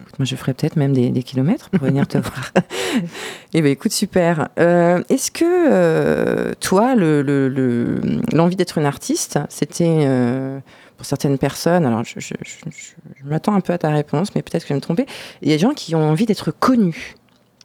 Écoute, 0.02 0.20
moi, 0.20 0.26
je 0.26 0.36
ferai 0.36 0.54
peut-être 0.54 0.76
même 0.76 0.94
des, 0.94 1.10
des 1.10 1.24
kilomètres 1.24 1.72
pour 1.72 1.84
venir 1.88 2.08
te 2.08 2.18
voir. 2.20 2.52
Eh 3.56 3.62
bien, 3.64 3.72
écoute, 3.72 3.92
super. 3.92 4.48
Euh, 4.60 5.02
Est-ce 5.10 5.32
que 5.32 5.44
euh, 5.46 6.54
toi, 6.60 6.94
l'envie 6.94 7.24
le, 7.24 7.50
le, 7.50 8.02
l'envie 8.34 8.56
d'être 8.56 8.78
une 8.78 8.86
artiste, 8.86 9.40
c'était 9.50 10.04
euh, 10.06 10.60
pour 10.98 11.08
certaines 11.08 11.40
personnes, 11.40 11.86
alors 11.88 12.04
je, 12.04 12.20
je- 12.20 12.36
je- 12.46 12.70
je- 12.70 13.24
je 13.24 13.26
m'attends 13.28 13.56
un 13.56 13.62
peu 13.62 13.74
à 13.74 13.80
ta 13.80 13.90
réponse, 13.90 14.36
mais 14.36 14.44
peut-être 14.44 14.62
que 14.64 14.68
je 14.68 14.74
vais 14.74 14.78
me 14.78 14.82
tromper, 14.82 15.08
il 15.42 15.50
y 15.50 15.54
a 15.54 15.56
des 15.56 15.62
gens 15.62 15.74
qui 15.74 15.96
ont 15.96 16.08
envie 16.08 16.26
d'être 16.28 16.52
connus, 16.52 17.16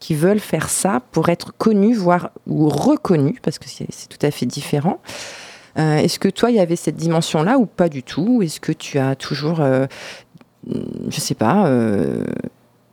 qui 0.02 0.16
veulent 0.16 0.40
faire 0.40 0.68
ça 0.68 1.00
pour 1.12 1.28
être 1.28 1.56
connus, 1.56 1.94
voire 1.94 2.32
ou 2.48 2.68
reconnus, 2.68 3.36
parce 3.40 3.60
que 3.60 3.66
c'est 3.68 4.08
tout 4.08 4.26
à 4.26 4.32
fait 4.32 4.46
différent. 4.46 4.98
Euh, 5.78 5.98
Est-ce 5.98 6.18
que 6.18 6.28
toi, 6.28 6.50
il 6.50 6.56
y 6.56 6.58
avait 6.58 6.74
cette 6.74 6.96
dimension-là 6.96 7.56
ou 7.56 7.66
pas 7.66 7.88
du 7.88 8.02
tout? 8.02 8.42
Est-ce 8.42 8.58
que 8.58 8.72
tu 8.72 8.98
as 8.98 9.14
toujours, 9.14 9.60
euh, 9.60 9.86
je 10.66 11.20
sais 11.20 11.36
pas, 11.36 11.68
euh, 11.68 12.24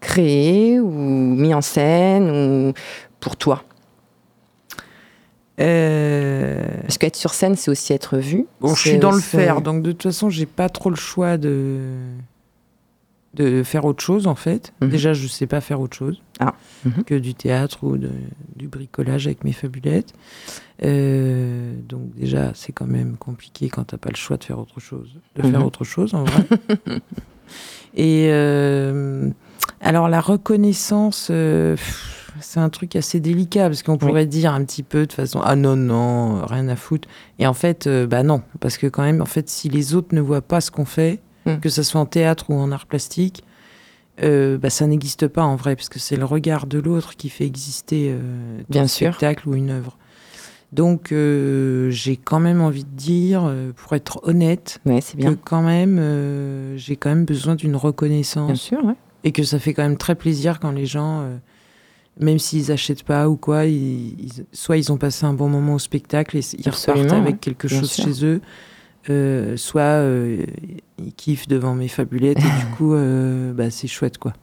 créé 0.02 0.80
ou 0.80 0.92
mis 0.92 1.56
en 1.56 1.62
scène 1.62 2.30
ou 2.30 2.74
pour 3.20 3.38
toi? 3.38 3.64
Euh, 5.60 6.64
Parce 6.84 7.00
qu'être 7.00 7.16
sur 7.16 7.34
scène, 7.34 7.56
c'est 7.56 7.72
aussi 7.72 7.92
être 7.92 8.20
vu. 8.20 8.46
bon, 8.62 8.76
je 8.76 8.88
suis 8.88 9.00
dans 9.00 9.12
le 9.12 9.20
faire, 9.20 9.62
donc 9.62 9.82
de 9.82 9.94
toute 9.94 10.04
façon, 10.04 10.30
j'ai 10.30 10.46
pas 10.46 10.70
trop 10.70 10.92
le 10.92 10.96
choix 10.96 11.38
de 11.38 11.80
de 13.40 13.64
faire 13.64 13.86
autre 13.86 14.04
chose 14.04 14.28
en 14.28 14.36
fait. 14.36 14.74
Mhm. 14.82 14.90
Déjà, 14.90 15.14
je 15.14 15.28
sais 15.28 15.48
pas 15.48 15.62
faire 15.62 15.80
autre 15.82 15.96
chose 15.96 16.22
Ah. 16.40 16.54
Mhm. 16.86 17.04
que 17.06 17.16
du 17.16 17.34
théâtre 17.34 17.84
ou 17.84 17.98
de- 17.98 18.12
du 18.56 18.68
bricolage 18.68 19.28
avec 19.28 19.44
mes 19.44 19.54
fabulettes. 19.54 20.14
Euh, 20.84 21.74
donc 21.88 22.14
déjà, 22.16 22.52
c'est 22.54 22.72
quand 22.72 22.86
même 22.88 23.16
compliqué 23.18 23.70
quand 23.70 23.86
t'as 23.86 23.98
pas 23.98 24.10
le 24.10 24.16
choix 24.18 24.38
de 24.38 24.44
faire 24.44 24.60
autre 24.60 24.80
chose, 24.80 25.10
de 25.36 25.42
faire 25.42 25.60
Mhm. 25.60 25.66
autre 25.66 25.84
chose 25.84 26.14
en 26.14 26.24
vrai. 26.24 26.44
Et 27.96 28.28
euh, 28.32 29.30
alors 29.82 30.10
la 30.10 30.22
reconnaissance, 30.22 31.30
euh, 31.32 31.76
c'est 32.40 32.60
un 32.60 32.70
truc 32.70 32.96
assez 32.96 33.20
délicat 33.20 33.68
parce 33.68 33.82
qu'on 33.84 33.98
pourrait 33.98 34.28
dire 34.28 34.54
un 34.54 34.64
petit 34.64 34.84
peu 34.84 35.06
de 35.08 35.12
façon 35.14 35.42
ah 35.44 35.56
non 35.56 35.76
non 35.76 36.46
rien 36.46 36.68
à 36.68 36.76
foutre. 36.76 37.08
Et 37.40 37.48
en 37.48 37.54
fait, 37.54 37.90
bah 38.08 38.24
non, 38.24 38.44
parce 38.60 38.78
que 38.78 38.88
quand 38.88 39.02
même, 39.04 39.22
en 39.22 39.26
fait, 39.26 39.50
si 39.50 39.68
les 39.70 39.96
autres 39.96 40.14
ne 40.14 40.22
voient 40.22 40.42
pas 40.42 40.62
ce 40.62 40.70
qu'on 40.72 40.86
fait, 40.86 41.20
Mm. 41.56 41.60
que 41.60 41.70
ce 41.70 41.84
soit 41.84 42.00
en 42.02 42.06
théâtre 42.06 42.46
ou 42.50 42.54
en 42.56 42.72
art 42.72 42.86
plastique, 42.86 43.44
euh, 44.24 44.58
bah, 44.58 44.70
ça 44.70 44.86
n'existe 44.88 45.28
pas 45.28 45.44
en 45.44 45.56
vrai, 45.56 45.76
parce 45.76 45.90
que 45.90 46.00
c'est 46.00 46.16
le 46.18 46.26
regard 46.26 46.68
de 46.68 46.78
l'autre 46.80 47.16
qui 47.16 47.30
fait 47.30 47.46
exister 47.46 48.10
euh, 48.12 48.62
Bien 48.70 48.84
un 48.84 48.88
sûr. 48.88 49.14
spectacle 49.14 49.48
ou 49.48 49.56
une 49.56 49.70
œuvre. 49.70 49.98
Donc 50.72 51.12
euh, 51.12 51.90
j'ai 51.90 52.16
quand 52.18 52.40
même 52.40 52.62
envie 52.62 52.84
de 52.84 52.90
dire, 52.96 53.44
euh, 53.46 53.72
pour 53.76 53.94
être 53.94 54.20
honnête, 54.24 54.80
Ouais, 54.86 55.00
que 55.02 55.16
bien. 55.18 55.36
quand 55.44 55.62
même 55.64 56.76
j'ai 56.78 56.96
quand 56.96 57.10
même 57.10 57.26
besoin 57.26 57.56
d'une 57.56 57.72
Bien 57.72 57.80
reconnaissance 57.80 58.62
sûr, 58.62 58.84
ouais. 58.86 58.94
et 59.24 59.32
que 59.32 59.44
ça 59.44 59.58
fait 59.58 59.74
quand 59.74 59.82
même 59.84 59.98
très 59.98 60.16
plaisir 60.16 60.60
quand 60.60 60.72
les 60.72 60.86
gens, 60.86 61.28
même 62.20 62.38
s'ils 62.38 62.72
achètent 62.72 63.04
pas 63.04 63.30
ou 63.30 63.36
quoi, 63.38 63.66
ils- 63.66 64.10
ils- 64.20 64.46
soit 64.52 64.78
ils 64.78 64.92
ont 64.92 64.98
passé 64.98 65.26
un 65.26 65.34
bon 65.34 65.48
moment 65.50 65.76
au 65.76 65.80
spectacle 65.80 66.38
et 66.38 66.42
ils 66.58 66.68
Absolument, 66.68 67.04
repartent 67.06 67.22
avec 67.22 67.34
ouais. 67.36 67.40
quelque 67.40 67.68
Bien 67.68 67.80
chose 67.80 67.92
sûr. 67.92 68.04
chez 68.04 68.26
eux, 68.26 68.42
euh, 69.10 69.56
soit 69.58 69.82
euh, 69.82 70.46
ils 70.98 71.14
kiffent 71.14 71.48
devant 71.48 71.74
mes 71.76 71.88
fabulettes 71.88 72.40
et 72.40 72.42
du 72.42 72.66
coup 72.78 72.94
euh, 72.94 73.54
bah, 73.54 73.70
c'est 73.72 73.88
chouette 73.88 74.18
quoi. 74.18 74.34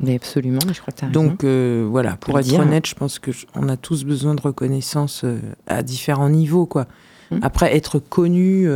Mais 0.00 0.16
absolument, 0.16 0.58
je 0.72 0.80
crois 0.80 0.92
que 0.92 0.98
tu 1.00 1.04
as. 1.04 1.08
Donc 1.08 1.44
euh, 1.44 1.86
voilà, 1.88 2.16
pour 2.16 2.38
être 2.38 2.44
dire. 2.46 2.60
honnête, 2.60 2.86
je 2.86 2.94
pense 2.94 3.18
que 3.18 3.30
je- 3.32 3.46
on 3.54 3.68
a 3.68 3.76
tous 3.76 4.04
besoin 4.04 4.34
de 4.34 4.40
reconnaissance 4.40 5.24
à 5.66 5.82
différents 5.82 6.28
niveaux 6.28 6.66
quoi. 6.66 6.86
Mm. 7.30 7.38
Après 7.42 7.76
être 7.76 7.98
connu. 8.00 8.68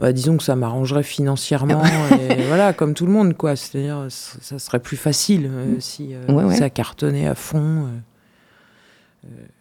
bah, 0.00 0.12
disons 0.12 0.36
que 0.36 0.42
ça 0.42 0.56
m'arrangerait 0.56 1.02
financièrement, 1.04 1.82
et 1.84 2.42
voilà, 2.48 2.72
comme 2.72 2.94
tout 2.94 3.06
le 3.06 3.12
monde, 3.12 3.34
quoi. 3.36 3.54
C'est-à-dire, 3.56 4.06
ça 4.08 4.58
serait 4.58 4.80
plus 4.80 4.96
facile 4.96 5.48
euh, 5.52 5.76
si 5.78 6.14
Ouais, 6.28 6.42
ouais. 6.44 6.56
ça 6.56 6.70
cartonnait 6.70 7.26
à 7.28 7.34
fond. 7.36 7.86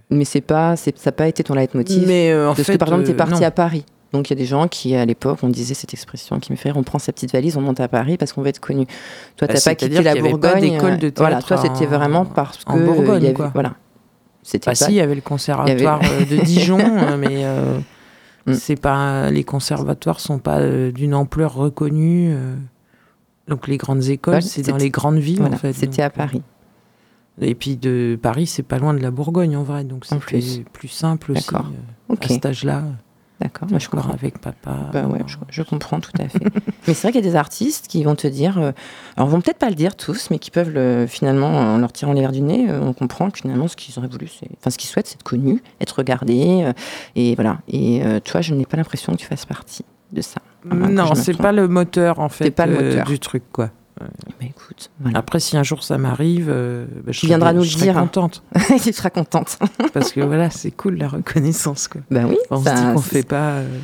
Mais 0.09 0.25
c'est 0.25 0.41
pas, 0.41 0.75
c'est- 0.75 0.97
ça 0.97 1.09
n'a 1.09 1.11
pas 1.13 1.27
été 1.27 1.43
ton 1.43 1.53
leitmotiv. 1.53 2.05
Mais 2.07 2.31
euh, 2.31 2.49
en 2.49 2.55
Parce 2.55 2.65
fait, 2.67 2.73
que 2.73 2.77
par 2.77 2.87
exemple, 2.89 3.05
tu 3.05 3.11
es 3.11 3.15
parti 3.15 3.43
à 3.45 3.51
Paris. 3.51 3.85
Donc 4.13 4.29
il 4.29 4.33
y 4.33 4.35
a 4.35 4.39
des 4.39 4.45
gens 4.45 4.67
qui, 4.67 4.93
à 4.95 5.05
l'époque, 5.05 5.39
on 5.41 5.47
disait 5.49 5.73
cette 5.73 5.93
expression 5.93 6.39
qui 6.39 6.51
me 6.51 6.57
fait 6.57 6.69
rire, 6.69 6.77
on 6.77 6.83
prend 6.83 6.99
sa 6.99 7.13
petite 7.13 7.31
valise, 7.31 7.55
on 7.55 7.61
monte 7.61 7.79
à 7.79 7.87
Paris 7.87 8.17
parce 8.17 8.33
qu'on 8.33 8.41
veut 8.41 8.49
être 8.49 8.59
connu. 8.59 8.85
Toi, 9.37 9.47
Bah, 9.47 9.53
tu 9.53 9.63
pas 9.63 9.75
quitté 9.75 10.01
la 10.03 10.15
Bourgogne. 10.15 10.59
d'école 10.61 10.97
de 10.97 11.07
euh, 11.07 11.11
voilà, 11.15 11.35
théâtre 11.41 11.47
toi, 11.47 11.57
c'était 11.57 11.85
en- 11.85 11.89
vraiment 11.89 12.25
parce 12.25 12.63
que 12.65 12.71
en 12.71 12.77
Bourgogne, 12.77 13.09
euh, 13.09 13.19
y 13.19 13.25
avait, 13.27 13.33
quoi. 13.33 13.51
voilà. 13.53 13.73
C'était 14.43 14.65
Bah 14.71 14.71
pas- 14.77 14.85
si, 14.85 14.91
il 14.91 14.95
y 14.95 15.01
avait 15.01 15.15
le 15.15 15.21
conservatoire 15.21 16.01
euh, 16.03 16.25
de 16.25 16.43
Dijon, 16.43 16.79
euh, 16.79 17.15
mais 17.17 17.45
euh, 17.45 17.79
Mm. 18.47 18.53
c'est 18.55 18.75
pas 18.75 19.29
les 19.29 19.43
conservatoires 19.43 20.19
sont 20.19 20.39
pas 20.39 20.59
euh, 20.61 20.91
d'une 20.91 21.13
ampleur 21.13 21.53
reconnue. 21.53 22.31
euh. 22.33 22.55
donc 23.47 23.67
les 23.67 23.77
grandes 23.77 24.03
écoles, 24.09 24.41
c'est 24.41 24.63
dans 24.67 24.77
les 24.77 24.89
grandes 24.89 25.19
villes 25.19 25.39
voilà, 25.41 25.55
en 25.55 25.59
fait. 25.59 25.73
c'était 25.73 26.01
à 26.01 26.09
Paris. 26.09 26.41
Et 27.39 27.53
puis 27.55 27.77
de 27.77 28.17
Paris, 28.21 28.47
c'est 28.47 28.63
pas 28.63 28.79
loin 28.79 28.93
de 28.95 28.99
la 28.99 29.11
Bourgogne 29.11 29.55
en 29.55 29.61
vrai, 29.63 29.83
donc 29.83 30.05
c'était 30.05 30.19
plus. 30.19 30.61
plus. 30.73 30.87
simple 30.87 31.33
aussi 31.33 31.47
euh, 31.53 32.15
à 32.19 32.27
cet 32.27 32.45
âge-là. 32.47 32.83
D'accord, 33.41 33.67
je 33.77 33.89
comprends. 33.89 34.11
avec 34.11 34.39
papa. 34.39 34.89
Bah 34.93 35.05
ouais, 35.07 35.19
je, 35.25 35.37
je 35.49 35.63
comprends 35.63 35.99
tout 35.99 36.11
à 36.19 36.27
fait. 36.27 36.39
mais 36.87 36.93
c'est 36.93 37.01
vrai 37.01 37.11
qu'il 37.11 37.25
y 37.25 37.27
a 37.27 37.29
des 37.29 37.35
artistes 37.35 37.87
qui 37.87 38.03
vont 38.03 38.15
te 38.15 38.27
dire, 38.27 38.57
euh, 38.57 38.71
alors 39.17 39.29
ils 39.29 39.31
vont 39.31 39.41
peut-être 39.41 39.57
pas 39.57 39.69
le 39.69 39.75
dire 39.75 39.95
tous, 39.95 40.29
mais 40.29 40.39
qui 40.39 40.51
peuvent 40.51 40.69
le, 40.69 41.05
finalement, 41.07 41.47
en 41.49 41.77
leur 41.77 41.91
tirant 41.91 42.13
les 42.13 42.21
verres 42.21 42.31
du 42.31 42.41
nez, 42.41 42.69
euh, 42.69 42.79
on 42.81 42.93
comprend 42.93 43.29
que 43.29 43.39
finalement 43.39 43.67
ce 43.67 43.75
qu'ils 43.75 43.97
auraient 43.97 44.07
voulu, 44.07 44.27
c'est, 44.27 44.49
enfin 44.59 44.69
ce 44.69 44.77
qu'ils 44.77 44.89
souhaitent, 44.89 45.07
c'est 45.07 45.15
être 45.15 45.23
connu, 45.23 45.61
être 45.79 45.97
regardé, 45.97 46.63
euh, 46.63 46.73
et 47.15 47.35
voilà. 47.35 47.59
Et 47.67 48.03
euh, 48.05 48.19
toi, 48.19 48.41
je 48.41 48.53
n'ai 48.53 48.65
pas 48.65 48.77
l'impression 48.77 49.13
que 49.13 49.17
tu 49.17 49.25
fasses 49.25 49.45
partie 49.45 49.85
de 50.11 50.21
ça. 50.21 50.41
non, 50.65 51.15
c'est 51.15 51.37
pas 51.37 51.51
le 51.51 51.67
moteur 51.67 52.19
en 52.19 52.29
fait 52.29 52.51
pas 52.51 52.65
le 52.65 52.73
moteur. 52.73 53.05
du 53.05 53.19
truc 53.19 53.43
quoi. 53.51 53.69
Bah, 54.39 54.45
écoute, 54.49 54.89
voilà. 54.99 55.19
Après, 55.19 55.39
si 55.39 55.57
un 55.57 55.63
jour 55.63 55.83
ça 55.83 55.97
m'arrive, 55.97 56.47
euh, 56.49 56.85
bah, 57.05 57.11
je 57.11 57.19
Tu 57.19 57.27
serai- 57.27 57.37
nous 57.53 57.59
le 57.59 57.63
je 57.65 57.71
serai 57.77 57.83
dire. 57.85 57.93
contente 57.95 58.43
tu 58.83 58.93
seras 58.93 59.09
contente. 59.09 59.57
parce 59.93 60.11
que 60.11 60.21
voilà, 60.21 60.49
c'est 60.49 60.71
cool 60.71 60.95
la 60.97 61.07
reconnaissance 61.07 61.87
quoi. 61.87 62.01
bah 62.11 62.21
oui, 62.27 62.37
On 62.49 62.61
ça, 62.63 62.75
se 62.75 62.81
dit 62.81 62.93
qu'on 62.93 63.01
fait 63.01 63.23
pas, 63.27 63.51
euh, 63.59 63.77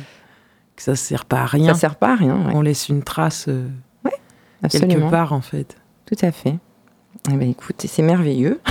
que 0.76 0.82
ça 0.82 0.96
sert 0.96 1.24
pas 1.24 1.40
à 1.42 1.46
rien. 1.46 1.74
ça 1.74 1.80
sert 1.80 1.96
pas 1.96 2.12
à 2.12 2.16
rien. 2.16 2.34
ouais. 2.36 2.52
On 2.54 2.60
laisse 2.62 2.88
une 2.88 3.02
trace 3.02 3.46
euh, 3.48 3.66
quelque 4.04 4.76
Absolument. 4.84 5.10
part 5.10 5.32
en 5.32 5.40
fait. 5.40 5.76
Tout 6.06 6.16
à 6.22 6.32
fait. 6.32 6.56
Eh 7.30 7.34
ben, 7.36 7.50
écoute, 7.50 7.76
c'est 7.86 8.02
merveilleux. 8.02 8.60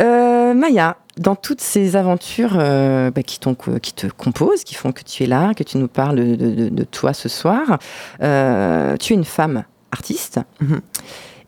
Euh, 0.00 0.54
Maya, 0.54 0.96
dans 1.18 1.36
toutes 1.36 1.60
ces 1.60 1.96
aventures 1.96 2.56
euh, 2.58 3.10
bah, 3.10 3.22
qui, 3.22 3.38
t'ont- 3.38 3.54
qui 3.54 3.92
te 3.92 4.06
composent, 4.06 4.64
qui 4.64 4.74
font 4.74 4.90
que 4.90 5.02
tu 5.02 5.22
es 5.22 5.26
là, 5.26 5.52
que 5.54 5.62
tu 5.62 5.76
nous 5.76 5.86
parles 5.88 6.16
de, 6.16 6.34
de- 6.34 6.68
de 6.70 6.84
toi 6.84 7.12
ce 7.12 7.28
soir, 7.28 7.78
euh, 8.22 8.96
tu 8.96 9.12
es 9.12 9.16
une 9.16 9.24
femme 9.26 9.64
artiste. 9.92 10.40
Mhm. 10.60 10.80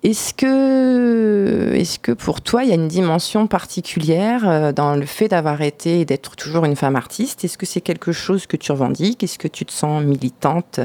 Est-ce 0.04 0.35
que, 0.35 1.72
est 1.72 1.98
que 2.02 2.12
pour 2.12 2.42
toi, 2.42 2.62
il 2.62 2.68
y 2.68 2.72
a 2.72 2.74
une 2.74 2.88
dimension 2.88 3.46
particulière 3.46 4.46
euh, 4.46 4.70
dans 4.70 4.96
le 4.96 5.07
fait 5.07 5.28
d'avoir 5.28 5.62
été 5.62 6.00
et 6.00 6.04
d'être 6.04 6.37
toujours 6.37 6.66
une 6.66 6.76
femme 6.76 6.94
artiste? 6.94 7.42
Est-ce 7.42 7.57
que 7.57 7.64
c'est 7.64 7.80
quelque 7.80 8.12
chose 8.12 8.46
que 8.46 8.59
tu 8.59 8.70
revendiques? 8.70 9.22
Est-ce 9.22 9.38
que 9.38 9.48
tu 9.48 9.64
te 9.64 9.72
sens 9.72 10.04
militante 10.04 10.80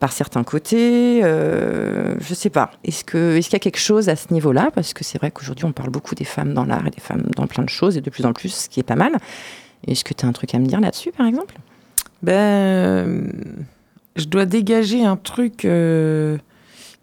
par 0.00 0.12
certains 0.12 0.44
côtés? 0.44 1.22
Euh, 1.24 2.14
Je 2.20 2.34
sais 2.34 2.50
pas. 2.50 2.72
Est-ce 2.84 3.04
qu'il 3.04 3.52
y 3.52 3.56
a 3.56 3.58
quelque 3.58 3.78
chose 3.78 4.10
à 4.10 4.16
ce 4.16 4.34
niveau-là? 4.34 4.70
Parce 4.74 4.92
que 4.92 5.02
c'est 5.02 5.16
vrai 5.16 5.30
qu'aujourd'hui, 5.30 5.64
on 5.64 5.72
parle 5.72 5.88
beaucoup 5.88 6.14
des 6.14 6.26
femmes 6.26 6.52
dans 6.52 6.66
l'art 6.66 6.86
et 6.86 6.90
des 6.90 7.00
femmes 7.00 7.22
dans 7.36 7.46
plein 7.46 7.64
de 7.64 7.70
choses 7.70 7.96
et 7.96 8.02
de 8.02 8.10
plus 8.10 8.26
en 8.26 8.34
plus, 8.34 8.50
ce 8.50 8.68
qui 8.68 8.80
est 8.80 8.82
pas 8.82 8.96
mal. 8.96 9.12
Est-ce 9.86 10.04
que 10.04 10.12
tu 10.12 10.26
as 10.26 10.28
un 10.28 10.32
truc 10.32 10.54
à 10.54 10.58
me 10.58 10.66
dire 10.66 10.80
là-dessus, 10.80 11.12
par 11.12 11.26
exemple? 11.26 11.54
Ben, 12.22 13.32
je 14.16 14.26
dois 14.26 14.44
dégager 14.44 15.06
un 15.06 15.16
truc 15.16 15.64
euh, 15.64 16.36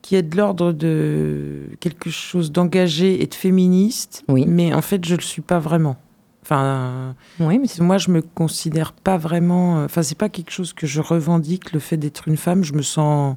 qui 0.05 0.15
est 0.15 0.21
de 0.21 0.37
l'ordre 0.37 0.71
de 0.71 1.61
quelque 1.79 2.11
chose 2.11 2.51
d'engagé 2.51 3.23
et 3.23 3.25
de 3.25 3.33
féministe, 3.33 4.23
Oui. 4.27 4.45
mais 4.47 4.71
en 4.71 4.83
fait, 4.83 5.03
je 5.03 5.15
le 5.15 5.21
suis 5.21 5.41
pas 5.41 5.57
vraiment. 5.57 5.95
Enfin, 6.43 7.15
Oui, 7.39 7.57
mais 7.57 7.67
moi, 7.83 7.97
je 7.97 8.11
me 8.11 8.21
considère 8.21 8.93
pas 8.93 9.17
vraiment. 9.17 9.79
euh, 9.79 9.85
Enfin, 9.85 10.03
c'est 10.03 10.17
pas 10.17 10.29
quelque 10.29 10.51
chose 10.51 10.73
que 10.73 10.85
je 10.85 11.01
revendique. 11.01 11.71
Le 11.71 11.79
fait 11.79 11.97
d'être 11.97 12.27
une 12.27 12.37
femme, 12.37 12.63
je 12.63 12.73
me 12.73 12.83
sens, 12.83 13.35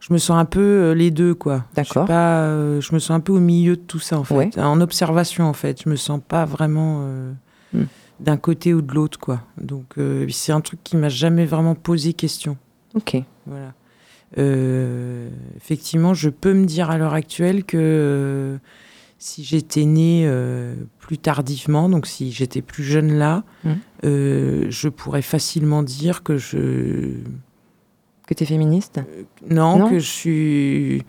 je 0.00 0.14
me 0.14 0.18
sens 0.18 0.38
un 0.38 0.46
peu 0.46 0.60
euh, 0.62 0.94
les 0.94 1.10
deux, 1.10 1.34
quoi. 1.34 1.64
D'accord. 1.74 2.06
pas, 2.06 2.40
euh, 2.44 2.80
je 2.80 2.94
me 2.94 2.98
sens 2.98 3.10
un 3.10 3.20
peu 3.20 3.32
au 3.34 3.40
milieu 3.40 3.76
de 3.76 3.82
tout 3.82 3.98
ça, 3.98 4.18
en 4.18 4.24
fait, 4.24 4.34
Ouais. 4.34 4.58
en 4.58 4.80
observation, 4.80 5.44
en 5.44 5.52
fait. 5.52 5.82
Je 5.84 5.90
me 5.90 5.96
sens 5.96 6.20
pas 6.26 6.46
vraiment. 6.46 7.00
euh, 7.02 7.32
Hmm. 7.74 7.84
d'un 8.20 8.36
côté 8.38 8.72
ou 8.72 8.80
de 8.80 8.94
l'autre, 8.94 9.18
quoi. 9.18 9.40
Donc, 9.60 9.98
euh, 9.98 10.26
c'est 10.30 10.52
un 10.52 10.60
truc 10.62 10.78
qui 10.84 10.96
m'a 10.96 11.08
jamais 11.10 11.44
vraiment 11.44 11.74
posé 11.74 12.12
question. 12.14 12.56
ok. 12.94 13.16
Voilà. 13.46 13.74
Euh, 14.38 15.28
effectivement, 15.56 16.14
je 16.14 16.28
peux 16.28 16.52
me 16.54 16.64
dire 16.66 16.90
à 16.90 16.98
l'heure 16.98 17.14
actuelle 17.14 17.64
que 17.64 17.76
euh, 17.78 18.56
si 19.18 19.44
j'étais 19.44 19.84
née 19.84 20.24
euh, 20.26 20.74
plus 20.98 21.18
tardivement, 21.18 21.88
donc 21.88 22.06
si 22.06 22.32
j'étais 22.32 22.60
plus 22.62 22.82
jeune 22.84 23.12
là, 23.14 23.44
euh, 24.04 24.66
je 24.70 24.88
pourrais 24.88 25.22
facilement 25.22 25.82
dire 25.82 26.22
que 26.22 26.36
je 26.36 27.20
Que 28.26 28.34
tu 28.34 28.42
es 28.42 28.46
féministe 28.46 29.00
non, 29.48 29.78
Non 29.78 29.88
que 29.90 29.98
je 29.98 30.06
suis 30.10 31.02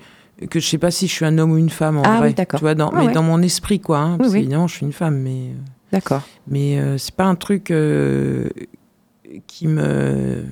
que 0.50 0.60
je 0.60 0.68
sais 0.68 0.78
pas 0.78 0.92
si 0.92 1.08
je 1.08 1.14
suis 1.14 1.26
un 1.26 1.38
homme 1.38 1.52
ou 1.54 1.58
une 1.58 1.70
femme 1.70 1.98
en 1.98 2.04
Ah 2.04 2.18
vrai. 2.18 2.28
oui, 2.30 2.34
d'accord. 2.34 2.60
Tu 2.60 2.66
vois, 2.66 2.76
dans, 2.76 2.90
Ah 2.90 3.00
mais 3.00 3.06
ouais. 3.08 3.14
dans 3.14 3.24
mon 3.24 3.42
esprit 3.42 3.80
quoi. 3.80 4.00
hein, 4.00 4.12
Oui, 4.14 4.18
parce 4.20 4.30
oui. 4.32 4.40
qu'évidemment, 4.40 4.68
je 4.68 4.76
suis 4.76 4.86
une 4.86 4.92
femme, 4.94 5.18
mais 5.20 5.52
D'accord. 5.94 6.24
mais 6.48 6.78
c'est 6.98 7.16
pas 7.16 7.24
un 7.26 7.36
truc 7.36 7.72
qui 9.48 9.68
me 9.68 10.44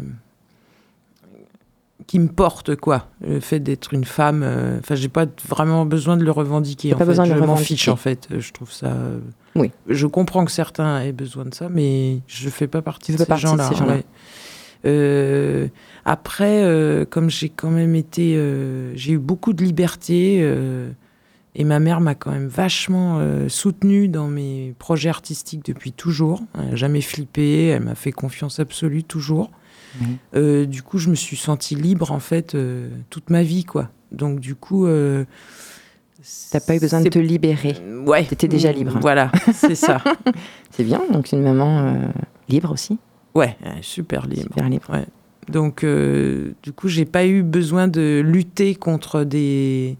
qui 2.07 2.19
me 2.19 2.27
porte 2.27 2.75
quoi 2.75 3.07
le 3.25 3.39
fait 3.39 3.59
d'être 3.59 3.93
une 3.93 4.03
femme 4.05 4.41
euh, 4.43 4.79
enfin 4.79 4.95
j'ai 4.95 5.07
pas 5.09 5.25
vraiment 5.47 5.85
besoin 5.85 6.17
de 6.17 6.23
le 6.23 6.31
revendiquer 6.31 6.93
en 6.93 6.97
pas 6.97 7.05
fait. 7.05 7.11
besoin 7.11 7.27
de 7.27 7.33
je 7.35 7.39
m'en 7.39 7.55
fiche 7.55 7.87
en 7.87 7.95
fait 7.95 8.27
Euh, 8.31 8.39
je 8.39 8.51
trouve 8.53 8.71
ça 8.71 8.87
euh, 8.87 9.19
Oui. 9.55 9.71
je 9.87 10.07
comprends 10.07 10.43
que 10.45 10.51
certains 10.51 10.99
aient 11.01 11.11
besoin 11.13 11.45
de 11.45 11.53
ça 11.53 11.69
mais 11.69 12.19
je 12.27 12.49
fais 12.49 12.67
pas 12.67 12.81
partie 12.81 13.11
de 13.13 13.17
ces 13.17 13.25
pas 13.25 13.29
partie 13.29 13.45
de 13.45 13.49
gens-là 13.49 13.69
ces 13.69 13.75
gens-là. 13.75 13.93
ouais. 13.95 14.05
Euh, 14.85 15.67
après 16.03 16.63
euh, 16.63 17.05
comme 17.05 17.29
j'ai 17.29 17.47
quand 17.49 17.69
même 17.71 17.95
été 17.95 18.35
euh, 18.35 18.91
j'ai 18.95 19.13
eu 19.13 19.17
beaucoup 19.17 19.53
de 19.53 19.63
liberté 19.63 20.39
euh, 20.41 20.89
et 21.55 21.63
ma 21.63 21.79
mère 21.79 22.01
m'a 22.01 22.15
quand 22.15 22.31
même 22.31 22.47
vachement 22.47 23.19
euh, 23.19 23.47
soutenue 23.47 24.09
dans 24.09 24.27
mes 24.27 24.73
projets 24.79 25.09
artistiques 25.09 25.63
depuis 25.65 25.91
toujours. 25.91 26.41
Elle 26.57 26.71
n'a 26.71 26.75
jamais 26.75 26.99
flippé, 27.01 27.67
elle 27.67 27.83
m'a 27.83 27.93
fait 27.95 28.11
confiance 28.11 28.59
absolue 28.59 29.03
toujours. 29.03 29.51
Euh, 30.35 30.65
du 30.65 30.81
coup, 30.81 30.97
je 30.97 31.09
me 31.09 31.15
suis 31.15 31.37
sentie 31.37 31.75
libre 31.75 32.11
en 32.11 32.19
fait 32.19 32.55
euh, 32.55 32.89
toute 33.09 33.29
ma 33.29 33.43
vie, 33.43 33.63
quoi. 33.63 33.89
Donc 34.11 34.39
du 34.39 34.55
coup, 34.55 34.85
euh, 34.85 35.25
T'as 36.51 36.61
pas 36.61 36.75
eu 36.75 36.79
besoin 36.79 37.01
de 37.01 37.09
te 37.09 37.19
libérer. 37.19 37.75
Ouais. 38.05 38.23
T'étais 38.23 38.47
déjà 38.47 38.71
libre. 38.71 38.97
Voilà, 39.01 39.29
c'est 39.53 39.75
ça. 39.75 40.01
C'est 40.71 40.83
bien, 40.85 41.01
donc 41.11 41.31
une 41.33 41.41
maman 41.43 41.79
euh, 41.81 42.07
libre 42.47 42.71
aussi. 42.71 42.97
Ouais, 43.35 43.57
euh, 43.65 43.69
super 43.81 44.25
libre. 44.25 44.43
Super 44.43 44.69
libre. 44.69 44.89
Ouais. 44.89 45.05
Donc, 45.49 45.83
euh, 45.83 46.53
du 46.63 46.71
coup, 46.71 46.87
j'ai 46.87 47.03
pas 47.05 47.25
eu 47.25 47.43
besoin 47.43 47.87
de 47.89 48.21
lutter 48.25 48.73
contre 48.75 49.23
des 49.25 49.97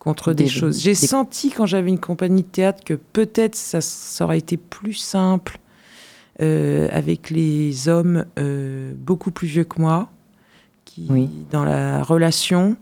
contre 0.00 0.32
des, 0.32 0.44
Des- 0.44 0.50
choses. 0.50 0.80
J'ai 0.80 0.90
des- 0.90 0.94
senti 1.06 1.50
quand 1.50 1.66
j'avais 1.66 1.90
une 1.90 2.00
compagnie 2.00 2.42
de 2.42 2.48
théâtre 2.48 2.82
que 2.84 2.94
peut-être 2.94 3.54
ça, 3.54 3.80
ça 3.80 4.24
aurait 4.24 4.38
été 4.38 4.56
plus 4.56 4.94
simple 4.94 5.58
euh, 5.58 5.59
avec 6.40 7.30
les 7.30 7.88
hommes 7.88 8.24
euh, 8.38 8.92
beaucoup 8.96 9.30
plus 9.30 9.46
vieux 9.48 9.64
que 9.64 9.80
moi, 9.80 10.08
qui 10.84 11.06
Oui. 11.10 11.28
dans 11.50 11.64
la 11.64 12.02
relation. 12.02 12.76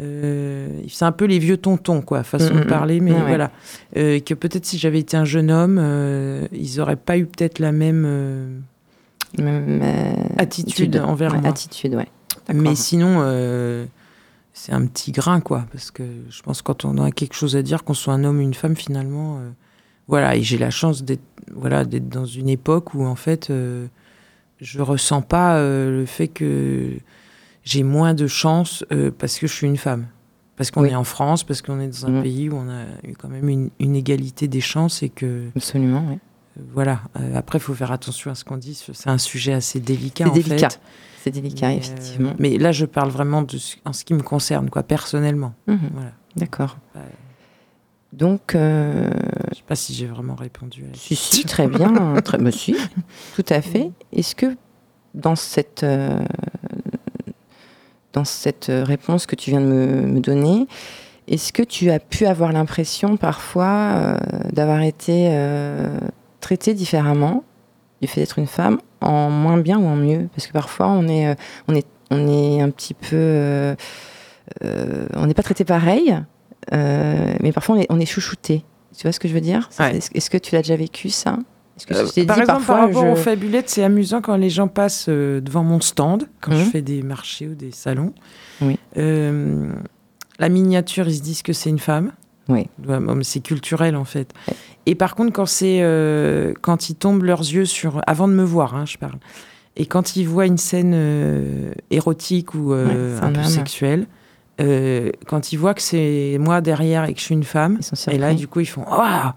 euh, 0.00 0.68
c'est 0.88 1.06
un 1.06 1.12
peu 1.12 1.24
les 1.24 1.38
vieux 1.38 1.56
tontons, 1.56 2.02
quoi, 2.02 2.22
façon 2.22 2.52
Mm, 2.52 2.58
mm, 2.58 2.60
de 2.64 2.68
parler, 2.68 3.00
mais 3.00 3.12
Ouais, 3.12 3.20
ouais. 3.22 3.26
voilà. 3.28 3.50
Euh, 3.96 4.20
que 4.20 4.34
peut-être 4.34 4.66
si 4.66 4.76
j'avais 4.76 4.98
été 4.98 5.16
un 5.16 5.24
jeune 5.24 5.50
homme, 5.50 5.78
euh, 5.80 6.46
ils 6.52 6.80
auraient 6.80 6.96
pas 6.96 7.16
eu 7.16 7.24
peut-être 7.24 7.60
la 7.60 7.72
même 7.72 8.04
euh, 8.06 8.58
Même, 9.38 9.80
euh, 9.82 10.12
attitude 10.36 10.96
envers 10.98 11.32
Ouais, 11.32 11.40
moi. 11.40 11.48
Attitude, 11.48 11.94
ouais. 11.94 12.08
Mais 12.52 12.74
sinon, 12.74 13.20
euh, 13.22 13.86
c'est 14.52 14.72
un 14.72 14.84
petit 14.86 15.12
grain, 15.12 15.40
quoi. 15.40 15.64
Parce 15.72 15.90
que 15.90 16.02
je 16.28 16.42
pense 16.42 16.60
que 16.60 16.66
quand 16.66 16.84
on 16.84 16.98
a 17.02 17.10
quelque 17.10 17.34
chose 17.34 17.56
à 17.56 17.62
dire, 17.62 17.82
qu'on 17.82 17.94
soit 17.94 18.12
un 18.12 18.22
homme 18.24 18.38
ou 18.38 18.42
une 18.42 18.52
femme, 18.54 18.76
finalement. 18.76 19.38
Voilà, 20.08 20.36
et 20.36 20.42
j'ai 20.42 20.58
la 20.58 20.70
chance 20.70 21.02
d'être 21.04 21.22
voilà, 21.54 21.84
d'être 21.84 22.08
dans 22.08 22.24
une 22.26 22.48
époque 22.48 22.94
où, 22.94 23.04
en 23.04 23.14
fait, 23.14 23.50
euh, 23.50 23.86
je 24.60 24.80
ressens 24.80 25.22
pas 25.22 25.56
euh, 25.58 26.00
le 26.00 26.06
fait 26.06 26.26
que 26.28 26.92
j'ai 27.62 27.82
moins 27.84 28.14
de 28.14 28.26
chance 28.26 28.84
euh, 28.92 29.10
parce 29.16 29.38
que 29.38 29.46
je 29.46 29.52
suis 29.54 29.66
une 29.66 29.76
femme. 29.76 30.06
Parce 30.56 30.70
qu'on 30.70 30.82
Oui. 30.82 30.88
est 30.90 30.94
en 30.96 31.04
France, 31.04 31.44
parce 31.44 31.62
qu'on 31.62 31.78
est 31.80 31.88
dans 31.88 32.06
un 32.06 32.10
Mhm. 32.10 32.22
pays 32.22 32.48
où 32.48 32.56
on 32.56 32.68
a 32.70 32.84
eu 33.06 33.14
quand 33.14 33.28
même 33.28 33.48
une, 33.48 33.70
une 33.78 33.94
égalité 33.94 34.48
des 34.48 34.60
chances 34.60 35.02
et 35.02 35.08
que, 35.10 35.48
Absolument, 35.54 36.04
oui. 36.10 36.18
voilà. 36.72 37.00
Euh, 37.20 37.36
après, 37.36 37.58
il 37.58 37.60
faut 37.60 37.74
faire 37.74 37.92
attention 37.92 38.30
à 38.30 38.34
ce 38.34 38.42
qu'on 38.44 38.56
dit. 38.56 38.74
C'est 38.74 39.08
un 39.10 39.18
sujet 39.18 39.52
assez 39.52 39.78
délicat, 39.80 40.24
C'est 40.24 40.30
en 40.30 40.32
délicat. 40.34 40.70
fait. 40.70 40.80
C'est 41.22 41.30
délicat, 41.30 41.68
Mais, 41.68 41.76
effectivement. 41.76 42.34
mais 42.38 42.56
là, 42.58 42.72
je 42.72 42.86
parle 42.86 43.10
vraiment 43.10 43.42
de 43.42 43.58
ce- 43.58 43.76
en 43.84 43.92
ce 43.92 44.04
qui 44.04 44.14
me 44.14 44.22
concerne, 44.22 44.70
quoi, 44.70 44.82
personnellement. 44.82 45.54
Mhm, 45.66 45.78
Voilà. 45.92 46.12
D'accord. 46.36 46.78
Ouais. 46.94 47.02
Donc, 48.16 48.54
euh, 48.54 49.10
Je 49.50 49.56
sais 49.56 49.62
pas 49.66 49.76
si 49.76 49.92
j'ai 49.92 50.06
vraiment 50.06 50.34
répondu. 50.34 50.84
À 50.84 50.96
si, 50.96 51.14
si, 51.14 51.44
très 51.44 51.68
bien. 51.68 52.14
très, 52.24 52.38
bah, 52.38 52.50
si, 52.50 52.74
tout 53.36 53.44
à 53.50 53.60
fait. 53.60 53.90
Est-ce 54.12 54.34
que 54.34 54.56
dans 55.12 55.36
cette, 55.36 55.82
euh, 55.82 56.18
dans 58.14 58.24
cette 58.24 58.70
réponse 58.70 59.26
que 59.26 59.36
tu 59.36 59.50
viens 59.50 59.60
de 59.60 59.66
me, 59.66 60.02
me 60.06 60.20
donner, 60.20 60.66
est-ce 61.28 61.52
que 61.52 61.62
tu 61.62 61.90
as 61.90 61.98
pu 61.98 62.24
avoir 62.24 62.52
l'impression 62.52 63.18
parfois 63.18 63.66
euh, 63.66 64.18
d'avoir 64.50 64.80
été 64.80 65.30
traitée 66.40 66.72
différemment 66.72 67.44
du 68.00 68.08
fait 68.08 68.20
d'être 68.20 68.38
une 68.38 68.46
femme, 68.46 68.78
en 69.02 69.28
moins 69.28 69.58
bien 69.58 69.78
ou 69.78 69.86
en 69.86 69.96
mieux? 69.96 70.30
Parce 70.34 70.46
que 70.46 70.52
parfois 70.52 70.88
on 70.88 71.06
est, 71.06 71.36
on 71.68 71.74
est, 71.74 71.86
on 72.10 72.26
est 72.28 72.62
un 72.62 72.70
petit 72.70 72.94
peu, 72.94 73.76
on 74.62 75.26
n'est 75.26 75.34
pas 75.34 75.42
traité 75.42 75.64
pareil, 75.64 76.16
mais 76.72 77.52
parfois 77.54 77.76
on 77.76 77.80
est, 77.80 77.86
on 77.90 78.00
est 78.00 78.06
chouchouté. 78.06 78.64
Tu 78.96 79.02
vois 79.02 79.12
ce 79.12 79.20
que 79.20 79.28
je 79.28 79.34
veux 79.34 79.40
dire? 79.42 79.68
Ouais. 79.78 79.98
Est-ce 80.14 80.30
que 80.30 80.38
tu 80.38 80.54
l'as 80.54 80.62
déjà 80.62 80.76
vécu 80.76 81.10
ça? 81.10 81.38
Que 81.86 81.92
Euh, 81.92 82.24
par 82.24 82.38
exemple, 82.38 82.46
parfois 82.46 82.74
par 82.76 82.86
rapport 82.86 83.04
je- 83.04 83.10
aux 83.10 83.16
fabulettes, 83.16 83.68
c'est 83.68 83.84
amusant 83.84 84.22
quand 84.22 84.36
les 84.36 84.48
gens 84.48 84.66
passent 84.68 85.06
euh, 85.10 85.42
devant 85.42 85.62
mon 85.62 85.80
stand, 85.82 86.26
quand 86.40 86.52
Mhm. 86.52 86.58
je 86.58 86.64
fais 86.70 86.80
des 86.80 87.02
marchés 87.02 87.46
ou 87.48 87.54
des 87.54 87.70
salons. 87.70 88.14
Oui. 88.62 88.78
Euh, 88.96 89.70
la 90.38 90.48
miniature, 90.48 91.06
ils 91.08 91.16
se 91.16 91.20
disent 91.22 91.42
que 91.42 91.52
c'est 91.52 91.68
une 91.68 91.78
femme. 91.78 92.12
Oui. 92.48 92.68
Mais 92.88 93.24
c'est 93.24 93.40
culturel 93.40 93.94
en 93.96 94.04
fait. 94.04 94.32
Ouais. 94.48 94.54
Et 94.86 94.94
par 94.94 95.14
contre, 95.16 95.32
quand 95.34 95.44
c'est 95.46 95.80
euh, 95.82 96.54
quand 96.62 96.88
ils 96.88 96.94
tombent 96.94 97.24
leurs 97.24 97.40
yeux 97.40 97.66
sur, 97.66 98.00
avant 98.06 98.28
de 98.28 98.32
me 98.32 98.44
voir, 98.44 98.74
hein, 98.74 98.86
je 98.86 98.96
parle, 98.96 99.18
et 99.76 99.84
quand 99.84 100.16
ils 100.16 100.26
voient 100.26 100.46
une 100.46 100.56
scène 100.56 100.92
euh, 100.94 101.72
érotique 101.90 102.54
ou 102.54 102.72
euh, 102.72 102.86
Ouais, 103.18 103.22
un 103.22 103.28
un 103.28 103.32
peu 103.32 103.40
homme. 103.40 103.44
sexuelle, 103.46 104.06
euh, 104.60 105.10
quand 105.26 105.52
ils 105.52 105.56
voient 105.56 105.74
que 105.74 105.82
c'est 105.82 106.36
moi 106.40 106.60
derrière 106.60 107.04
et 107.04 107.14
que 107.14 107.20
je 107.20 107.24
suis 107.24 107.34
une 107.34 107.44
femme, 107.44 107.78
et 108.10 108.18
là 108.18 108.34
du 108.34 108.48
coup 108.48 108.60
ils 108.60 108.66
font 108.66 108.84
ah 108.90 109.34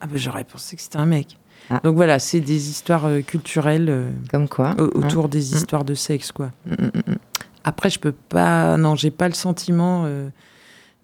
ah 0.00 0.06
ben 0.06 0.16
j'aurais 0.18 0.44
pensé 0.44 0.76
que 0.76 0.82
c'était 0.82 0.98
un 0.98 1.06
mec. 1.06 1.38
Ah. 1.70 1.80
Donc 1.82 1.96
voilà, 1.96 2.18
c'est 2.18 2.40
des 2.40 2.68
histoires 2.68 3.06
euh, 3.06 3.22
culturelles 3.22 3.88
euh, 3.88 4.10
Comme 4.30 4.48
quoi 4.48 4.74
au- 4.78 4.84
hein. 4.84 4.90
autour 4.94 5.28
des 5.30 5.54
histoires 5.54 5.84
de 5.84 5.94
sexe 5.94 6.30
quoi. 6.32 6.50
Mm, 6.66 6.72
mm, 6.72 6.84
mm, 6.94 7.12
mm. 7.12 7.16
Après, 7.64 7.88
je 7.88 7.98
peux 7.98 8.12
pas. 8.12 8.76
Non, 8.76 8.94
j'ai 8.94 9.10
pas 9.10 9.26
le 9.28 9.32
sentiment 9.32 10.06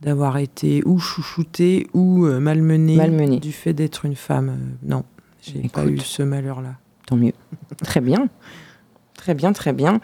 d'avoir 0.02 0.36
été 0.36 0.82
ou 0.84 0.98
chouchoutée 0.98 1.86
ou 1.94 2.26
malmenée, 2.26 2.96
Malmenée. 2.96 3.40
du 3.40 3.50
fait 3.52 3.72
d'être 3.72 4.04
une 4.04 4.14
femme. 4.16 4.58
Non, 4.82 5.04
j'ai 5.40 5.66
pas 5.70 5.86
eu 5.86 5.96
ce 5.98 6.22
malheur-là. 6.22 6.74
Tant 7.06 7.16
mieux. 7.16 7.32
Très 7.82 8.02
bien. 8.02 8.28
Très 9.14 9.32
bien, 9.32 9.54
très 9.54 9.72
bien. 9.72 10.00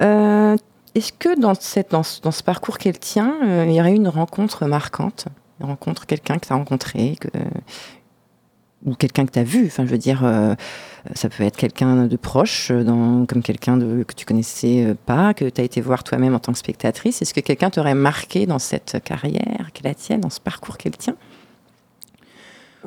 Euh, 0.00 0.56
Est-ce 0.94 1.12
que 1.12 1.38
dans, 1.38 1.54
cette, 1.54 1.90
dans, 1.90 2.02
ce, 2.02 2.20
dans 2.20 2.30
ce 2.30 2.42
parcours 2.42 2.78
qu'elle 2.78 2.98
tient, 2.98 3.36
euh, 3.44 3.66
il 3.66 3.74
y 3.74 3.80
aurait 3.80 3.92
eu 3.92 3.96
une 3.96 4.08
rencontre 4.08 4.66
marquante? 4.66 5.26
Une 5.60 5.66
rencontre, 5.66 6.06
quelqu'un 6.06 6.38
que 6.38 6.46
tu 6.46 6.52
as 6.52 6.56
rencontré 6.56 7.16
ou 8.84 8.94
quelqu'un 8.94 9.26
que 9.26 9.32
tu 9.32 9.38
as 9.40 9.44
vu? 9.44 9.66
Enfin, 9.66 9.84
je 9.84 9.90
veux 9.90 9.98
dire, 9.98 10.24
euh, 10.24 10.54
ça 11.14 11.28
peut 11.28 11.42
être 11.42 11.56
quelqu'un 11.56 12.06
de 12.06 12.16
proche, 12.16 12.70
euh, 12.70 13.24
comme 13.26 13.42
quelqu'un 13.42 13.78
que 13.78 14.14
tu 14.14 14.24
connaissais 14.24 14.94
pas, 15.04 15.34
que 15.34 15.48
tu 15.48 15.60
as 15.60 15.64
été 15.64 15.80
voir 15.80 16.04
toi-même 16.04 16.34
en 16.34 16.38
tant 16.38 16.52
que 16.52 16.58
spectatrice. 16.58 17.20
Est-ce 17.20 17.34
que 17.34 17.40
quelqu'un 17.40 17.70
t'aurait 17.70 17.94
marqué 17.94 18.46
dans 18.46 18.60
cette 18.60 19.02
carrière 19.02 19.70
qu'elle 19.74 19.90
a 19.90 19.94
tienne, 19.94 20.20
dans 20.20 20.30
ce 20.30 20.40
parcours 20.40 20.76
qu'elle 20.76 20.96
tient? 20.96 21.16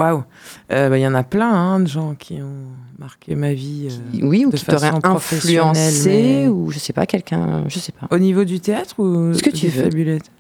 Waouh 0.02 0.24
Euh, 0.72 0.90
bah, 0.90 0.98
Il 0.98 1.02
y 1.02 1.08
en 1.08 1.14
a 1.16 1.24
plein 1.24 1.54
hein, 1.54 1.80
de 1.80 1.88
gens 1.88 2.16
qui 2.16 2.42
ont 2.42 2.68
marqué 3.00 3.36
ma 3.36 3.54
vie. 3.54 3.88
euh, 3.90 4.20
Oui, 4.28 4.46
ou 4.46 4.52
de 4.52 4.58
qui 4.58 4.66
t'aurait 4.66 4.92
façon 4.92 5.02
influencé, 5.06 6.10
mais- 6.44 6.48
ou 6.48 6.72
je 6.72 6.80
sais 6.80 6.94
pas, 6.94 7.06
quelqu'un, 7.06 7.64
je 7.68 7.80
sais 7.80 7.92
pas. 7.92 8.08
Au 8.14 8.20
niveau 8.20 8.44
du 8.44 8.60
théâtre 8.60 9.00
ou 9.00 9.34
Ce 9.34 9.42
que 9.44 9.50
tu 9.50 9.68
veux. 9.68 9.90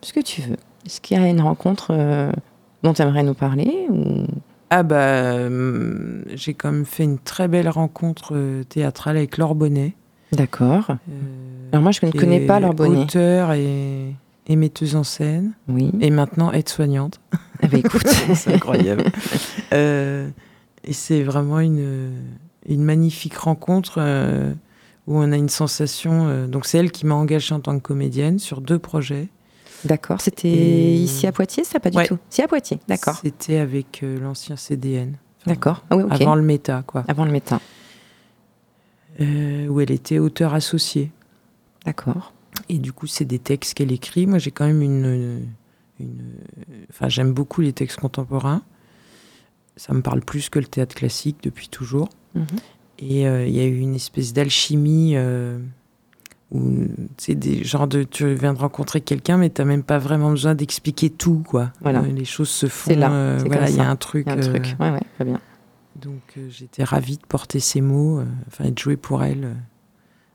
Ce 0.01 0.13
que 0.13 0.19
tu 0.19 0.41
veux. 0.41 0.57
Est-ce 0.85 0.99
qu'il 1.01 1.17
y 1.17 1.23
a 1.23 1.27
une 1.27 1.41
rencontre 1.41 1.87
euh, 1.91 2.31
dont 2.83 2.93
tu 2.93 3.01
aimerais 3.01 3.23
nous 3.23 3.33
parler 3.35 3.85
ou... 3.89 4.25
Ah 4.73 4.83
bah, 4.83 5.33
hum, 5.35 6.23
j'ai 6.33 6.53
quand 6.53 6.71
même 6.71 6.85
fait 6.85 7.03
une 7.03 7.19
très 7.19 7.47
belle 7.49 7.67
rencontre 7.69 8.63
théâtrale 8.69 9.17
avec 9.17 9.37
Laure 9.37 9.53
Bonnet. 9.53 9.95
D'accord. 10.31 10.87
Alors 11.73 11.83
moi, 11.83 11.91
je 11.91 12.05
ne 12.05 12.11
connais 12.11 12.39
pas 12.45 12.59
bonnet. 12.61 12.99
Auteur 13.01 13.51
et, 13.51 14.15
et 14.47 14.55
metteuse 14.55 14.95
en 14.95 15.03
scène. 15.03 15.51
Oui. 15.67 15.91
Et 15.99 16.09
maintenant 16.09 16.53
aide-soignante. 16.53 17.19
Eh 17.63 17.67
ben, 17.67 17.79
écoute, 17.79 18.07
c'est 18.35 18.53
incroyable. 18.55 19.05
Euh, 19.73 20.29
et 20.83 20.93
c'est 20.93 21.23
vraiment 21.23 21.59
une, 21.59 22.13
une 22.67 22.83
magnifique 22.83 23.35
rencontre 23.35 23.95
euh, 23.97 24.53
où 25.07 25.17
on 25.17 25.31
a 25.31 25.37
une 25.37 25.49
sensation. 25.49 26.27
euh, 26.27 26.47
donc, 26.47 26.65
c'est 26.65 26.77
elle 26.77 26.91
qui 26.91 27.05
m'a 27.05 27.15
engagée 27.15 27.53
en 27.53 27.59
tant 27.59 27.77
que 27.77 27.83
comédienne 27.83 28.39
sur 28.39 28.61
deux 28.61 28.79
projets. 28.79 29.27
d'accord. 29.85 30.21
C'était 30.21 30.47
Et- 30.49 30.95
ici 30.95 31.27
à 31.27 31.31
Poitiers, 31.31 31.63
ça 31.63 31.79
pas 31.79 31.89
du 31.89 31.97
Ouais. 31.97 32.07
tout? 32.07 32.17
Si 32.29 32.41
à 32.41 32.47
Poitiers, 32.47 32.79
d'accord. 32.87 33.19
C'était 33.23 33.57
avec 33.57 34.03
l'ancien 34.03 34.55
CDN. 34.55 35.15
Enfin, 35.41 35.51
D'accord. 35.51 35.83
Ah 35.89 35.97
oui, 35.97 36.03
ok. 36.03 36.11
Avant 36.21 36.35
le 36.35 36.43
méta, 36.43 36.83
quoi. 36.85 37.03
Avant 37.07 37.25
le. 37.25 37.31
Euh, 39.19 39.67
où 39.67 39.81
elle 39.81 39.91
était 39.91 40.19
auteur 40.19 40.53
associée. 40.53 41.11
D'accord. 41.85 42.33
Et 42.69 42.77
du 42.77 42.93
coup, 42.93 43.07
c'est 43.07 43.25
des 43.25 43.39
textes 43.39 43.73
qu'elle 43.73 43.91
écrit. 43.91 44.25
Moi, 44.27 44.37
j'ai 44.39 44.51
quand 44.51 44.65
même 44.65 44.81
une. 44.81 45.05
une 45.05 45.45
enfin, 46.89 47.09
j'aime 47.09 47.33
beaucoup 47.33 47.61
les 47.61 47.73
textes 47.73 47.99
contemporains. 47.99 48.61
Ça 49.77 49.93
me 49.93 50.01
parle 50.01 50.21
plus 50.21 50.49
que 50.49 50.59
le 50.59 50.65
théâtre 50.65 50.95
classique 50.95 51.37
depuis 51.43 51.69
toujours. 51.69 52.09
Mhm. 52.35 52.45
Et 52.99 53.27
euh, 53.27 53.47
il 53.47 53.55
y 53.55 53.59
a 53.59 53.65
eu 53.65 53.79
une 53.79 53.95
espèce 53.95 54.31
d'alchimie 54.31 55.13
euh, 55.15 55.57
où 56.51 56.85
c'est 57.17 57.35
des 57.35 57.63
genres 57.63 57.87
de. 57.87 58.03
Tu 58.03 58.33
viens 58.35 58.53
de 58.53 58.59
rencontrer 58.59 59.01
quelqu'un, 59.01 59.37
mais 59.37 59.49
tu 59.49 59.61
n'as 59.61 59.65
même 59.65 59.83
pas 59.83 59.97
vraiment 59.97 60.29
besoin 60.29 60.53
d'expliquer 60.53 61.09
tout, 61.09 61.43
quoi. 61.47 61.71
Voilà. 61.81 62.01
Euh, 62.01 62.11
les 62.11 62.25
choses 62.25 62.49
se 62.49 62.67
font. 62.67 62.91
C'est 62.91 62.95
là, 62.95 63.37
voilà, 63.37 63.69
il 63.69 63.75
y 63.75 63.79
a 63.79 63.89
un 63.89 63.95
truc. 63.95 64.27
Il 64.27 64.29
y 64.29 64.33
a 64.33 64.37
un 64.37 64.39
truc. 64.39 64.75
Ouais, 64.79 64.91
ouais, 64.91 65.01
très 65.15 65.25
bien. 65.25 65.41
donc 65.95 66.37
j'étais 66.49 66.83
ravie 66.83 67.17
de 67.17 67.25
porter 67.25 67.59
ces 67.59 67.81
mots, 67.81 68.21
enfin 68.47 68.65
et 68.65 68.71
de 68.71 68.77
jouer 68.77 68.97
pour 68.97 69.23
elle 69.23 69.55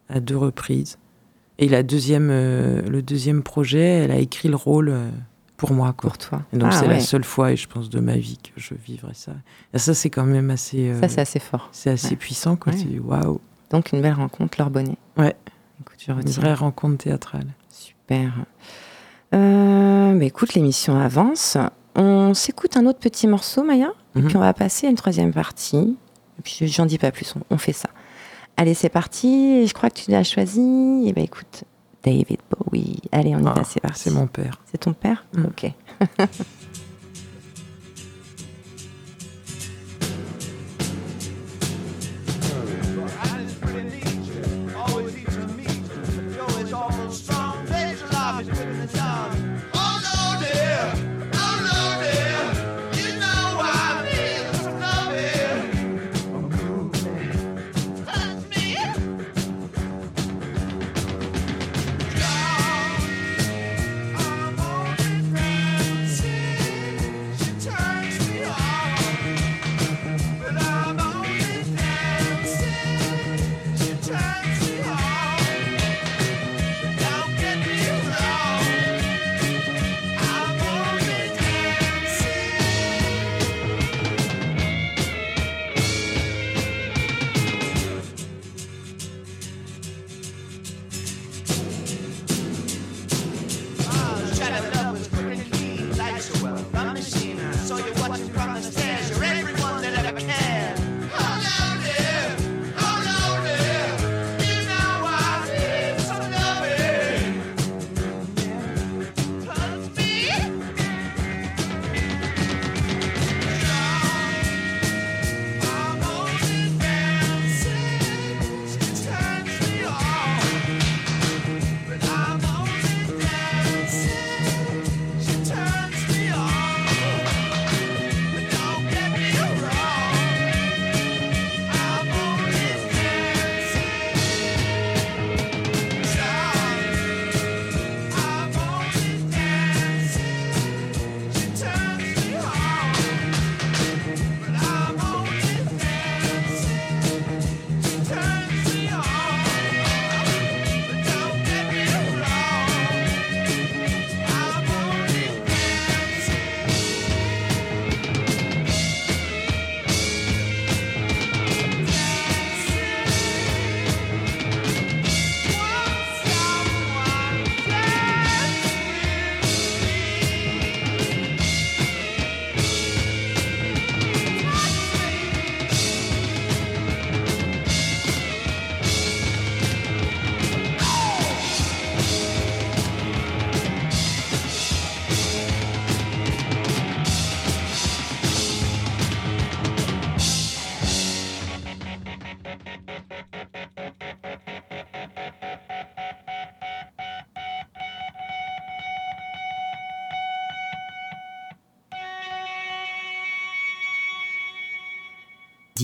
à 0.08 0.18
deux 0.18 0.36
reprises. 0.36 0.98
Et 1.58 1.68
la 1.68 1.82
deuxième, 1.82 2.28
le 2.28 3.00
deuxième 3.00 3.42
projet, 3.42 3.78
elle 3.78 4.10
a 4.10 4.18
écrit 4.18 4.48
le 4.48 4.56
rôle 4.56 4.92
pour 5.56 5.72
moi. 5.72 5.92
Quoi. 5.96 6.10
Pour 6.10 6.18
toi. 6.18 6.42
Et 6.52 6.58
donc 6.58 6.70
Ah, 6.72 6.76
c'est 6.76 6.86
ouais. 6.86 6.94
la 6.94 7.00
seule 7.00 7.24
fois, 7.24 7.52
et 7.52 7.56
je 7.56 7.66
pense 7.68 7.88
de 7.90 8.00
ma 8.00 8.16
vie, 8.16 8.38
que 8.38 8.60
je 8.60 8.74
vivrai 8.74 9.14
ça. 9.14 9.32
Et 9.72 9.78
ça 9.78 9.94
c'est 9.94 10.10
quand 10.10 10.24
même 10.24 10.50
assez, 10.50 10.90
euh, 10.90 11.00
Ça, 11.00 11.08
c'est 11.08 11.20
assez 11.20 11.38
fort. 11.38 11.68
c'est 11.72 11.90
assez 11.90 12.10
ouais. 12.10 12.16
puissant. 12.16 12.56
Quoi. 12.56 12.72
Ouais. 12.72 12.98
Waouh, 13.02 13.40
Donc, 13.70 13.92
une 13.92 14.02
belle 14.02 14.14
rencontre, 14.14 14.56
leur 14.58 14.70
bonnet. 14.70 14.96
Ouais. 15.16 15.34
Écoute, 15.80 15.96
je 15.98 16.12
une 16.12 16.20
vraie 16.30 16.54
rencontre 16.54 16.98
théâtrale. 17.04 17.46
Super. 17.68 18.32
Euh, 19.34 20.14
bah, 20.18 20.24
écoute, 20.24 20.54
l'émission 20.54 20.98
avance. 20.98 21.56
On 21.94 22.34
s'écoute 22.34 22.76
un 22.76 22.86
autre 22.86 22.98
petit 22.98 23.26
morceau, 23.26 23.62
Maya, 23.64 23.92
et 24.14 24.20
Mhm. 24.20 24.26
puis 24.28 24.36
on 24.36 24.40
va 24.40 24.52
passer 24.52 24.86
à 24.86 24.90
une 24.90 24.96
troisième 24.96 25.32
partie. 25.32 25.96
Et 26.38 26.42
puis 26.42 26.68
j'en 26.68 26.84
dis 26.86 26.98
pas 26.98 27.10
plus, 27.10 27.34
on, 27.36 27.54
on 27.54 27.58
fait 27.58 27.72
ça. 27.72 27.88
Allez, 28.58 28.74
c'est 28.74 28.88
parti. 28.90 29.66
Je 29.66 29.72
crois 29.74 29.90
que 29.90 30.00
tu 30.00 30.10
l'as 30.10 30.22
choisi. 30.24 31.04
Et 31.06 31.12
ben 31.12 31.24
écoute, 31.24 31.64
David 32.06 32.38
Bowie. 32.50 33.00
Allez, 33.10 33.34
on 33.34 33.40
y 33.40 33.46
Ah, 33.48 33.52
va, 33.54 33.64
c'est 33.64 33.80
parti. 33.80 34.00
C'est 34.04 34.10
mon 34.12 34.26
père. 34.28 34.60
C'est 34.70 34.78
ton 34.78 34.92
père 34.92 35.24
Mm. 35.34 35.44
Ok. 35.46 35.72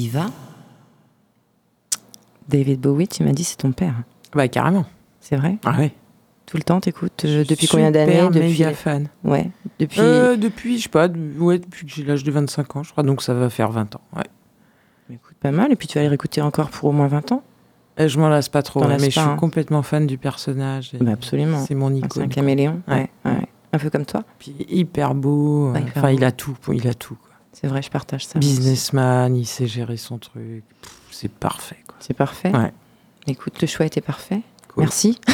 Diva 0.03 0.27
David 2.49 2.81
Bowie, 2.81 3.07
tu 3.07 3.23
m'as 3.23 3.31
dit 3.31 3.45
c'est 3.45 3.57
ton 3.59 3.71
père. 3.71 4.03
Bah, 4.35 4.49
carrément. 4.49 4.85
C'est 5.21 5.37
vrai? 5.37 5.59
Ah 5.65 5.79
ouais. 5.79 5.93
Tout 6.47 6.57
le 6.57 6.65
temps, 6.65 6.81
t'écoutes 6.81 7.25
Depuis 7.25 7.69
combien 7.69 7.93
d'années 7.93 8.21
depuis... 8.25 8.41
méga 8.41 8.73
fan. 8.75 9.07
Ouais, 9.23 9.49
depuis... 9.79 10.01
Euh, 10.01 10.37
depuis, 10.37 10.79
je 10.79 10.83
sais 10.83 10.89
pas, 10.89 11.07
de- 11.07 11.39
ouais, 11.39 11.61
depuis 11.61 11.87
que 11.87 11.93
j'ai 11.93 12.03
l'âge 12.03 12.25
de 12.25 12.33
25 12.33 12.75
ans, 12.77 12.83
je 12.83 12.91
crois, 12.91 13.05
donc 13.05 13.23
ça 13.23 13.33
va 13.33 13.49
faire 13.49 13.71
20 13.71 13.95
ans. 13.95 14.01
Ouais. 14.17 14.25
Écoute, 15.09 15.37
pas 15.39 15.53
mal. 15.53 15.71
Et 15.71 15.77
puis 15.77 15.87
tu 15.87 15.99
vas 15.99 16.03
les 16.03 16.09
réécouter 16.09 16.43
encore 16.43 16.71
pour 16.71 16.89
au 16.89 16.93
moins 16.93 17.07
20 17.07 17.31
ans 17.31 17.45
Euh, 18.01 18.09
je 18.09 18.19
m'en 18.19 18.29
lasse 18.29 18.49
pas 18.49 18.63
trop, 18.65 18.81
T'en 18.81 18.87
ouais, 18.87 18.93
lasses 18.95 19.03
mais 19.03 19.11
je 19.11 19.15
pas, 19.15 19.21
suis 19.23 19.31
hein. 19.31 19.37
complètement 19.37 19.83
fan 19.85 20.09
du 20.09 20.19
personnage. 20.19 20.93
et 20.95 20.99
Bah, 20.99 21.13
absolument. 21.13 21.65
C'est 21.65 21.77
mon 21.77 21.91
C'est 21.91 21.95
un 22.03 22.07
icône. 22.07 22.29
caméléon 22.29 22.83
Ouais. 22.89 23.09
ouais, 23.25 23.31
ouais. 23.31 23.47
Un 23.73 23.79
peu 23.79 23.89
comme 23.89 24.05
toi 24.05 24.25
Puis 24.41 24.57
hyper 24.69 25.15
beau. 25.15 25.69
euh, 25.69 25.79
hyper 25.79 25.93
Enfin, 25.97 26.11
beau. 26.11 26.17
il 26.19 26.25
a 26.25 26.33
tout. 26.33 26.57
Il 26.73 26.89
a 26.89 26.95
tout. 26.95 27.15
Quoi. 27.15 27.29
C'est 27.53 27.67
vrai, 27.67 27.83
je 27.83 27.91
partage 27.91 28.27
ça. 28.27 28.39
Businessman, 28.39 29.37
il 29.37 29.47
sait 29.47 29.67
gérer 29.67 29.97
son 29.97 30.19
truc. 30.19 30.65
C'est 31.11 31.31
parfait. 31.31 31.77
C'est 32.01 32.15
parfait. 32.15 32.51
Ouais. 32.51 32.73
Écoute, 33.27 33.61
le 33.61 33.67
choix 33.67 33.87
était 33.87 34.01
parfait. 34.01 34.41
Cool. 34.69 34.85
Merci. 34.85 35.21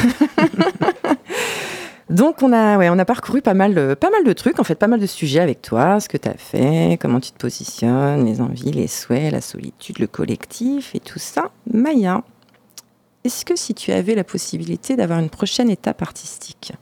Donc 2.10 2.42
on 2.42 2.52
a, 2.52 2.78
ouais, 2.78 2.88
on 2.88 2.98
a 2.98 3.04
parcouru 3.04 3.42
pas 3.42 3.52
mal, 3.52 3.74
de, 3.74 3.94
pas 3.94 4.08
mal 4.10 4.24
de 4.24 4.32
trucs, 4.32 4.58
en 4.58 4.64
fait, 4.64 4.76
pas 4.76 4.86
mal 4.86 4.98
de 4.98 5.06
sujets 5.06 5.40
avec 5.40 5.60
toi, 5.60 6.00
ce 6.00 6.08
que 6.08 6.16
tu 6.16 6.28
as 6.28 6.38
fait, 6.38 6.98
comment 7.00 7.20
tu 7.20 7.32
te 7.32 7.38
positionnes, 7.38 8.24
les 8.24 8.40
envies, 8.40 8.72
les 8.72 8.86
souhaits, 8.86 9.30
la 9.30 9.42
solitude, 9.42 9.98
le 9.98 10.06
collectif 10.06 10.94
et 10.94 11.00
tout 11.00 11.18
ça. 11.18 11.50
Maya, 11.70 12.22
est-ce 13.24 13.44
que 13.44 13.56
si 13.56 13.74
tu 13.74 13.92
avais 13.92 14.14
la 14.14 14.24
possibilité 14.24 14.96
d'avoir 14.96 15.18
une 15.18 15.28
prochaine 15.28 15.68
étape 15.68 16.00
artistique, 16.00 16.72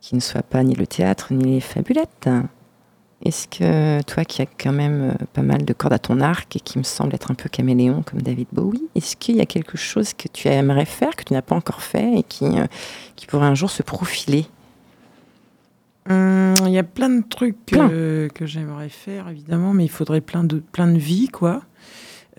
qui 0.00 0.16
ne 0.16 0.20
soit 0.20 0.42
pas 0.42 0.64
ni 0.64 0.74
le 0.74 0.86
théâtre 0.86 1.28
ni 1.30 1.54
les 1.54 1.60
fabulettes, 1.60 2.28
est-ce 3.24 3.46
que 3.48 4.02
toi 4.02 4.24
qui 4.24 4.42
as 4.42 4.46
quand 4.46 4.72
même 4.72 5.10
euh, 5.10 5.24
pas 5.32 5.42
mal 5.42 5.64
de 5.64 5.72
cordes 5.72 5.92
à 5.94 5.98
ton 5.98 6.20
arc 6.20 6.56
et 6.56 6.60
qui 6.60 6.78
me 6.78 6.82
semble 6.84 7.14
être 7.14 7.30
un 7.30 7.34
peu 7.34 7.48
caméléon 7.48 8.02
comme 8.02 8.20
David 8.22 8.48
Bowie, 8.52 8.82
est-ce 8.94 9.16
qu'il 9.16 9.36
y 9.36 9.40
a 9.40 9.46
quelque 9.46 9.76
chose 9.76 10.12
que 10.14 10.28
tu 10.28 10.48
aimerais 10.48 10.84
faire, 10.84 11.14
que 11.16 11.24
tu 11.24 11.32
n'as 11.32 11.42
pas 11.42 11.54
encore 11.54 11.82
fait 11.82 12.18
et 12.18 12.22
qui, 12.22 12.44
euh, 12.46 12.66
qui 13.16 13.26
pourrait 13.26 13.46
un 13.46 13.54
jour 13.54 13.70
se 13.70 13.82
profiler? 13.82 14.46
Hum, 16.10 16.54
Il 16.66 16.72
y 16.72 16.78
a 16.78 16.82
plein 16.82 17.08
de 17.10 17.22
trucs 17.28 17.64
Plein. 17.66 17.88
euh, 17.90 18.28
que 18.28 18.44
j'aimerais 18.46 18.88
faire, 18.88 19.28
évidemment, 19.28 19.72
mais 19.72 19.84
il 19.84 19.90
faudrait 19.90 20.20
plein 20.20 20.42
de, 20.44 20.58
plein 20.58 20.88
de 20.88 20.98
vies, 20.98 21.28
quoi. 21.28 21.62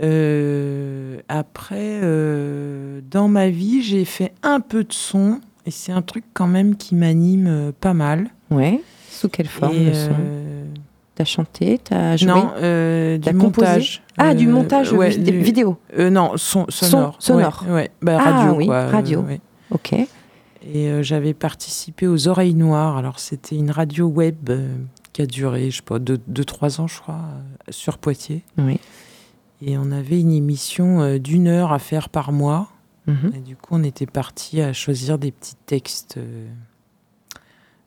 Euh, 0.02 1.20
après, 1.30 2.00
euh, 2.04 3.00
dans 3.10 3.28
ma 3.28 3.50
vie, 3.50 3.82
j'ai 3.84 4.06
fait 4.06 4.34
un 4.44 4.60
peu 4.60 4.84
de 4.84 4.92
son, 4.92 5.40
et 5.66 5.72
c'est 5.72 5.92
un 5.92 6.02
truc 6.02 6.26
quand 6.34 6.48
même 6.48 6.76
qui 6.76 6.96
m'anime 6.96 7.72
pas 7.80 7.94
mal. 7.94 8.30
Ouais. 8.52 8.82
Sous 9.10 9.30
quelle 9.30 9.48
forme 9.48 9.76
Et, 9.76 9.86
le 9.86 9.94
son? 9.94 10.10
T'as 11.16 11.26
chanté 11.26 11.80
T'as 11.84 12.18
joué 12.18 12.28
Non, 12.30 12.52
euh, 12.58 13.18
du 13.20 13.38
composé 13.38 13.68
montage. 13.68 14.02
Ah, 14.18 14.34
du 14.34 14.48
Euh, 14.48 14.52
montage 14.52 14.92
ouais, 14.94 15.10
vid- 15.10 15.24
du- 15.24 15.40
vidéo. 15.42 15.78
euh, 16.00 16.10
non, 16.10 16.32
son, 16.38 16.66
sonore. 16.70 17.16
sonore. 17.20 17.64
Ouais, 17.68 17.74
ouais. 17.74 17.92
Bah, 18.02 18.18
Ah, 18.20 18.32
radio, 18.32 18.54
oui, 18.58 18.66
quoi. 18.66 18.88
radio. 18.88 19.20
euh, 19.20 19.24
ouais. 19.28 19.42
Ok. 19.72 19.94
Et 20.74 21.04
j'avais 21.04 21.34
participé 21.34 22.08
aux 22.08 22.28
Oreilles 22.28 22.56
Noires. 22.56 22.98
Alors, 22.98 23.20
c'était 23.20 23.56
une 23.58 23.70
radio 23.70 24.08
web 24.08 24.50
qui 25.12 25.22
a 25.22 25.26
duré, 25.26 25.70
je 25.70 25.78
sais 25.78 25.82
pas, 25.84 26.00
2-3 26.00 26.80
ans, 26.80 26.88
je 26.88 27.00
crois, 27.02 27.20
sur 27.70 27.98
Poitiers. 27.98 28.44
Oui. 28.58 28.80
Et 29.62 29.78
on 29.78 29.92
avait 29.92 30.20
une 30.20 30.32
émission 30.32 31.18
d'une 31.20 31.48
heure 31.48 31.74
à 31.74 31.80
faire 31.80 32.10
par 32.10 32.32
mois. 32.32 32.70
Mhm. 33.08 33.34
Et 33.36 33.40
du 33.40 33.56
coup, 33.58 33.76
on 33.76 33.84
était 33.84 34.06
parti 34.06 34.62
à 34.62 34.72
choisir 34.74 35.18
des 35.18 35.32
petits 35.32 35.56
textes 35.66 36.18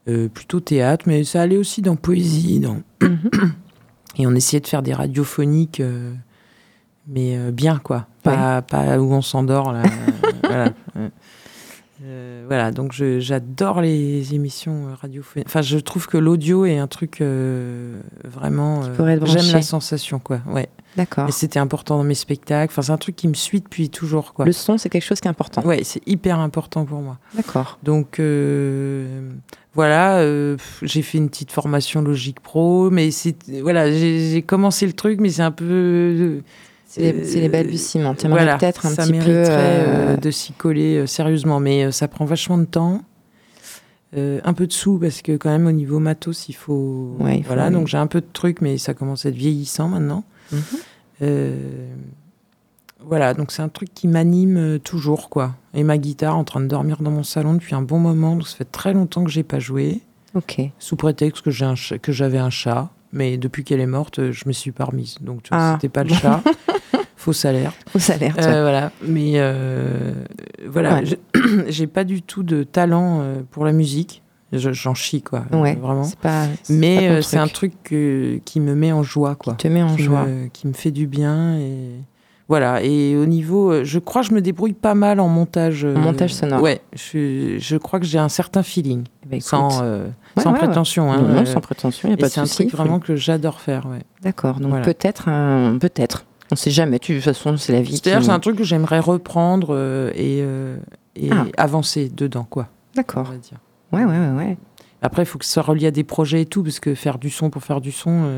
euh, 0.09 0.29
plutôt 0.29 0.61
théâtre, 0.61 1.05
mais 1.09 1.25
ça 1.25 1.43
allait 1.43 1.57
aussi 1.57 1.83
dans 1.83 1.97
poésie. 1.97 2.61
Dans... 2.61 2.83
Mhm. 3.03 3.31
Et 4.19 4.27
on 4.27 4.35
essayait 4.35 4.61
de 4.61 4.67
faire 4.67 4.83
des 4.83 4.95
radiophoniques, 4.95 5.81
euh, 5.81 6.15
mais 7.07 7.37
euh, 7.37 7.51
bien, 7.51 7.79
quoi. 7.79 8.07
Pas, 8.23 8.63
pas 8.63 8.99
où 8.99 9.13
on 9.13 9.23
s'endort, 9.23 9.73
là. 9.73 9.83
voilà. 10.43 10.73
Voilà, 12.49 12.71
donc 12.71 12.93
j'adore 12.93 13.81
les 13.81 14.33
émissions 14.33 14.95
radiophoniques. 15.01 15.49
Enfin, 15.49 15.63
je 15.63 15.79
trouve 15.79 16.07
que 16.07 16.17
l'audio 16.17 16.65
est 16.65 16.79
un 16.79 16.87
truc 16.87 17.21
vraiment. 17.21 18.83
J'aime 19.25 19.53
la 19.53 19.63
sensation, 19.63 20.21
quoi. 20.21 20.39
Ouais. 20.47 20.69
D'accord. 20.97 21.29
Et 21.29 21.33
c'était 21.33 21.59
important 21.59 21.99
dans 21.99 22.05
mes 22.05 22.15
spectacles. 22.15 22.73
Enfin, 22.73 22.83
c'est 22.83 22.93
un 22.93 22.97
truc 22.97 23.17
qui 23.17 23.29
me 23.29 23.35
suit 23.35 23.61
depuis 23.61 23.91
toujours, 23.91 24.33
quoi. 24.33 24.45
Le 24.45 24.53
son, 24.53 24.79
c'est 24.79 24.89
quelque 24.89 25.05
chose 25.05 25.21
qui 25.21 25.29
est 25.29 25.31
important. 25.31 25.63
Ouais, 25.63 25.83
c'est 25.85 26.07
hyper 26.07 26.39
important 26.39 26.85
pour 26.85 27.01
moi. 27.01 27.19
D'accord. 27.35 27.79
Donc 27.83 28.19
euh, 28.19 29.31
voilà, 29.77 30.19
euh, 30.19 30.57
j'ai 30.83 31.03
fait 31.03 31.19
une 31.19 31.29
petite 31.29 31.53
formation 31.53 32.03
logique 32.03 32.41
pro, 32.41 32.91
mais 32.91 33.11
c'est 33.13 33.37
voilà, 33.63 33.93
j'ai 33.93 34.43
commencé 34.43 34.87
le 34.87 34.95
truc, 34.95 35.21
mais 35.21 35.29
c'est 35.29 35.43
un 35.43 35.51
peu 35.53 36.41
C'est 36.87 37.13
les, 37.13 37.49
balbutiements. 37.49 38.15
Tu 38.15 38.27
voilà, 38.27 38.57
peut-être 38.57 38.87
un 38.87 38.91
ça 38.91 39.05
petit 39.05 39.13
peu. 39.13 39.31
euh, 39.31 39.45
euh, 39.49 40.17
de 40.17 40.31
s'y 40.31 40.53
coller 40.53 40.97
euh, 40.97 41.07
sérieusement, 41.07 41.61
mais 41.61 41.93
ça 41.93 42.09
prend 42.09 42.25
vachement 42.25 42.59
de 42.59 42.65
temps. 42.65 43.03
Euh, 44.17 44.41
un 44.45 44.55
peu 44.55 44.67
de 44.67 44.73
sous 44.73 44.99
parce 44.99 45.21
que 45.21 45.37
quand 45.37 45.51
même 45.51 45.67
au 45.67 45.73
niveau 45.73 45.99
matos 45.99 46.49
il 46.49 46.53
faut 46.55 47.17
Ouais, 47.19 47.39
il 47.39 47.43
faut- 47.43 47.49
voilà 47.49 47.71
donc 47.71 47.89
j'ai 47.89 47.99
un 47.99 48.07
peu 48.07 48.21
de 48.21 48.27
trucs 48.33 48.61
mais 48.63 48.79
ça 48.79 48.95
commence 48.95 49.27
à 49.27 49.31
être 49.31 49.35
vieillissant 49.35 49.89
maintenant 49.89 50.23
mhm. 50.53 50.61
Voilà, 53.05 53.35
donc 53.35 53.53
c'est 53.53 53.63
un 53.63 53.69
truc 53.69 53.93
qui 53.95 54.09
m'anime 54.09 54.57
euh, 54.57 54.79
toujours, 54.79 55.29
quoi. 55.29 55.55
Et 55.75 55.85
ma 55.85 55.99
guitare 55.99 56.37
en 56.37 56.45
train 56.45 56.61
de 56.61 56.67
dormir 56.67 56.99
dans 57.03 57.11
mon 57.11 57.23
salon 57.23 57.55
depuis 57.55 57.75
un 57.75 57.83
bon 57.83 57.99
moment, 57.99 58.35
donc 58.37 58.49
ça 58.49 58.57
fait 58.57 58.65
très 58.65 58.93
longtemps 58.93 59.23
que 59.25 59.31
j'ai 59.31 59.43
pas 59.45 59.59
joué, 59.59 60.01
Ok. 60.35 60.61
sous 60.79 60.97
prétexte 60.97 61.43
que 61.45 61.51
j'ai 61.51 61.71
que 62.03 62.13
j'avais 62.13 62.39
un 62.39 62.51
chat, 62.51 62.91
mais 63.13 63.37
depuis 63.37 63.65
qu'elle 63.65 63.81
est 63.81 63.87
morte, 63.87 64.19
euh, 64.19 64.33
je 64.33 64.45
me 64.47 64.53
suis 64.53 64.73
pas 64.73 64.85
remise. 64.87 65.17
Donc 65.21 65.43
tu 65.45 65.51
vois, 65.51 65.59
Ah. 65.61 65.73
c'était 65.75 65.89
pas 65.91 66.05
le 66.05 66.11
chat. 66.15 66.43
Fausse 67.17 67.45
alerte. 67.45 67.77
Fausse 67.89 68.11
alerte. 68.11 68.39
Euh, 68.43 68.63
voilà, 68.63 68.93
mais 69.07 69.33
euh, 69.37 70.13
voilà, 70.67 71.01
Ouais. 71.01 71.19
j'ai 71.69 71.87
pas 71.87 72.05
du 72.05 72.23
tout 72.23 72.43
de 72.43 72.63
talent 72.63 73.23
pour 73.51 73.65
la 73.65 73.73
musique. 73.73 74.23
Je- 74.53 74.73
J'en 74.73 74.95
chie, 74.95 75.23
quoi. 75.23 75.45
ouais. 75.53 75.75
Vraiment. 75.75 76.05
C'est 76.05 76.19
pas. 76.19 76.47
Mais 76.71 77.21
c'est 77.23 77.37
un 77.39 77.49
truc 77.49 77.73
que- 77.83 78.39
qui 78.45 78.61
me 78.61 78.75
met 78.77 78.93
en 78.93 79.03
joie, 79.03 79.35
quoi 79.35 79.55
Te 79.55 79.67
met 79.69 79.83
en 79.83 79.97
qui 79.97 80.03
joie. 80.05 80.25
me, 80.27 80.47
qui 80.49 80.69
me 80.69 80.73
fait 80.73 80.93
du 80.93 81.07
bien 81.09 81.59
et 81.59 81.91
voilà 82.49 82.83
et 82.83 83.17
au 83.17 83.27
niveau 83.27 83.71
euh, 83.73 83.85
je 83.85 83.99
crois 83.99 84.23
que 84.23 84.29
je 84.29 84.35
me 84.35 84.41
débrouille 84.41 84.73
pas 84.73 84.95
mal 84.95 85.19
en 85.21 85.29
montage 85.29 85.85
euh, 85.85 85.95
montage 85.97 86.33
sonore. 86.35 86.63
ouais 86.63 86.81
je, 86.95 87.57
je 87.59 87.77
crois 87.77 87.99
que 88.01 88.07
j'ai 88.07 88.19
un 88.19 88.29
certain 88.29 88.63
feeling 88.63 89.05
Eh 89.25 89.29
ben, 89.29 89.41
sans 89.41 89.81
euh, 89.83 90.07
Ouais, 90.37 90.43
sans 90.43 90.51
ouais, 90.53 90.59
ouais. 90.61 90.67
prétention 90.67 91.13
hein, 91.13 91.23
non, 91.23 91.41
euh, 91.41 91.45
sans 91.47 91.61
prétention, 91.61 92.11
c'est 92.29 92.39
un 92.39 92.45
truc 92.45 92.71
vraiment 92.71 92.99
que 93.01 93.17
j'adore 93.17 93.61
faire. 93.61 93.87
D'accord. 94.23 94.61
Donc 94.61 94.69
Voilà. 94.69 94.85
peut-être, 94.85 95.29
un- 95.31 95.79
peut-être. 95.81 96.27
On 96.53 96.57
sait 96.57 96.71
jamais. 96.71 96.99
Tu, 96.99 97.13
de 97.13 97.17
toute 97.17 97.25
façon, 97.25 97.57
c'est 97.57 97.73
la 97.73 97.81
vie. 97.81 97.97
c'est-à-dire 97.97 98.21
qui- 98.21 98.27
c'est 98.27 98.33
un 98.33 98.39
truc 98.39 98.57
que 98.57 98.63
j'aimerais 98.63 99.01
reprendre 99.01 99.69
euh, 99.71 100.11
et, 100.15 100.41
et 101.17 101.31
Ah. 101.33 101.47
avancer 101.57 102.11
dedans 102.15 102.47
quoi 102.49 102.69
D'accord. 102.95 103.33
Ouais, 103.93 104.05
ouais, 104.05 104.19
ouais, 104.19 104.31
ouais. 104.37 104.59
Après, 105.01 105.23
il 105.23 105.27
faut 105.27 105.39
que 105.39 105.45
ça 105.47 105.63
relié 105.63 105.87
à 105.87 105.91
des 105.91 106.05
projets 106.05 106.43
et 106.43 106.47
tout, 106.47 106.63
parce 106.63 106.81
que 106.81 106.95
faire 106.95 107.19
du 107.19 107.31
son 107.31 107.49
pour 107.49 107.65
faire 107.65 107.81
du 107.81 107.91
son, 107.93 108.29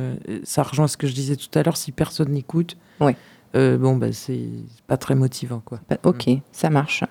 ça 0.45 0.63
rejoint 0.63 0.87
ce 0.87 0.97
que 0.97 1.09
je 1.09 1.15
disais 1.15 1.35
tout 1.35 1.49
à 1.59 1.63
l'heure, 1.65 1.77
si 1.77 1.91
personne 1.91 2.31
n'écoute, 2.31 2.77
Ouais. 3.01 3.17
Euh, 3.55 3.79
bon, 3.79 3.97
bah, 3.97 4.13
c'est 4.13 4.49
pas 4.87 4.97
très 4.97 5.15
motivant, 5.15 5.63
quoi. 5.65 5.81
Bah, 5.89 5.97
ok, 6.05 6.29
ça 6.53 6.71
marche. 6.71 7.05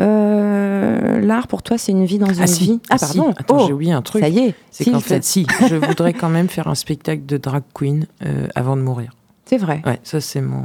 Euh, 0.00 1.20
L'art 1.20 1.46
pour 1.46 1.62
toi, 1.62 1.78
c'est 1.78 1.92
une 1.92 2.04
vie 2.04 2.18
dans 2.18 2.26
une 2.32 2.44
vie. 2.44 2.80
Ah 2.90 2.98
si. 2.98 3.16
pardon. 3.16 3.34
Attends, 3.36 3.56
Oh, 3.60 3.66
j'ai 3.66 3.72
oublié 3.72 3.92
un 3.92 4.02
truc. 4.02 4.22
ça 4.22 4.28
y 4.28 4.38
est. 4.38 4.54
C'est 4.70 4.84
Si, 4.84 4.90
qu'en 4.92 5.00
fait, 5.00 5.22
si, 5.24 5.46
je 5.68 5.76
voudrais 5.76 6.12
quand 6.12 6.28
même 6.30 6.48
faire 6.48 6.66
un 6.68 6.74
spectacle 6.74 7.24
de 7.26 7.36
drag 7.36 7.62
queen 7.74 8.06
euh, 8.24 8.48
avant 8.54 8.76
de 8.76 8.82
mourir. 8.82 9.12
c'est 9.44 9.58
vrai. 9.58 9.82
Ouais, 9.86 10.00
ça, 10.02 10.20
c'est 10.20 10.40
mon, 10.40 10.64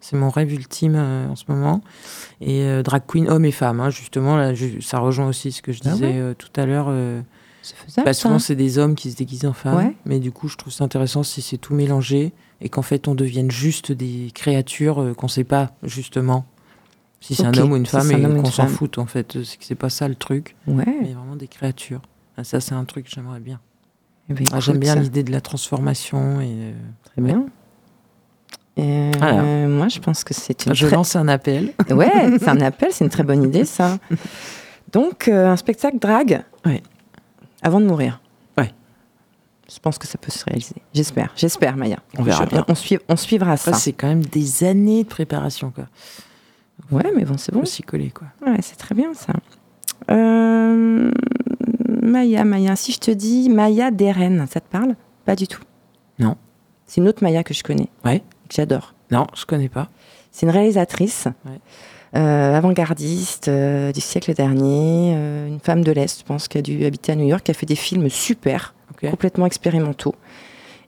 c'est 0.00 0.16
mon 0.16 0.28
rêve 0.30 0.52
ultime 0.52 0.94
euh, 0.96 1.28
en 1.28 1.36
ce 1.36 1.44
moment. 1.48 1.80
Et 2.40 2.82
drag 2.82 3.02
queen, 3.06 3.28
hommes 3.28 3.44
et 3.44 3.52
femmes, 3.52 3.80
hein, 3.80 3.90
justement, 3.90 4.36
là, 4.36 4.52
je- 4.54 4.80
ça 4.80 4.98
rejoint 4.98 5.28
aussi 5.28 5.52
ce 5.52 5.62
que 5.62 5.72
je 5.72 5.80
Ah 5.86 5.90
disais 5.90 6.22
ouais. 6.22 6.34
tout 6.34 6.48
à 6.60 6.66
l'heure. 6.66 6.92
C'est 7.62 7.76
faisable. 7.76 8.04
Bah, 8.06 8.12
souvent, 8.14 8.38
c'est 8.38 8.56
des 8.56 8.78
hommes 8.78 8.94
qui 8.94 9.10
se 9.10 9.16
déguisent 9.16 9.44
en 9.46 9.52
femmes. 9.52 9.76
Ouais. 9.76 9.96
Mais 10.06 10.18
du 10.18 10.32
coup, 10.32 10.48
je 10.48 10.56
trouve 10.56 10.72
ça 10.72 10.84
intéressant 10.84 11.22
si 11.22 11.40
c'est 11.42 11.58
tout 11.58 11.74
mélangé 11.74 12.32
et 12.60 12.68
qu'en 12.68 12.82
fait, 12.82 13.08
on 13.08 13.14
devienne 13.14 13.50
juste 13.50 13.92
des 13.92 14.30
créatures 14.34 15.00
euh, 15.00 15.14
qu'on 15.14 15.28
sait 15.28 15.44
pas, 15.44 15.70
justement, 15.82 16.44
si 17.20 17.34
c'est 17.34 17.44
un 17.44 17.54
homme 17.56 17.72
ou 17.72 17.76
une 17.76 17.86
femme 17.86 18.10
et 18.12 18.20
qu'on 18.22 18.44
s'en 18.50 18.66
fout, 18.66 18.98
en 18.98 19.06
fait. 19.06 19.42
C'est 19.44 19.56
que 19.58 19.64
c'est 19.64 19.74
pas 19.74 19.90
ça 19.90 20.08
le 20.08 20.14
truc, 20.14 20.56
Ouais. 20.66 20.84
mais 21.02 21.12
vraiment 21.12 21.36
des 21.36 21.48
créatures. 21.48 22.00
Ah, 22.36 22.44
ça, 22.44 22.60
c'est 22.60 22.74
un 22.74 22.84
truc 22.84 23.04
que 23.06 23.10
j'aimerais 23.10 23.40
bien. 23.40 23.60
Eh 24.28 24.34
ben, 24.34 24.44
Ah, 24.52 24.60
J'aime 24.60 24.78
bien 24.78 24.94
l'idée 24.94 25.22
de 25.22 25.32
la 25.32 25.40
transformation 25.40 26.40
et 26.40 26.46
euh, 26.48 26.72
Très 27.04 27.22
bien. 27.22 27.46
Voilà. 28.76 29.42
euh, 29.42 29.68
moi, 29.68 29.88
je 29.88 29.98
pense 29.98 30.24
que 30.24 30.32
c'est 30.32 30.64
une 30.66 30.74
je 30.74 30.86
très- 30.86 30.96
lance 30.96 31.14
un 31.16 31.28
appel. 31.28 31.72
Ouais, 31.90 32.38
c'est 32.38 32.48
un 32.48 32.60
appel, 32.60 32.88
c'est 32.92 33.04
une 33.04 33.10
très 33.10 33.24
bonne 33.24 33.42
idée, 33.42 33.64
ça. 33.66 33.98
Donc, 34.92 35.28
euh, 35.28 35.48
un 35.52 35.56
spectacle 35.56 35.98
drague. 35.98 36.42
Ouais. 36.64 36.82
Avant 37.62 37.80
de 37.80 37.86
mourir. 37.86 38.20
Je 39.72 39.78
pense 39.78 39.98
que 39.98 40.06
ça 40.06 40.18
peut 40.18 40.30
se 40.32 40.44
réaliser. 40.44 40.74
J'espère, 40.92 41.30
j'espère, 41.36 41.76
Maya. 41.76 41.98
On 42.18 42.22
verra 42.22 42.44
bien. 42.46 42.64
On, 42.68 42.72
suiv- 42.74 43.00
on 43.08 43.16
suivra 43.16 43.56
ça. 43.56 43.70
Après, 43.70 43.80
c'est 43.80 43.92
quand 43.92 44.08
même 44.08 44.24
des 44.24 44.64
années 44.64 45.04
de 45.04 45.08
préparation, 45.08 45.70
quoi. 45.70 45.84
Ouais, 46.90 47.12
mais 47.14 47.24
bon, 47.24 47.36
c'est 47.38 47.52
bon. 47.52 47.64
S'y 47.64 47.82
coller, 47.82 48.10
quoi. 48.10 48.26
Ouais, 48.44 48.56
c'est 48.62 48.76
très 48.76 48.94
bien 48.94 49.14
ça. 49.14 49.32
Euh, 50.10 51.10
Maya, 52.02 52.44
Maya, 52.44 52.74
si 52.76 52.92
je 52.92 52.98
te 52.98 53.10
dis 53.10 53.48
Maya 53.48 53.90
Deren, 53.90 54.46
ça 54.50 54.60
te 54.60 54.68
parle? 54.68 54.96
Pas 55.24 55.36
du 55.36 55.46
tout. 55.46 55.62
Non. 56.18 56.36
C'est 56.86 57.00
une 57.00 57.08
autre 57.08 57.22
Maya 57.22 57.44
que 57.44 57.54
je 57.54 57.62
connais. 57.62 57.88
Ouais. 58.04 58.20
que 58.48 58.54
j'adore. 58.54 58.94
Non, 59.10 59.26
je 59.36 59.44
connais 59.44 59.68
pas. 59.68 59.88
C'est 60.32 60.46
une 60.46 60.52
réalisatrice 60.52 61.28
Ouais. 61.44 61.60
euh, 62.16 62.56
avant-gardiste 62.56 63.48
euh, 63.48 63.92
du 63.92 64.00
siècle 64.00 64.34
dernier, 64.34 65.12
euh, 65.16 65.46
une 65.48 65.60
femme 65.60 65.84
de 65.84 65.92
l'Est, 65.92 66.18
je 66.20 66.24
pense, 66.24 66.48
qui 66.48 66.58
a 66.58 66.62
dû 66.62 66.84
habiter 66.84 67.12
à 67.12 67.14
New 67.16 67.26
York, 67.26 67.44
qui 67.44 67.50
a 67.50 67.54
fait 67.54 67.66
des 67.66 67.76
films 67.76 68.08
super, 68.08 68.74
Complètement 69.10 69.46
expérimentaux. 69.46 70.14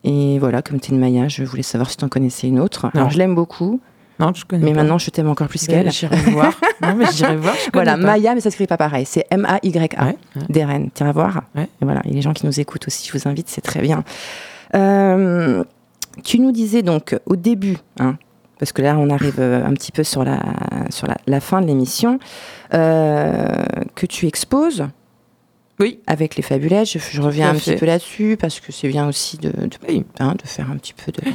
Et 0.05 0.39
voilà, 0.39 0.63
comme 0.63 0.81
tu 0.81 0.91
es 0.91 0.95
une 0.95 1.01
Maya, 1.01 1.29
je 1.29 1.45
voulais 1.45 1.63
savoir 1.63 1.89
si 1.91 1.97
tu 1.97 2.05
en 2.05 2.09
connaissais 2.09 2.49
une 2.49 2.59
autre. 2.59 2.87
Non. 2.95 3.03
Alors, 3.03 3.11
je 3.11 3.19
l'aime 3.19 3.35
beaucoup, 3.37 3.81
Non, 4.19 4.33
je 4.35 4.45
connais 4.45 4.65
mais 4.65 4.73
pas. 4.73 4.81
maintenant, 4.81 4.99
je 4.99 5.11
t'aime 5.11 5.29
encore 5.29 5.47
plus 5.49 5.65
qu'elle. 5.67 5.91
J'irai 5.93 6.17
voir. 6.33 6.53
Non, 6.83 6.95
mais 6.97 7.05
j'irai 7.13 7.37
voir. 7.37 7.55
je 7.55 7.71
Voilà, 7.73 7.93
pas. 7.93 7.99
Maya, 8.03 8.35
mais 8.35 8.41
ça 8.41 8.51
s'écrit 8.51 8.67
pas 8.67 8.77
pareil. 8.77 9.07
C'est 9.07 9.25
M-A-Y-A. 9.31 9.79
Ouais, 10.05 10.17
ouais. 10.37 10.43
D'Eren. 10.49 10.89
Tu 10.93 11.03
iras 11.05 11.13
voir. 11.13 11.43
Ouais. 11.55 11.69
Et 11.81 11.85
voilà, 11.85 12.01
et 12.05 12.11
les 12.11 12.21
gens 12.23 12.33
qui 12.33 12.45
nous 12.47 12.59
écoutent 12.59 12.87
aussi, 12.89 13.07
je 13.09 13.17
vous 13.17 13.29
invite, 13.29 13.49
c'est 13.49 13.61
très 13.61 13.81
bien. 13.81 14.03
Euh, 14.75 15.63
tu 16.25 16.41
nous 16.41 16.51
disais 16.53 16.83
donc 16.83 17.17
au 17.27 17.37
début, 17.37 17.79
hein, 18.01 18.17
parce 18.59 18.73
que 18.73 18.83
là 18.83 18.97
on 18.99 19.09
arrive 19.11 19.37
euh, 19.39 19.65
un 19.65 19.73
petit 19.75 19.93
peu 19.93 20.03
sur 20.05 20.25
la, 20.25 20.41
sur 20.91 21.07
la, 21.07 21.17
la 21.27 21.41
fin 21.41 21.61
de 21.61 21.67
l'émission, 21.67 22.19
euh, 22.75 23.47
que 23.95 24.07
tu 24.07 24.27
exposes 24.27 24.87
Oui. 25.83 25.99
avec 26.07 26.37
les 26.37 26.43
fabulettes. 26.43 26.89
Je, 26.91 26.99
je 26.99 27.21
reviens 27.21 27.51
un 27.51 27.55
petit 27.55 27.77
peu 27.77 27.85
là-dessus 27.87 28.37
parce 28.41 28.61
que 28.61 28.73
c'est 28.73 28.89
bien 28.89 29.07
aussi 29.09 29.37
de, 29.37 29.51
de, 29.51 29.71
Oui. 29.89 30.05
hein, 30.21 30.35
de 30.43 30.47
faire 30.49 30.71
un 30.71 30.77
petit 30.77 30.95
peu 30.95 31.13
de, 31.13 31.21
de, 31.23 31.31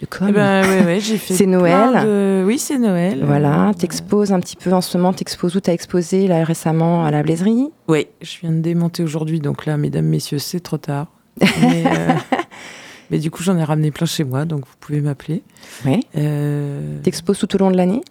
de 0.00 0.06
com. 0.06 0.26
Eh 0.30 0.32
ben, 0.32 0.62
ouais, 0.66 0.84
ouais, 0.84 1.00
j'ai 1.00 1.18
fait. 1.18 1.34
C'est 1.34 1.46
Noël. 1.46 2.44
Oui, 2.46 2.58
c'est 2.58 2.78
Noël. 2.78 3.22
Voilà, 3.24 3.68
Euh, 3.68 3.72
t'exposes 3.72 4.32
un 4.32 4.40
petit 4.40 4.56
peu 4.56 4.72
en 4.72 4.80
ce 4.80 4.96
moment, 4.96 5.12
t'exposes 5.12 5.54
où 5.56 5.60
T'as 5.60 5.72
exposé 5.72 6.26
là 6.26 6.42
récemment 6.44 7.04
à 7.04 7.10
la 7.10 7.22
Blaiserie? 7.22 7.68
Oui, 7.88 8.06
je 8.20 8.38
viens 8.40 8.52
de 8.52 8.60
démonter 8.60 9.02
aujourd'hui, 9.04 9.38
donc 9.40 9.66
là, 9.66 9.76
mesdames, 9.76 10.06
messieurs, 10.06 10.38
c'est 10.38 10.60
trop 10.60 10.78
tard. 10.78 11.06
Mais, 11.40 11.84
euh, 11.86 12.12
mais 13.10 13.18
du 13.18 13.30
coup, 13.30 13.42
j'en 13.42 13.56
ai 13.58 13.64
ramené 13.64 13.90
plein 13.90 14.06
chez 14.06 14.24
moi, 14.24 14.44
donc 14.44 14.60
vous 14.66 14.74
pouvez 14.80 15.00
m'appeler. 15.00 15.42
Ouais. 15.84 16.00
Euh, 16.16 16.98
T'exposes 17.02 17.38
tout 17.38 17.54
au 17.54 17.58
long 17.58 17.70
de 17.70 17.76
l'année? 17.76 18.02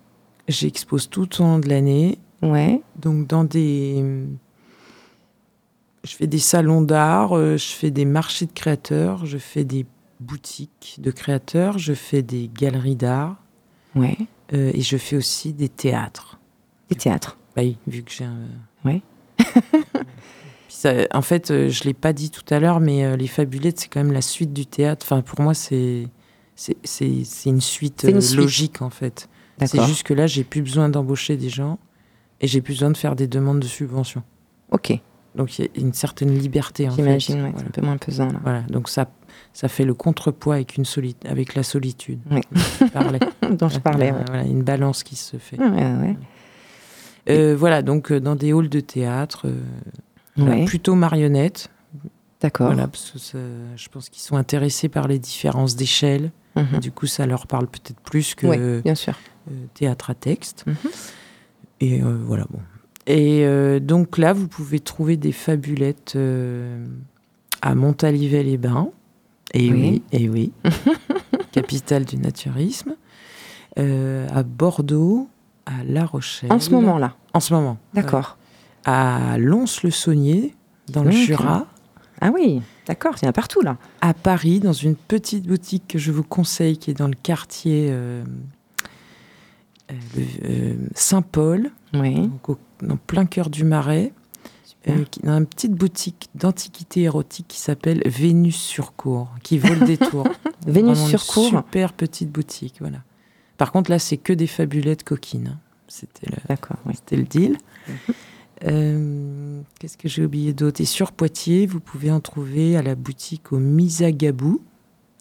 J'expose 0.47 1.09
tout 1.09 1.41
au 1.41 1.45
long 1.45 1.59
de 1.59 1.69
l'année, 1.69 2.17
Ouais. 2.41 2.81
donc 2.99 3.27
dans 3.27 3.43
des. 3.43 4.03
Je 6.03 6.15
fais 6.15 6.27
des 6.27 6.39
salons 6.39 6.81
d'art, 6.81 7.37
euh, 7.37 7.57
je 7.57 7.67
fais 7.67 7.91
des 7.91 8.05
marchés 8.05 8.45
de 8.47 8.51
créateurs, 8.53 9.25
je 9.25 9.37
fais 9.37 9.63
des 9.63 9.85
boutiques 10.19 10.97
de 10.99 11.11
créateurs, 11.11 11.77
je 11.77 11.93
fais 11.93 12.21
des 12.23 12.49
galeries 12.53 12.95
d'art 12.95 13.37
Ouais. 13.95 14.17
euh, 14.53 14.71
et 14.73 14.81
je 14.81 14.97
fais 14.97 15.15
aussi 15.15 15.53
des 15.53 15.69
théâtres. 15.69 16.39
Des 16.89 16.95
théâtres. 16.95 17.37
Bah 17.55 17.61
oui, 17.63 17.77
vu 17.87 18.01
que 18.03 18.11
j'ai 18.11 18.23
un. 18.25 18.37
Ouais. 18.85 19.01
Ça, 20.69 20.93
en 21.13 21.21
fait, 21.21 21.51
euh, 21.51 21.69
je 21.69 21.83
l'ai 21.83 21.93
pas 21.93 22.13
dit 22.13 22.31
tout 22.31 22.45
à 22.53 22.59
l'heure, 22.59 22.79
mais 22.79 23.15
les 23.17 23.27
fabulettes, 23.27 23.79
c'est 23.81 23.87
quand 23.87 23.99
même 24.03 24.13
la 24.13 24.21
suite 24.21 24.53
du 24.53 24.65
théâtre. 24.65 25.05
Enfin, 25.05 25.21
pour 25.21 25.41
moi, 25.41 25.53
c'est 25.53 26.07
une 26.07 27.61
suite 27.61 28.01
C'est 28.01 28.11
une 28.11 28.21
suite. 28.21 28.37
logique 28.37 28.81
en 28.81 28.89
fait. 28.89 29.29
C'est 29.65 29.83
juste 29.85 30.03
que 30.03 30.13
là, 30.15 30.25
j'ai 30.25 30.43
plus 30.43 30.61
besoin 30.63 30.89
d'embaucher 30.89 31.37
des 31.37 31.49
gens 31.49 31.77
et 32.39 32.47
j'ai 32.47 32.61
plus 32.61 32.73
besoin 32.73 32.89
de 32.89 32.97
faire 32.97 33.15
des 33.15 33.27
demandes 33.27 33.59
de 33.59 33.67
subventions. 33.67 34.23
Ok, 34.71 34.93
Donc 35.35 35.57
il 35.57 35.65
y 35.65 35.67
a 35.67 35.71
une 35.81 35.93
certaine 35.93 36.37
liberté 36.37 36.87
en 36.87 36.91
fait. 36.91 37.01
j'imagine, 37.01 37.41
ouais, 37.43 37.47
c'est 37.47 37.51
Voilà. 37.53 37.67
un 37.67 37.71
peu 37.71 37.81
moins 37.81 37.97
pesant 37.97 38.27
là. 38.27 38.39
Voilà. 38.43 38.61
Donc 38.63 38.89
ça 38.89 39.09
ça 39.53 39.67
fait 39.67 39.85
le 39.85 39.93
contrepoids 39.93 40.55
avec 40.55 40.75
une 40.77 40.83
soli- 40.85 41.15
avec 41.25 41.55
la 41.55 41.63
solitude. 41.63 42.19
Oui. 42.29 42.41
dont 42.51 42.59
je 42.79 42.85
parlais. 42.91 43.19
dont 43.57 43.69
je 43.69 43.79
parlais. 43.79 44.11
Ouais. 44.11 44.23
Voilà, 44.27 44.43
une 44.43 44.63
balance 44.63 45.03
qui 45.03 45.15
se 45.15 45.37
fait. 45.37 45.57
Ouais. 45.59 46.15
Euh, 47.29 47.55
voilà, 47.57 47.81
donc 47.81 48.11
euh, 48.11 48.19
dans 48.19 48.35
des 48.35 48.51
halls 48.51 48.69
de 48.69 48.79
théâtre, 48.79 49.47
euh, 50.39 50.65
plutôt 50.65 50.95
marionnettes. 50.95 51.69
D'accord. 52.41 52.67
Voilà, 52.67 52.87
parce 52.87 53.11
que 53.11 53.19
ça- 53.19 53.37
je 53.75 53.87
pense 53.89 54.09
qu'ils 54.09 54.23
sont 54.23 54.35
intéressés 54.35 54.89
par 54.89 55.07
les 55.07 55.19
différences 55.19 55.75
d'échelle. 55.75 56.31
Mhm. 56.55 56.79
Du 56.79 56.91
coup, 56.91 57.05
ça 57.07 57.25
leur 57.25 57.45
parle 57.47 57.67
peut-être 57.67 57.99
plus 58.01 58.35
que 58.35 58.81
bien 58.81 58.95
sûr. 58.95 59.13
théâtre 59.75 60.09
à 60.09 60.15
texte. 60.15 60.65
Mhm. 60.65 60.75
Et 61.81 62.01
voilà, 62.01 62.45
bon. 62.49 62.59
Et 63.07 63.45
euh, 63.45 63.79
donc 63.79 64.17
là, 64.17 64.33
vous 64.33 64.47
pouvez 64.47 64.79
trouver 64.79 65.17
des 65.17 65.31
fabulettes 65.31 66.13
euh, 66.15 66.85
à 67.61 67.75
Montalivet-les-Bains. 67.75 68.89
Et 69.53 69.69
Oui. 69.71 69.79
oui, 69.81 70.03
et 70.19 70.29
oui. 70.29 70.51
capitale 71.51 72.05
du 72.05 72.17
naturisme. 72.17 72.95
Euh, 73.79 74.27
à 74.33 74.43
Bordeaux, 74.43 75.27
à 75.65 75.83
La 75.85 76.05
Rochelle. 76.05 76.51
En 76.51 76.59
ce 76.59 76.69
moment-là, 76.71 77.15
En 77.33 77.39
ce 77.39 77.53
moment. 77.53 77.77
d'accord. 77.93 78.37
À 78.85 79.37
Lons-le-Saunier, 79.37 80.55
dans 80.89 81.03
le. 81.03 81.11
Jura. 81.11 81.67
Ah 82.21 82.31
oui, 82.33 82.61
d'accord, 82.85 83.15
il 83.21 83.25
y 83.25 83.27
en 83.27 83.29
a 83.29 83.33
partout 83.33 83.61
là. 83.61 83.77
à 84.01 84.13
Paris, 84.13 84.59
dans 84.59 84.73
une 84.73 84.95
petite 84.95 85.47
boutique 85.47 85.83
que 85.87 85.97
je 85.99 86.11
vous 86.11 86.23
conseille, 86.23 86.77
qui 86.77 86.91
est 86.91 86.93
dans 86.95 87.07
le 87.07 87.15
quartier 87.15 87.91
Saint-Paul, 90.95 91.71
Oui. 91.93 92.27
donc 92.27 92.49
au- 92.49 92.57
en 92.89 92.97
plein 92.97 93.25
cœur 93.25 93.49
du 93.49 93.63
Marais, 93.63 94.13
euh, 94.87 95.03
qui- 95.11 95.19
dans 95.21 95.37
une 95.37 95.45
petite 95.45 95.73
boutique 95.73 96.29
d'antiquité 96.35 97.01
érotique 97.01 97.47
qui 97.47 97.59
s'appelle 97.59 98.01
Vénus 98.05 98.55
sur 98.57 98.95
cour, 98.95 99.29
qui 99.43 99.57
vaut 99.59 99.73
le 99.73 99.85
détour. 99.85 100.27
Vénus 100.67 100.99
sur 101.05 101.25
cour. 101.27 101.47
Super 101.49 101.93
petite 101.93 102.31
boutique, 102.31 102.75
voilà. 102.79 102.99
Par 103.57 103.71
contre, 103.71 103.91
là, 103.91 103.99
c'est 103.99 104.17
que 104.17 104.33
des 104.33 104.47
fabulettes 104.47 105.03
coquines. 105.03 105.49
hein. 105.55 105.59
C'était 105.87 106.27
le, 106.31 106.37
D'accord, 106.47 106.77
oui. 106.85 106.93
c'était 106.95 107.17
le 107.17 107.23
deal. 107.23 107.57
Mhm. 107.87 107.93
Euh, 108.63 109.61
Qu'est-ce 109.79 109.97
que 109.97 110.07
j'ai 110.07 110.23
oublié 110.23 110.53
d'autre? 110.53 110.81
Et 110.81 110.85
sur 110.85 111.11
Poitiers, 111.11 111.65
vous 111.65 111.79
pouvez 111.79 112.11
en 112.11 112.19
trouver 112.19 112.77
à 112.77 112.81
la 112.81 112.95
boutique 112.95 113.51
au 113.51 113.57
Misagabou, 113.57 114.61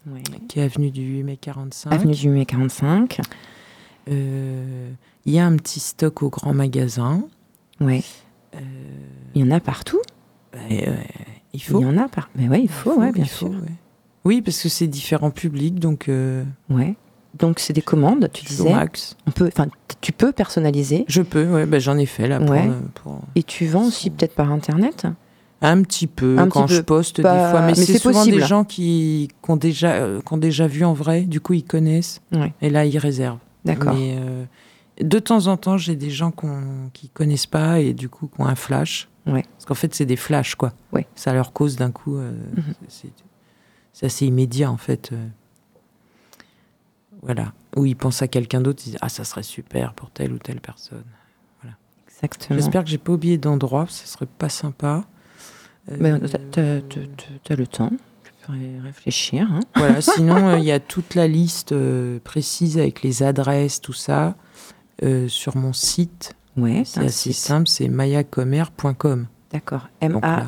Oui. 0.06 0.22
qui 0.48 0.60
est 0.60 0.62
avenue 0.62 0.90
du 0.90 1.02
8 1.02 1.22
mai 1.24 1.36
45. 1.38 1.92
Avenue 1.92 2.14
du 2.14 2.28
mai 2.28 2.46
45. 2.46 3.20
Euh, 4.08 4.90
Il 5.26 5.34
y 5.34 5.38
a 5.38 5.46
un 5.46 5.56
petit 5.56 5.80
stock 5.80 6.22
au 6.22 6.30
grand 6.30 6.54
magasin. 6.54 7.22
Ouais. 7.80 8.02
Euh, 8.54 8.58
Il 9.34 9.40
y 9.40 9.44
en 9.44 9.50
a 9.50 9.60
partout. 9.60 10.00
et, 10.68 10.88
euh, 10.88 10.92
il 11.52 11.62
faut. 11.62 11.80
Il 11.80 11.84
y 11.86 11.86
en 11.90 11.96
a 11.98 12.08
par. 12.08 12.30
Mais 12.36 12.48
ouais, 12.48 12.60
il 12.62 12.68
faut, 12.68 12.94
ouais, 12.98 13.12
bien 13.12 13.24
il 13.24 13.28
faut, 13.28 13.46
sûr. 13.50 13.60
ouais. 13.60 13.72
Oui, 14.24 14.42
parce 14.42 14.60
que 14.62 14.68
c'est 14.68 14.86
différents 14.86 15.30
publics, 15.30 15.78
donc 15.80 16.08
euh, 16.08 16.44
Ouais. 16.68 16.94
Donc 17.38 17.60
c'est 17.60 17.72
des 17.72 17.80
commandes, 17.82 18.28
tu 18.32 18.44
disais. 18.44 18.72
max. 18.74 19.16
On 19.26 19.30
peut, 19.30 19.46
enfin, 19.46 19.68
tu 20.00 20.10
peux 20.12 20.32
personnaliser 20.32 21.04
Je 21.08 21.22
peux, 21.22 21.46
ouais, 21.46 21.64
bah, 21.64 21.78
j'en 21.78 21.96
ai 21.96 22.04
fait 22.06 22.26
là. 22.26 22.38
Pour, 22.40 22.50
Ouais. 22.50 22.66
euh, 22.68 22.80
pour- 22.94 23.20
et 23.36 23.42
tu 23.44 23.66
vends 23.66 23.86
aussi 23.86 24.10
peut-être 24.10 24.34
par 24.34 24.50
internet? 24.52 25.06
Un 25.62 25.82
petit 25.82 26.06
peu, 26.08 26.36
Un 26.38 26.48
quand 26.48 26.64
petit 26.66 26.74
je 26.74 26.78
peu, 26.80 26.86
poste 26.86 27.22
pas- 27.22 27.44
des 27.46 27.50
fois. 27.50 27.60
Mais, 27.60 27.66
mais 27.68 27.74
c'est 27.76 27.92
c'est 27.92 27.98
souvent 27.98 28.18
possible. 28.20 28.38
des 28.40 28.46
gens 28.46 28.64
qui, 28.64 29.28
qui 29.44 29.50
ont 29.50 29.56
déjà, 29.56 29.92
euh, 29.92 30.20
qui 30.26 30.32
ont 30.32 30.38
déjà 30.38 30.66
vu 30.66 30.84
en 30.84 30.92
vrai, 30.94 31.20
du 31.22 31.40
coup 31.40 31.52
ils 31.52 31.62
connaissent. 31.64 32.20
Ouais. 32.32 32.52
Et 32.62 32.68
là, 32.70 32.84
ils 32.84 32.98
réservent. 32.98 33.38
D'accord. 33.64 33.94
Mais 33.94 34.16
euh, 34.18 34.44
de 35.00 35.18
temps 35.18 35.46
en 35.46 35.56
temps, 35.56 35.76
j'ai 35.78 35.96
des 35.96 36.10
gens 36.10 36.30
qu'on- 36.30 36.90
qui 36.92 37.08
connaissent 37.08 37.46
pas 37.46 37.80
et 37.80 37.92
du 37.94 38.08
coup 38.08 38.28
qui 38.28 38.40
ont 38.40 38.46
un 38.46 38.54
flash. 38.54 39.08
Ouais. 39.26 39.42
Parce 39.52 39.64
qu'en 39.66 39.74
fait, 39.74 39.94
c'est 39.94 40.06
des 40.06 40.16
flashs, 40.16 40.54
quoi. 40.54 40.72
Ouais. 40.92 41.06
Ça 41.14 41.32
leur 41.32 41.52
cause 41.52 41.76
d'un 41.76 41.90
coup. 41.90 42.16
euh, 42.16 42.32
Mhm. 42.56 42.74
c'est- 42.88 43.12
C'est 43.92 44.06
assez 44.06 44.24
immédiat, 44.26 44.70
en 44.70 44.76
fait. 44.78 45.10
euh. 45.12 45.26
Voilà. 47.22 47.52
Ou 47.76 47.86
ils 47.86 47.96
pensent 47.96 48.22
à 48.22 48.28
quelqu'un 48.28 48.60
d'autre, 48.60 48.82
ils 48.86 48.90
disent 48.90 48.98
Ah, 49.00 49.08
ça 49.08 49.24
serait 49.24 49.42
super 49.42 49.92
pour 49.94 50.10
telle 50.10 50.32
ou 50.32 50.38
telle 50.38 50.60
personne. 50.60 51.04
Exactement. 52.22 52.58
J'espère 52.58 52.84
que 52.84 52.90
j'ai 52.90 52.98
pas 52.98 53.12
oublié 53.12 53.38
d'endroit, 53.38 53.86
ça 53.88 54.04
serait 54.04 54.26
pas 54.26 54.50
sympa. 54.50 55.04
Euh, 55.90 55.96
Mais 55.98 56.18
t'as- 56.20 56.38
t'as- 56.38 56.80
t'as- 56.82 57.00
t'as 57.44 57.56
le 57.56 57.66
temps. 57.66 57.90
Réfléchir. 58.82 59.48
hein. 59.50 59.60
Voilà, 59.76 60.00
sinon, 60.02 60.48
euh, 60.48 60.58
il 60.58 60.64
y 60.64 60.72
a 60.72 60.80
toute 60.80 61.14
la 61.14 61.26
liste 61.28 61.72
euh, 61.72 62.18
précise 62.22 62.76
avec 62.78 63.02
les 63.02 63.22
adresses, 63.22 63.80
tout 63.80 63.92
ça, 63.94 64.34
euh, 65.02 65.28
sur 65.28 65.56
mon 65.56 65.72
site. 65.72 66.34
Ouais, 66.56 66.82
C'est 66.84 67.00
assez 67.00 67.32
site. 67.32 67.42
simple, 67.44 67.68
c'est 67.68 67.88
mayacomer.com. 67.88 69.26
D'accord. 69.52 69.88
Donc 70.02 70.24
M-A. 70.24 70.36
là, 70.36 70.46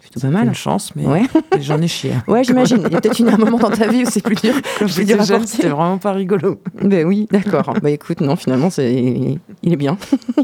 plutôt 0.00 0.20
pas 0.20 0.28
mal. 0.28 0.46
une 0.48 0.54
chance, 0.54 0.92
mais 0.96 1.06
Ouais. 1.06 1.22
j'en 1.60 1.80
ai 1.80 1.86
chié. 1.88 2.12
hein. 2.14 2.22
Ouais, 2.26 2.42
j'imagine. 2.42 2.82
Il 2.86 2.92
y 2.92 2.96
a 2.96 3.00
peut-être 3.00 3.20
eu 3.20 3.28
un 3.28 3.36
moment 3.36 3.58
dans 3.58 3.70
ta 3.70 3.86
vie 3.88 4.02
où 4.04 4.10
c'est 4.10 4.22
plus 4.22 4.34
dur. 4.34 4.54
Quand 4.78 4.86
j'étais 4.86 5.22
jeune, 5.24 5.46
c'était 5.46 5.68
vraiment 5.68 5.98
pas 5.98 6.12
rigolo. 6.12 6.60
Ben 6.82 7.06
oui, 7.06 7.26
d'accord. 7.30 7.74
bah 7.82 7.90
écoute, 7.90 8.20
non, 8.20 8.36
finalement, 8.36 8.70
c'est, 8.70 8.92
il 9.62 9.72
est 9.72 9.76
bien. 9.76 9.96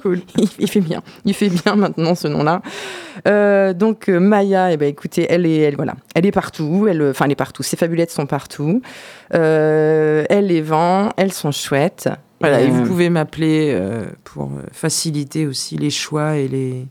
Cool. 0.03 0.21
il, 0.39 0.49
il 0.59 0.71
fait 0.71 0.81
bien. 0.81 1.03
Il 1.25 1.35
fait 1.35 1.49
bien 1.49 1.75
maintenant 1.77 2.15
ce 2.15 2.29
nom-là. 2.29 2.63
Euh, 3.27 3.73
donc 3.73 4.09
euh, 4.09 4.21
Maya, 4.21 4.73
eh 4.73 4.77
ben 4.77 4.89
écoutez, 4.89 5.27
elle 5.29 5.47
est, 5.47 5.59
elle 5.61 5.77
voilà, 5.77 5.95
elle 6.15 6.27
est 6.27 6.33
partout. 6.33 6.87
Elle, 6.89 7.03
enfin, 7.11 7.25
elle 7.25 7.33
est 7.33 7.37
partout. 7.37 7.63
Ses 7.63 7.77
fabulettes 7.77 8.11
sont 8.11 8.27
partout. 8.27 8.83
Euh, 9.35 10.25
elle 10.29 10.47
les 10.49 10.63
vend. 10.63 11.11
Elles 11.17 11.33
sont 11.33 11.51
chouettes. 11.53 12.09
Voilà, 12.41 12.61
et 12.61 12.67
Euh, 12.67 12.71
vous 12.71 12.83
pouvez 12.85 13.09
m'appeler 13.09 13.73
euh, 13.75 14.05
pour 14.25 14.45
euh, 14.45 14.63
faciliter 14.71 15.47
aussi 15.47 15.77
les 15.79 15.89
choix 15.91 16.37
et 16.37 16.49
les 16.49 16.87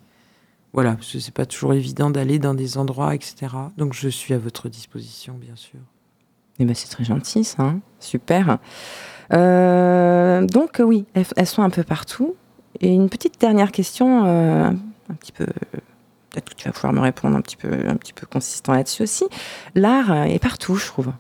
voilà, 0.76 0.92
parce 0.92 1.14
que 1.14 1.32
pas 1.32 1.46
toujours 1.46 1.74
évident 1.74 2.10
d'aller 2.10 2.38
dans 2.38 2.54
des 2.54 2.78
endroits, 2.78 3.16
etc. 3.16 3.48
Donc 3.78 3.94
je 3.94 4.10
suis 4.10 4.34
à 4.34 4.38
votre 4.38 4.68
disposition, 4.68 5.36
bien 5.36 5.56
sûr. 5.56 5.80
Eh 6.60 6.66
ben, 6.66 6.76
c'est 6.76 6.90
très 6.90 7.06
gentil, 7.06 7.46
ça. 7.46 7.64
hein. 7.64 7.80
Super. 8.02 8.58
Euh, 9.32 10.46
donc, 10.46 10.82
oui, 10.84 11.06
elles, 11.14 11.48
sont 11.48 11.64
un 11.64 11.70
peu 11.70 11.84
partout. 11.84 12.36
Et 12.82 12.94
une 12.94 13.10
petite 13.10 13.40
dernière 13.40 13.72
question, 13.72 14.26
euh, 14.26 14.70
un 15.10 15.14
petit 15.14 15.32
peu. 15.32 15.46
Peut-être 16.30 16.50
que 16.50 16.56
tu 16.56 16.68
vas 16.68 16.74
pouvoir 16.74 16.92
me 16.92 17.00
répondre 17.00 17.38
un 17.38 17.42
petit 17.42 17.56
peu, 17.56 17.72
un 17.88 17.96
petit 17.96 18.12
peu 18.12 18.28
consistant 18.28 18.74
là-dessus 18.74 19.04
aussi. 19.04 19.24
L'art 19.76 20.26
est 20.26 20.40
partout, 20.40 20.76
je 20.76 20.88
trouve, 20.88 21.14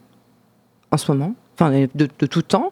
en 0.91 0.97
ce 0.97 1.09
moment. 1.13 1.33
Enfin, 1.57 1.71
de, 1.71 2.09
de 2.19 2.25
tout 2.25 2.41
temps. 2.41 2.71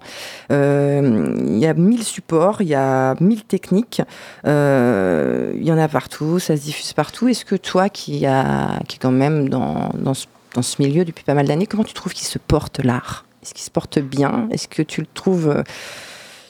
Euh, 0.52 1.36
Il 1.48 1.58
y 1.58 1.66
a 1.66 1.74
mille 1.74 2.04
supports, 2.04 2.62
il 2.62 2.68
y 2.68 2.76
a 2.76 3.16
mille 3.22 3.44
techniques. 3.44 4.02
euh, 4.46 5.54
Il 5.56 5.64
y 5.64 5.72
en 5.72 5.78
a 5.78 5.88
partout, 5.88 6.40
ça 6.40 6.58
se 6.58 6.62
diffuse 6.64 6.94
partout. 6.94 7.28
Est-ce 7.30 7.46
que 7.46 7.56
toi, 7.56 7.90
qui, 7.90 8.26
a, 8.26 8.80
qui 8.88 8.98
est 8.98 9.00
quand 9.00 9.12
même 9.12 9.50
dans, 9.50 9.90
dans 9.98 10.14
ce 10.14 10.28
dans 10.54 10.62
ce 10.62 10.80
milieu 10.80 11.04
depuis 11.04 11.24
pas 11.24 11.34
mal 11.34 11.48
d'années. 11.48 11.66
Comment 11.66 11.84
tu 11.84 11.96
trouves 11.96 12.14
qu'il 12.14 12.28
se 12.28 12.38
porte 12.38 12.80
l'art? 12.84 13.26
Est-ce 13.42 13.56
qu'il 13.56 13.64
se 13.64 13.72
porte 13.72 13.98
bien? 13.98 14.48
Est-ce 14.52 14.68
que 14.68 14.84
tu 14.84 15.02
le 15.02 15.08
trouves 15.12 15.50
euh, 15.50 15.64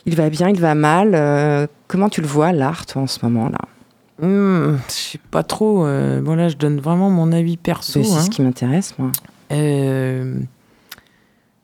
il 0.05 0.15
va 0.17 0.29
bien, 0.29 0.49
il 0.49 0.59
va 0.59 0.75
mal? 0.75 1.69
Comment 1.87 2.09
tu 2.09 2.19
le 2.19 2.27
vois 2.27 2.51
l'art 2.51 2.85
toi 2.85 3.03
en 3.03 3.07
ce 3.07 3.19
moment 3.23 3.47
là 3.47 3.59
Hmm, 4.21 4.75
je 4.89 4.93
sais 4.93 5.19
pas 5.31 5.43
trop. 5.43 5.85
bon 5.85 6.35
là, 6.35 6.49
je 6.49 6.57
donne 6.57 6.79
vraiment 6.79 7.09
mon 7.09 7.31
avis 7.31 7.55
perso. 7.57 8.03
C'est 8.03 8.11
hein. 8.13 8.21
ce 8.21 8.29
qui 8.29 8.41
m'intéresse 8.41 8.93
moi. 8.97 9.11
Euh, 9.53 10.35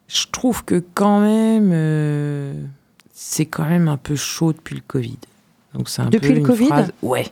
je 0.10 0.26
trouve 0.32 0.66
que 0.66 0.84
quand 0.93 1.22
même, 1.22 1.70
euh, 1.72 2.53
c'est 3.14 3.45
quand 3.45 3.66
même 3.66 3.88
un 3.88 3.95
peu 3.97 4.16
chaud 4.18 4.51
depuis 4.51 4.76
le 4.76 4.82
Covid. 4.86 5.18
Donc 5.74 5.88
c'est 5.88 6.01
un 6.01 6.10
Depuis 6.10 6.28
peu 6.30 6.34
le 6.34 6.39
une 6.39 6.45
Covid 6.47 6.68
phrase- 6.68 6.91
Ouais. 7.01 7.28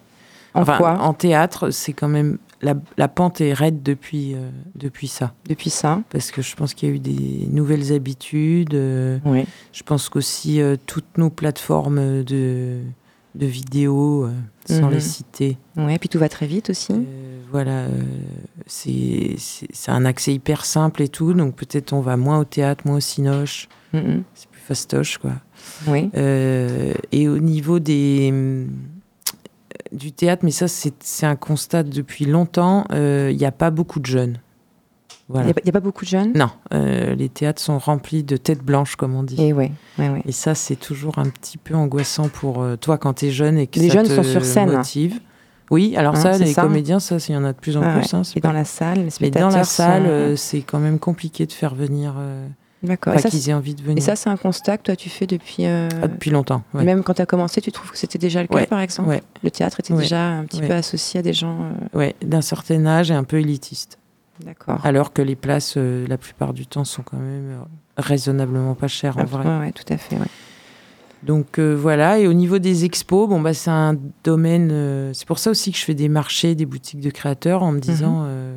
En 0.53 0.61
Enfin, 0.61 0.77
quoi 0.77 0.99
En 1.01 1.13
théâtre, 1.13 1.69
c'est 1.71 1.91
quand 1.93 2.07
même 2.07 2.37
la, 2.61 2.75
la 2.97 3.07
pente 3.07 3.41
est 3.41 3.53
raide 3.53 3.83
depuis 3.83 4.33
euh, 4.33 4.49
depuis 4.75 5.07
ça. 5.07 5.33
Depuis 5.49 5.69
ça 5.69 6.01
Parce 6.09 6.31
que 6.31 6.41
je 6.41 6.55
pense 6.55 6.73
qu'il 6.73 6.89
y 6.89 6.91
a 6.91 6.95
eu 6.95 6.99
des 6.99 7.47
nouvelles 7.51 7.91
habitudes. 7.93 8.73
euh, 8.73 9.19
Oui. 9.25 9.45
je 9.73 9.83
pense 9.83 10.07
qu'aussi 10.09 10.61
euh, 10.61 10.75
toutes 10.87 11.17
nos 11.17 11.29
plateformes 11.29 12.23
de 12.23 12.79
de 13.37 13.45
vidéos, 13.45 14.25
euh, 14.25 14.31
sans 14.65 14.87
Mhm. 14.87 14.93
les 14.93 14.99
citer. 14.99 15.57
Ouais, 15.77 15.97
puis 15.99 16.09
tout 16.09 16.19
va 16.19 16.27
très 16.29 16.47
vite 16.47 16.69
aussi. 16.71 16.91
Euh, 16.93 17.39
voilà, 17.51 17.85
euh, 17.85 18.01
c'est 18.65 19.35
un 19.87 20.03
accès 20.05 20.33
hyper 20.33 20.65
simple 20.65 21.01
et 21.03 21.07
tout, 21.07 21.33
donc 21.33 21.55
peut-être 21.55 21.93
on 21.93 22.01
va 22.01 22.17
moins 22.17 22.39
au 22.39 22.43
théâtre, 22.45 22.83
moins 22.85 22.97
au 22.97 23.01
cinoche, 23.01 23.69
Mhm. 23.93 24.23
c'est 24.33 24.49
plus 24.49 24.61
fastoche 24.61 25.17
quoi. 25.17 25.33
Oui. 25.87 26.09
Euh, 26.15 26.93
et 27.11 27.27
au 27.29 27.37
niveau 27.39 27.79
des 27.79 28.65
du 29.91 30.11
théâtre, 30.11 30.43
mais 30.43 30.51
ça 30.51 30.67
c'est 30.67 31.25
un 31.25 31.35
constat 31.35 31.83
depuis 31.83 32.25
longtemps, 32.25 32.85
euh, 32.91 33.29
il 33.31 33.37
n'y 33.37 33.45
a 33.45 33.51
pas 33.51 33.69
beaucoup 33.71 33.99
de 33.99 34.05
jeunes. 34.05 34.39
Il 35.33 35.41
n'y 35.41 35.49
a, 35.49 35.53
pas- 35.53 35.77
a 35.77 35.81
beaucoup 35.81 36.05
de 36.05 36.09
jeunes? 36.09 36.31
Non, 36.35 36.49
euh, 36.73 37.13
les 37.13 37.27
théâtres 37.27 37.61
sont 37.61 37.77
remplis 37.79 38.23
de 38.23 38.37
têtes 38.37 38.63
blanches 38.63 38.95
comme 38.95 39.13
on 39.13 39.23
dit. 39.23 39.35
Et 39.41 39.51
ouais, 39.51 39.71
ouais, 39.99 40.09
ouais. 40.09 40.21
Et 40.25 40.31
ça, 40.31 40.55
c'est 40.55 40.77
toujours 40.77 41.19
un 41.19 41.25
petit 41.29 41.57
peu 41.57 41.75
angoissant 41.75 42.29
pour 42.29 42.61
euh, 42.61 42.77
toi 42.77 42.97
quand 42.97 43.13
tu 43.15 43.25
es 43.25 43.31
jeune 43.31 43.57
et 43.57 43.67
que 43.67 43.77
Les 43.79 43.87
ça 43.89 43.93
jeunes 43.95 44.07
te 44.07 44.15
sont 44.15 44.23
sur 44.23 44.45
scène. 44.45 44.71
motive. 44.71 45.19
Oui, 45.69 45.97
alors 45.97 46.15
Hein, 46.15 46.21
ça, 46.21 46.37
les 46.37 46.53
ça. 46.53 46.61
comédiens, 46.61 47.01
ça, 47.01 47.17
il 47.27 47.33
y 47.33 47.35
en 47.35 47.43
a 47.43 47.51
de 47.51 47.57
plus 47.59 47.75
en 47.75 47.81
Ah 47.83 47.99
plus. 47.99 48.13
hein, 48.13 48.21
Et 48.37 48.39
pas- 48.39 48.47
dans 48.47 48.53
la 48.53 48.63
salle, 48.63 49.03
les 49.03 49.09
spectateurs 49.09 49.49
dans 49.49 49.57
la 49.57 49.63
salle, 49.65 50.03
sont- 50.03 50.09
euh, 50.09 50.35
c'est 50.37 50.61
quand 50.61 50.79
même 50.79 50.97
compliqué 50.97 51.45
de 51.45 51.51
faire 51.51 51.75
venir, 51.75 52.15
D'accord. 52.83 53.19
ça, 53.19 53.29
qu'ils 53.29 53.49
aient 53.49 53.53
envie 53.53 53.75
de 53.75 53.81
venir. 53.81 53.97
et 53.97 54.01
ça, 54.01 54.15
c'est 54.15 54.29
un 54.29 54.37
constat 54.37 54.77
que 54.77 54.83
toi 54.83 54.95
tu 54.95 55.09
fais 55.09 55.27
depuis. 55.27 55.65
euh, 55.65 55.89
Ah, 56.01 56.07
depuis 56.07 56.31
longtemps. 56.31 56.63
ouais. 56.73 56.85
Même 56.85 57.03
quand 57.03 57.15
tu 57.15 57.21
as 57.21 57.25
commencé, 57.25 57.59
tu 57.59 57.73
trouves 57.73 57.91
que 57.91 57.97
c'était 57.97 58.17
déjà 58.19 58.41
le 58.41 58.47
cas, 58.47 58.55
Ouais, 58.55 58.65
par 58.65 58.79
exemple? 58.79 59.09
ouais. 59.09 59.21
Le 59.43 59.51
théâtre 59.51 59.81
était 59.81 59.93
déjà 59.93 60.21
un 60.25 60.45
petit 60.45 60.61
peu 60.61 60.71
associé 60.73 61.19
à 61.19 61.23
des 61.23 61.33
gens. 61.33 61.59
euh, 61.93 61.97
Ouais, 61.97 62.15
d'un 62.23 62.41
certain 62.41 62.85
âge 62.85 63.11
et 63.11 63.13
un 63.15 63.25
peu 63.25 63.39
élitiste. 63.41 63.97
D'accord. 64.43 64.79
Alors 64.85 65.13
que 65.13 65.21
les 65.21 65.35
places, 65.35 65.75
euh, 65.77 66.05
la 66.07 66.17
plupart 66.17 66.53
du 66.53 66.65
temps, 66.67 66.83
sont 66.85 67.01
quand 67.03 67.17
même 67.17 67.49
euh, 67.51 67.57
raisonnablement 67.97 68.75
pas 68.75 68.87
chères 68.87 69.17
en 69.17 69.21
Ah, 69.21 69.25
vrai. 69.25 69.59
ouais, 69.59 69.71
tout 69.71 69.91
à 69.91 69.97
fait. 69.97 70.15
ouais. 70.17 70.27
Donc 71.23 71.57
euh, 71.57 71.73
voilà, 71.75 72.19
et 72.19 72.27
au 72.27 72.33
niveau 72.33 72.59
des 72.59 72.85
expos, 72.85 73.27
bon 73.27 73.41
bah 73.41 73.53
c'est 73.55 73.71
un 73.71 73.97
domaine. 74.23 74.69
euh, 74.71 75.11
c'est 75.13 75.25
pour 75.27 75.39
ça 75.39 75.49
aussi 75.49 75.71
que 75.71 75.77
je 75.79 75.83
fais 75.83 75.95
des 75.95 76.09
marchés, 76.09 76.53
des 76.53 76.67
boutiques 76.67 76.99
de 77.01 77.09
créateurs, 77.09 77.63
en 77.63 77.71
me 77.71 77.79
disant, 77.79 78.19
Mhm. 78.21 78.25
euh, 78.27 78.55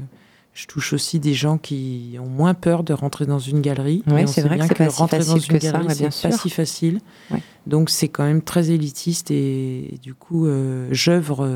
je 0.53 0.66
touche 0.66 0.93
aussi 0.93 1.18
des 1.20 1.33
gens 1.33 1.57
qui 1.57 2.18
ont 2.20 2.26
moins 2.28 2.53
peur 2.53 2.85
de 2.85 2.93
rentrer 2.93 3.24
dans 3.24 3.39
une 3.39 3.62
galerie. 3.62 4.03
On 4.07 4.26
c'est 4.26 4.43
vrai 4.43 4.59
que 4.59 4.64
bien 4.64 4.66
c'est 4.68 4.74
pas 4.76 4.91
si 4.91 4.99
rentrer 4.99 5.18
dans 5.20 5.24
facile 5.24 5.53
une 5.53 5.59
que 5.59 5.64
ça, 5.64 5.72
galerie, 5.72 5.87
ouais, 5.89 5.95
bien 5.95 6.11
c'est 6.11 6.28
pas 6.28 6.37
si 6.37 6.51
facile. 6.51 7.01
Ouais. 7.31 7.41
Donc 7.66 7.89
c'est 7.89 8.09
quand 8.09 8.24
même 8.24 8.43
très 8.43 8.70
élitiste 8.70 9.31
et, 9.31 9.95
et 9.95 9.99
du 9.99 10.12
coup, 10.12 10.47
j'œuvre 10.91 11.49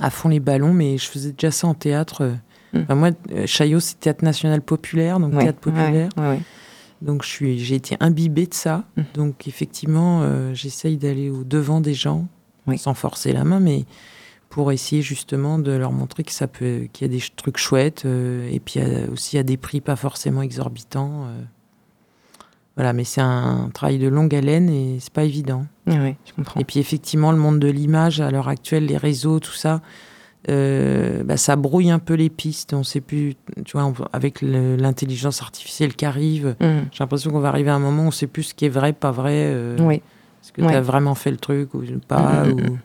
à 0.00 0.10
fond 0.10 0.28
les 0.28 0.40
ballons, 0.40 0.74
mais 0.74 0.98
je 0.98 1.06
faisais 1.08 1.32
déjà 1.32 1.50
ça 1.50 1.66
en 1.66 1.74
théâtre. 1.74 2.30
Enfin, 2.74 2.94
moi, 2.94 3.10
euh, 3.32 3.46
Chaillot, 3.46 3.80
c'est 3.80 3.98
théâtre 4.00 4.24
national 4.24 4.60
populaire, 4.62 5.20
donc 5.20 5.32
Ouais, 5.34 5.44
théâtre 5.44 5.60
populaire. 5.60 6.08
ouais, 6.16 6.22
ouais, 6.22 6.28
ouais. 6.30 6.40
Donc 7.00 7.22
je 7.22 7.28
suis, 7.28 7.58
j'ai 7.58 7.76
été 7.76 7.96
imbibée 8.00 8.46
de 8.46 8.54
ça. 8.54 8.84
Mhm. 8.96 9.04
Donc 9.14 9.46
effectivement, 9.48 10.20
euh, 10.22 10.52
j'essaye 10.54 10.96
d'aller 10.96 11.30
au 11.30 11.44
devant 11.44 11.80
des 11.80 11.94
gens, 11.94 12.26
Oui. 12.66 12.76
sans 12.78 12.94
forcer 12.94 13.32
la 13.32 13.44
main, 13.44 13.60
mais 13.60 13.84
pour 14.50 14.72
essayer 14.72 15.00
justement 15.02 15.58
de 15.58 15.70
leur 15.72 15.92
montrer 15.92 16.24
que 16.24 16.32
ça 16.32 16.46
peut, 16.48 16.88
qu'il 16.92 17.06
y 17.06 17.10
a 17.10 17.16
des 17.16 17.22
trucs 17.36 17.56
chouettes, 17.58 18.04
euh, 18.04 18.48
et 18.50 18.58
puis 18.60 18.80
il 18.80 18.82
y 18.82 18.94
a 18.96 19.10
aussi 19.10 19.38
à 19.38 19.42
des 19.42 19.56
prix 19.56 19.80
pas 19.80 19.94
forcément 19.96 20.42
exorbitants. 20.42 21.24
euh. 21.26 21.42
Voilà, 22.76 22.92
mais 22.92 23.02
c'est 23.04 23.20
un 23.20 23.70
travail 23.74 23.98
de 23.98 24.06
longue 24.08 24.34
haleine 24.34 24.68
et 24.70 24.98
c'est 25.00 25.12
pas 25.12 25.24
évident. 25.24 25.66
Je 25.88 26.12
comprends. 26.36 26.60
Et 26.60 26.64
puis 26.64 26.78
effectivement, 26.78 27.32
le 27.32 27.38
monde 27.38 27.58
de 27.58 27.68
l'image 27.68 28.20
à 28.20 28.30
l'heure 28.30 28.46
actuelle, 28.48 28.86
les 28.86 28.96
réseaux, 28.96 29.40
tout 29.40 29.52
ça, 29.52 29.80
euh, 30.48 31.22
bah, 31.24 31.36
ça 31.36 31.56
brouille 31.56 31.90
un 31.90 31.98
peu 31.98 32.14
les 32.14 32.30
pistes. 32.30 32.72
On 32.74 32.84
sait 32.84 33.00
plus, 33.00 33.34
tu 33.64 33.72
vois, 33.72 33.84
on- 33.84 33.94
avec 34.12 34.40
l'intelligence 34.42 35.42
artificielle 35.42 35.94
qui 35.94 36.04
arrive. 36.06 36.54
Mhm. 36.60 36.86
J'ai 36.92 36.98
l'impression 37.00 37.30
qu'on 37.30 37.40
va 37.40 37.48
arriver 37.48 37.70
à 37.70 37.74
un 37.74 37.78
moment 37.80 38.04
où 38.04 38.06
on 38.08 38.10
sait 38.12 38.26
plus 38.28 38.44
ce 38.44 38.54
qui 38.54 38.64
est 38.66 38.70
vrai, 38.70 38.92
pas 38.92 39.10
vrai. 39.10 39.32
euh, 39.48 39.76
Oui. 39.80 39.96
Est-ce 39.96 40.52
que 40.52 40.62
Ouais. 40.62 40.68
tu 40.68 40.74
as 40.74 40.80
vraiment 40.80 41.14
fait 41.14 41.30
le 41.32 41.36
truc 41.36 41.74
ou 41.74 41.82
pas 42.06 42.44
Mm, 42.44 42.48
mm, 42.50 42.70
ou... 42.70 42.78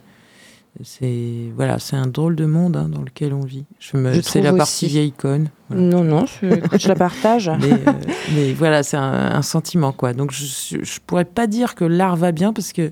C'est 0.83 1.51
voilà, 1.55 1.77
c'est 1.77 1.95
un 1.95 2.07
drôle 2.07 2.35
de 2.35 2.45
monde 2.47 2.75
hein, 2.77 2.89
dans 2.89 3.01
lequel 3.03 3.31
on 3.35 3.41
vit. 3.45 3.63
Je 3.79 3.95
me, 3.95 4.21
c'est 4.23 4.41
la 4.41 4.51
partie 4.53 4.85
aussi. 4.85 4.87
vieille 4.87 5.11
conne. 5.11 5.49
voilà. 5.69 5.83
Non, 5.83 6.03
non, 6.03 6.25
je, 6.25 6.87
la 6.87 6.95
partage. 6.95 7.47
Mais, 7.61 7.71
euh, 7.73 7.93
mais 8.33 8.53
voilà, 8.53 8.81
c'est 8.81 8.97
un, 8.97 9.35
un 9.35 9.41
sentiment 9.43 9.91
quoi. 9.91 10.13
Donc 10.13 10.31
je, 10.31 10.43
je, 10.45 10.83
je 10.83 10.99
pourrais 11.05 11.25
pas 11.25 11.45
dire 11.45 11.75
que 11.75 11.85
l'art 11.85 12.15
va 12.15 12.31
bien 12.31 12.53
parce 12.53 12.73
que 12.73 12.91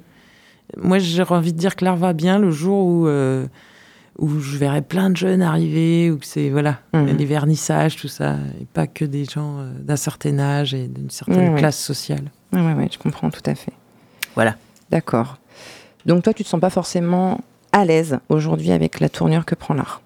moi 0.78 1.00
j'aurais 1.00 1.36
envie 1.36 1.54
de 1.54 1.58
dire 1.58 1.76
que 1.76 1.84
l'art 1.84 1.98
va 1.98 2.14
bien 2.14 2.38
le 2.38 2.52
jour 2.52 2.86
où 2.86 3.08
euh, 3.08 3.48
où 4.20 4.40
je 4.40 4.58
verrai 4.58 4.82
plein 4.82 5.10
de 5.10 5.18
jeunes 5.18 5.42
arriver 5.42 6.14
que 6.20 6.26
c'est 6.26 6.50
voilà 6.50 6.80
Mhm. 6.94 7.18
les 7.18 7.26
vernissages 7.26 7.96
tout 7.96 8.08
ça 8.10 8.36
et 8.60 8.66
pas 8.66 8.86
que 8.88 9.06
des 9.06 9.26
gens 9.26 9.60
euh, 9.60 9.72
d'un 9.80 9.96
certain 9.96 10.38
âge 10.40 10.74
et 10.74 10.88
d'une 10.88 11.10
certaine 11.10 11.54
ouais. 11.54 11.60
classe 11.60 11.80
sociale. 11.80 12.26
Ouais, 12.54 12.62
ouais, 12.62 12.74
ouais, 12.74 12.90
je 12.92 12.98
comprends 13.00 13.30
tout 13.30 13.42
à 13.46 13.56
fait. 13.56 13.74
Voilà. 14.36 14.56
D'accord. 14.90 15.38
Donc 16.06 16.24
toi, 16.24 16.34
tu 16.34 16.44
te 16.44 16.50
sens 16.50 16.60
pas 16.60 16.70
forcément 16.70 17.40
à 17.72 17.86
l'aise 17.86 18.20
aujourd'hui 18.30 18.72
avec 18.72 19.00
la 19.00 19.08
tournure 19.10 19.46
que 19.46 19.56
prend 19.56 19.74
l'art? 19.74 20.02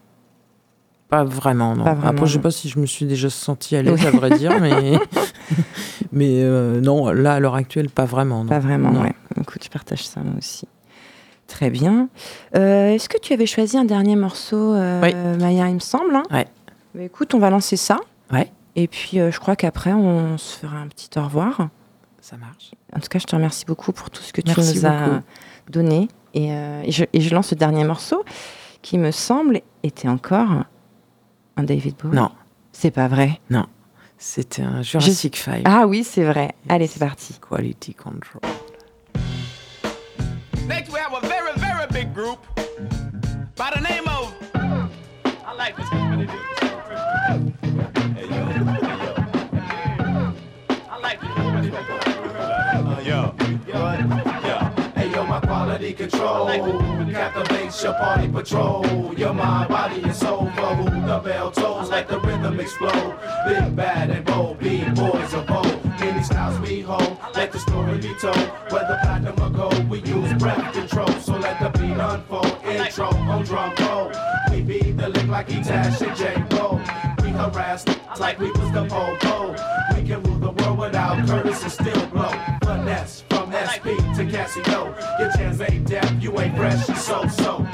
Pas 1.09 1.23
vraiment, 1.23 1.75
non. 1.75 1.83
Pas 1.83 1.93
vraiment, 1.93 2.09
Après, 2.11 2.25
je 2.27 2.33
sais 2.33 2.39
pas 2.39 2.51
si 2.51 2.67
je 2.69 2.79
me 2.79 2.85
suis 2.85 3.05
déjà 3.05 3.29
sentie 3.29 3.75
à 3.75 3.81
l'aise, 3.83 3.99
Oui. 4.01 4.07
à 4.07 4.11
vrai 4.11 4.31
dire, 4.37 4.59
mais, 4.61 4.99
mais 6.11 6.41
euh, 6.43 6.81
non, 6.81 7.09
là, 7.11 7.33
à 7.35 7.39
l'heure 7.39 7.55
actuelle, 7.55 7.89
pas 7.89 8.05
vraiment. 8.05 8.43
Non. 8.43 8.49
Pas 8.49 8.59
vraiment, 8.59 8.91
Non. 8.91 9.01
ouais. 9.03 9.13
Écoute, 9.39 9.63
je 9.63 9.69
partage 9.69 10.05
ça 10.05 10.21
moi 10.21 10.33
aussi. 10.37 10.67
Très 11.55 11.69
bien. 11.69 12.09
Euh, 12.57 12.89
Est-ce 12.89 13.07
que 13.07 13.17
tu 13.17 13.31
avais 13.31 13.45
choisi 13.45 13.77
un 13.77 13.85
dernier 13.85 14.17
morceau, 14.17 14.73
euh, 14.73 14.99
Oui. 15.01 15.15
Maya, 15.41 15.69
il 15.69 15.75
me 15.75 15.79
semble 15.79 16.13
hein 16.13 16.23
Ouais. 16.29 16.47
Bah, 16.93 17.03
écoute, 17.03 17.33
on 17.33 17.39
va 17.39 17.49
lancer 17.49 17.77
ça. 17.77 17.97
Ouais. 18.29 18.51
Et 18.75 18.89
puis, 18.89 19.21
euh, 19.21 19.31
je 19.31 19.39
crois 19.39 19.55
qu'après, 19.55 19.93
on 19.93 20.37
se 20.37 20.57
fera 20.57 20.75
un 20.75 20.87
petit 20.89 21.09
au 21.17 21.23
revoir. 21.23 21.69
Ça 22.19 22.35
marche. 22.35 22.71
En 22.93 22.99
tout 22.99 23.07
cas, 23.07 23.19
je 23.19 23.25
te 23.25 23.37
remercie 23.37 23.63
beaucoup 23.63 23.93
pour 23.93 24.09
tout 24.09 24.21
ce 24.21 24.33
que 24.33 24.41
tu 24.41 24.51
nous 24.59 24.85
as 24.85 25.21
donné. 25.69 26.09
Et, 26.33 26.51
euh, 26.51 26.81
et 26.83 26.91
je, 26.91 27.05
et 27.13 27.21
je 27.21 27.33
lance 27.33 27.47
ce 27.47 27.55
dernier 27.55 27.85
morceau 27.85 28.25
qui 28.81 28.97
me 28.97 29.11
semble 29.11 29.61
était 29.83 30.09
encore 30.09 30.49
un 31.55 31.63
David 31.63 31.95
Bowie. 32.03 32.17
Non, 32.17 32.31
C'est 32.73 32.91
pas 32.91 33.07
vrai. 33.07 33.39
c'était 34.17 34.61
un 34.63 34.81
Jurassic 34.81 35.37
Five. 35.37 35.61
Ah 35.63 35.87
oui, 35.87 36.03
c'est 36.03 36.25
vrai. 36.25 36.53
Allez, 36.67 36.87
c'est 36.87 36.99
parti. 36.99 37.39
Quality 37.39 37.93
Control. 37.93 38.41
Next, 40.67 40.91
we 40.91 40.97
have 40.99 41.13
big 41.95 42.13
group 42.13 42.45
by 43.55 43.71
the 43.73 43.79
name 43.79 44.05
of. 44.09 44.33
I 44.53 45.53
like 45.55 45.77
this. 45.77 45.89
Do. 45.89 45.95
Hey, 48.15 48.27
yo. 48.27 48.45
Hey, 48.51 48.83
yo. 49.01 49.13
I 50.91 50.97
like 51.01 51.21
this. 51.21 51.29
Uh, 51.29 53.01
yo. 53.01 53.33
Yo. 53.65 53.79
Yo. 54.45 54.59
Hey 54.97 55.09
yo, 55.09 55.25
my 55.25 55.39
quality 55.39 55.93
control 55.93 56.47
captivates 57.13 57.81
your 57.81 57.93
party 57.93 58.27
patrol. 58.27 58.85
Your 59.15 59.33
mind, 59.33 59.69
body, 59.69 60.01
and 60.03 60.13
soul 60.13 60.51
for 60.53 60.75
who 60.75 60.89
the 61.07 61.19
bell 61.19 61.49
tolls. 61.49 61.89
Let 61.89 62.09
the 62.09 62.19
rhythm 62.19 62.59
explode. 62.59 63.17
Big 63.47 63.73
bad 63.73 64.09
and 64.09 64.25
bold, 64.25 64.59
big 64.59 64.93
boys 64.95 65.33
of 65.33 65.49
old. 65.49 65.84
Many 66.05 66.21
styles 66.21 66.59
we 66.59 66.81
hold. 66.81 67.17
Let 67.33 67.51
the 67.51 67.57
story 67.57 67.97
be 67.97 68.13
told. 68.21 68.37
Whether 68.69 68.99
platinum 69.01 69.41
or 69.41 69.49
gold, 69.49 69.89
we 69.89 70.01
use 70.01 70.33
breath 70.33 70.71
control. 70.71 71.07
So 71.19 71.35
let 71.35 71.59
the 71.59 71.69
beat 71.79 71.97
unfold. 71.97 72.63
Intro 72.63 73.07
on 73.07 73.43
drum 73.43 73.73
roll. 73.79 74.11
We 74.51 74.61
be 74.61 74.91
the 74.91 75.09
lick 75.09 75.27
like 75.27 75.47
Etash 75.47 76.05
and 76.07 76.15
J. 76.15 76.55
Roll. 76.55 76.77
We 77.23 77.31
harass 77.31 77.85
like 78.19 78.39
we 78.39 78.51
was 78.51 78.71
the 78.71 78.85
po 78.85 79.17
We 79.95 80.07
can 80.07 80.21
rule 80.21 80.37
the 80.37 80.51
world 80.51 80.77
without 80.77 81.27
Curtis 81.27 81.63
and 81.63 81.71
still 81.71 82.05
blow. 82.09 82.31
Finesse 82.63 83.23
from 83.31 83.51
SP 83.51 83.97
to 84.15 84.25
Casio. 84.29 85.19
Your 85.19 85.31
chance 85.31 85.59
ain't 85.59 85.87
deaf, 85.87 86.07
you 86.21 86.39
ain't 86.39 86.55
fresh, 86.55 86.87
you 86.87 86.95
so 86.97 87.27
so. 87.29 87.67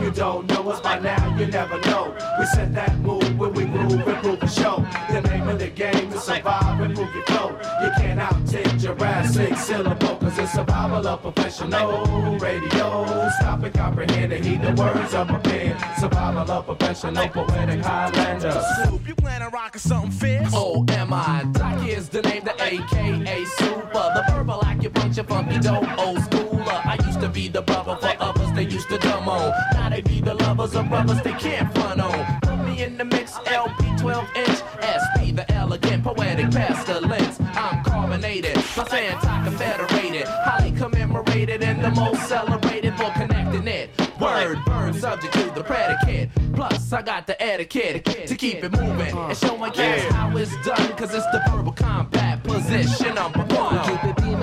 You 0.00 0.10
don't 0.10 0.48
know 0.48 0.70
us 0.70 0.80
by 0.80 0.98
now, 0.98 1.36
you 1.36 1.46
never 1.46 1.78
know. 1.80 2.16
We 2.38 2.46
set 2.46 2.72
that 2.74 2.98
move 3.00 3.38
when 3.38 3.52
we 3.52 3.66
move 3.66 4.06
and 4.06 4.22
prove 4.22 4.40
the 4.40 4.46
show. 4.46 4.84
The 5.10 5.20
name 5.20 5.48
of 5.48 5.58
the 5.58 5.68
game 5.68 6.12
is 6.12 6.22
survive 6.22 6.80
and 6.80 6.94
prove 6.94 7.14
your 7.14 7.24
flow. 7.24 7.50
You 7.82 7.90
can't 7.98 8.18
outtake 8.18 8.80
Jurassic 8.80 9.56
syllable, 9.56 10.16
cause 10.16 10.38
it's 10.38 10.52
survival 10.52 11.06
of 11.06 11.20
professional 11.20 12.38
radio. 12.38 13.28
Stop 13.38 13.62
and 13.62 13.74
comprehend 13.74 14.32
and 14.32 14.44
heed 14.44 14.62
the 14.62 14.72
words 14.80 15.12
of 15.12 15.28
my 15.28 15.38
pen. 15.40 15.76
Survival 15.98 16.50
of 16.50 16.64
professional 16.66 17.28
poetic 17.28 17.80
Highlander. 17.80 18.62
Soup, 18.84 19.06
you 19.06 19.14
plan 19.14 19.42
on 19.42 19.50
rocking 19.52 19.80
something 19.80 20.10
fierce? 20.10 20.50
Oh, 20.54 20.84
am 20.88 21.12
I? 21.12 21.44
Doc 21.52 21.86
is 21.86 22.08
the 22.08 22.22
name, 22.22 22.44
the 22.44 22.54
AKA 22.62 23.44
Super. 23.44 23.92
The 23.92 24.24
verbal 24.30 24.60
acupuncture 24.60 25.28
funky 25.28 25.58
dope, 25.58 25.98
old 25.98 26.18
schooler. 26.18 26.86
I 26.86 26.96
used 27.06 27.20
to 27.20 27.28
be 27.28 27.48
the 27.48 27.60
brother 27.60 27.96
for 27.96 28.14
others, 28.18 28.39
they 28.60 28.70
used 28.70 28.90
to 28.90 28.98
dumb 28.98 29.28
on. 29.28 29.52
Now 29.72 29.88
they 29.88 30.02
be 30.02 30.20
the 30.20 30.34
lovers 30.34 30.74
of 30.74 30.88
brothers 30.88 31.22
they 31.22 31.32
can't 31.32 31.72
front 31.74 32.00
on. 32.00 32.40
Put 32.42 32.58
me 32.66 32.82
in 32.82 32.98
the 32.98 33.04
mix, 33.04 33.38
LP 33.46 33.96
12 33.96 34.28
inch, 34.36 34.58
SP, 35.00 35.34
the 35.34 35.50
elegant, 35.50 36.04
poetic 36.04 36.50
pestilence. 36.50 37.40
I'm 37.40 37.82
carbonated, 37.84 38.56
my 38.76 38.84
Santa 38.84 39.48
confederated, 39.48 40.26
highly 40.26 40.72
commemorated, 40.72 41.62
and 41.62 41.82
the 41.82 41.90
most 41.90 42.28
celebrated 42.28 42.94
for 42.96 43.10
connecting 43.12 43.66
it. 43.66 43.90
Word, 44.20 44.58
burn, 44.66 44.92
subject 44.92 45.32
to 45.34 45.50
the 45.54 45.64
predicate. 45.64 46.28
Plus, 46.54 46.92
I 46.92 47.00
got 47.00 47.26
the 47.26 47.42
etiquette 47.42 48.04
to 48.26 48.34
keep 48.34 48.62
it 48.62 48.72
moving 48.72 49.16
and 49.16 49.38
showing 49.38 49.72
kids 49.72 50.04
how 50.12 50.36
it's 50.36 50.52
done, 50.66 50.96
cause 50.98 51.14
it's 51.14 51.24
the 51.32 51.42
verbal 51.48 51.72
combat 51.72 52.42
position 52.44 53.14
number 53.14 53.49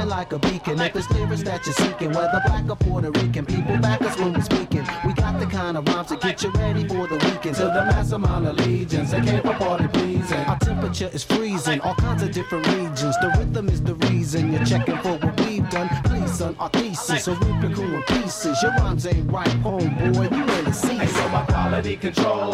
We 0.07 0.13
one. 0.13 0.25
keep 0.25 0.33
it 0.33 0.33
beaming 0.33 0.33
like 0.33 0.33
a 0.33 0.39
beacon. 0.39 0.81
If 0.81 0.95
it's 0.95 1.09
lyrics 1.11 1.43
that 1.43 1.65
you're 1.65 1.75
seeking, 1.75 2.11
whether 2.11 2.41
black 2.45 2.69
or 2.69 2.75
Puerto 2.75 3.11
Rican, 3.11 3.45
people 3.45 3.77
back 3.77 4.01
us 4.01 4.17
when 4.17 4.33
we're 4.33 4.41
speaking. 4.41 4.87
We 5.05 5.13
got 5.13 5.39
the 5.39 5.45
kind 5.45 5.77
of 5.77 5.87
rhymes 5.87 6.07
to 6.09 6.17
get 6.17 6.43
you 6.43 6.51
ready 6.51 6.87
for 6.87 7.07
the 7.07 7.15
weekend. 7.15 7.55
To 7.57 7.65
the 7.65 7.85
mass 7.85 8.11
amount 8.11 8.47
of 8.47 8.55
legions, 8.65 9.11
they 9.11 9.21
came 9.21 9.41
for 9.41 9.53
party 9.53 9.87
pleasing. 9.87 10.39
Our 10.39 10.59
temperature 10.59 11.09
is 11.13 11.23
freezing, 11.23 11.81
all 11.81 11.95
kinds 11.95 12.23
of 12.23 12.31
different 12.31 12.67
regions. 12.67 13.15
The 13.21 13.33
rhythm 13.37 13.69
is 13.69 13.81
the 13.81 13.95
reason 13.95 14.53
you're 14.53 14.65
checking 14.65 14.97
for 14.99 15.17
what 15.17 15.39
we've 15.41 15.69
done. 15.69 15.89
Please, 16.05 16.37
son, 16.37 16.55
our 16.59 16.69
thesis, 16.69 17.25
so 17.25 17.33
rip 17.33 17.63
in 17.63 18.03
pieces. 18.03 18.61
Your 18.61 18.71
rhymes 18.71 19.05
ain't 19.05 19.31
right, 19.31 19.47
homeboy. 19.63 20.31
You 20.31 20.53
ain't 20.53 20.67
a 20.67 20.87
Hey, 20.97 21.07
so 21.07 21.29
my 21.29 21.45
quality 21.45 21.97
control 21.97 22.53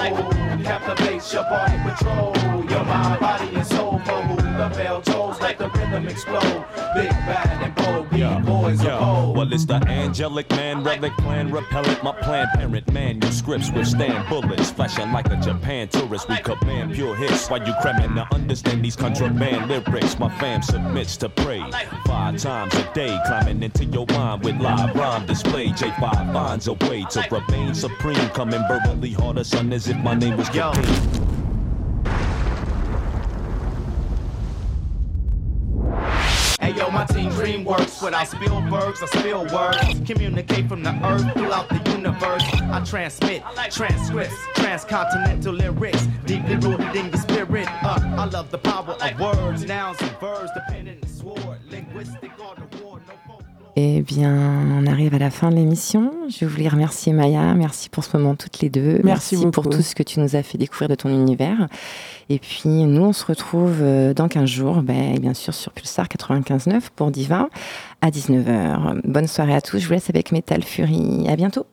captivates 0.64 1.34
your 1.34 1.44
body 1.44 1.78
patrol. 1.84 2.34
Your 2.70 2.84
mind, 2.86 3.20
body, 3.20 3.56
and 3.56 3.66
soul 3.68 4.00
for 4.06 4.22
who 4.24 4.36
the 4.36 4.76
bell 4.76 5.02
tolls, 5.02 5.40
like 5.40 5.58
the 5.58 5.70
explode. 6.14 6.66
Big 6.96 7.10
bad 7.10 7.64
and 7.64 7.76
bold, 7.76 8.12
we 8.12 8.46
boys 8.46 8.80
of 8.82 8.86
Yo, 8.86 9.00
old. 9.00 9.38
well, 9.38 9.52
it's 9.52 9.66
the 9.66 9.76
angelic 9.88 10.50
man, 10.52 10.84
relic 10.84 11.14
plan, 11.18 11.52
repellent. 11.52 12.04
My 12.04 12.12
plan, 12.12 12.48
parent 12.54 12.92
manuscripts 12.94 13.72
withstand 13.72 14.30
bullets, 14.30 14.70
flashing 14.70 15.12
like 15.12 15.30
a 15.32 15.38
Japan 15.38 15.88
tourist. 15.88 16.30
We 16.30 16.38
command 16.38 16.94
pure 16.94 17.16
hits 17.16 17.50
while 17.50 17.66
you 17.66 17.74
cramming 17.82 18.16
to 18.16 18.28
understand 18.34 18.86
these 18.86 18.96
contraband 18.96 19.70
lyrics. 19.70 20.20
My 20.20 20.30
fam 20.38 20.62
submits 20.62 21.18
to 21.18 21.30
praise. 21.30 21.74
five 22.06 22.38
times 22.38 22.76
a 22.76 22.94
day, 22.94 23.18
climbing 23.26 23.64
into 23.64 23.86
your 23.86 24.06
mind 24.10 24.44
with 24.44 24.60
live 24.62 24.96
rhyme 24.96 25.26
display. 25.26 25.70
J5 25.70 26.34
finds 26.34 26.68
a 26.68 26.74
way 26.74 27.06
to 27.10 27.28
remain 27.32 27.74
supreme, 27.74 28.30
coming 28.30 28.62
verbally 28.68 29.14
harder, 29.14 29.44
son, 29.44 29.74
as 29.74 29.88
if 29.88 29.98
my 29.98 30.14
name 30.14 30.38
was 30.38 30.54
Yo. 30.54 30.72
Capone. 30.72 31.33
Hey 36.64 36.74
yo, 36.76 36.90
my 36.92 37.04
team 37.04 37.30
dream 37.32 37.66
works 37.66 38.02
without 38.02 38.26
Spielbergs 38.26 39.02
or 39.02 39.08
spill 39.08 39.46
words. 39.54 40.00
Communicate 40.10 40.70
from 40.70 40.82
the 40.82 40.94
earth 41.04 41.30
throughout 41.34 41.68
the 41.68 41.92
universe. 41.92 42.42
I 42.72 42.82
transmit 42.86 43.44
transcripts, 43.70 44.34
transcontinental 44.56 45.56
lyrics, 45.56 46.08
deeply 46.26 46.56
rooted 46.56 46.96
in 46.96 47.08
your 47.10 47.18
spirit. 47.18 47.68
Uh, 47.84 48.00
I 48.18 48.26
love 48.28 48.50
the 48.50 48.60
power 48.60 48.92
of 48.92 49.20
words, 49.20 49.66
nouns 49.66 50.02
and 50.02 50.18
verbs, 50.22 50.52
dependent 50.54 51.04
and 51.04 51.12
sword, 51.12 51.60
linguistic 51.70 52.32
art 52.40 52.60
of 52.60 52.82
war. 52.82 53.02
Eh 53.76 54.04
bien, 54.04 54.32
on 54.32 54.86
arrive 54.86 55.16
à 55.16 55.20
la 55.20 55.32
fin 55.32 55.50
de 55.50 55.56
l'émission. 55.56 56.12
Je 56.30 56.46
voulais 56.46 56.68
remercier 56.68 57.12
Maya. 57.12 57.56
Merci 57.56 57.90
pour 57.90 58.04
ce 58.04 58.16
moment 58.16 58.36
toutes 58.36 58.60
les 58.60 58.70
deux. 58.70 59.02
Merci 59.04 59.36
pour 59.36 59.64
beaucoup. 59.64 59.70
tout 59.70 59.82
ce 59.82 59.96
que 59.96 60.04
tu 60.04 60.20
nous 60.20 60.36
as 60.36 60.44
fait 60.44 60.60
découvrir 60.60 60.90
de 60.90 60.96
ton 60.96 61.10
univers. 61.10 61.68
Et 62.30 62.40
puis, 62.40 62.70
nous, 62.70 63.04
on 63.04 63.14
se 63.14 63.26
retrouve 63.26 63.80
euh, 63.82 64.14
dans 64.14 64.28
15 64.28 64.50
jours, 64.50 64.82
ben, 64.82 65.20
bien 65.20 65.34
sûr, 65.34 65.54
sur 65.54 65.72
Pulsar 65.72 66.08
95.9 66.08 66.82
pour 66.96 67.12
Diva 67.12 67.50
à 68.02 68.10
19h. 68.10 69.02
Bonne 69.06 69.28
soirée 69.28 69.56
à 69.56 69.62
tous. 69.62 69.80
Je 69.80 69.88
vous 69.88 69.94
laisse 69.94 70.10
avec 70.10 70.32
Metal 70.32 70.64
Fury. 70.64 71.28
À 71.28 71.36
bientôt. 71.36 71.66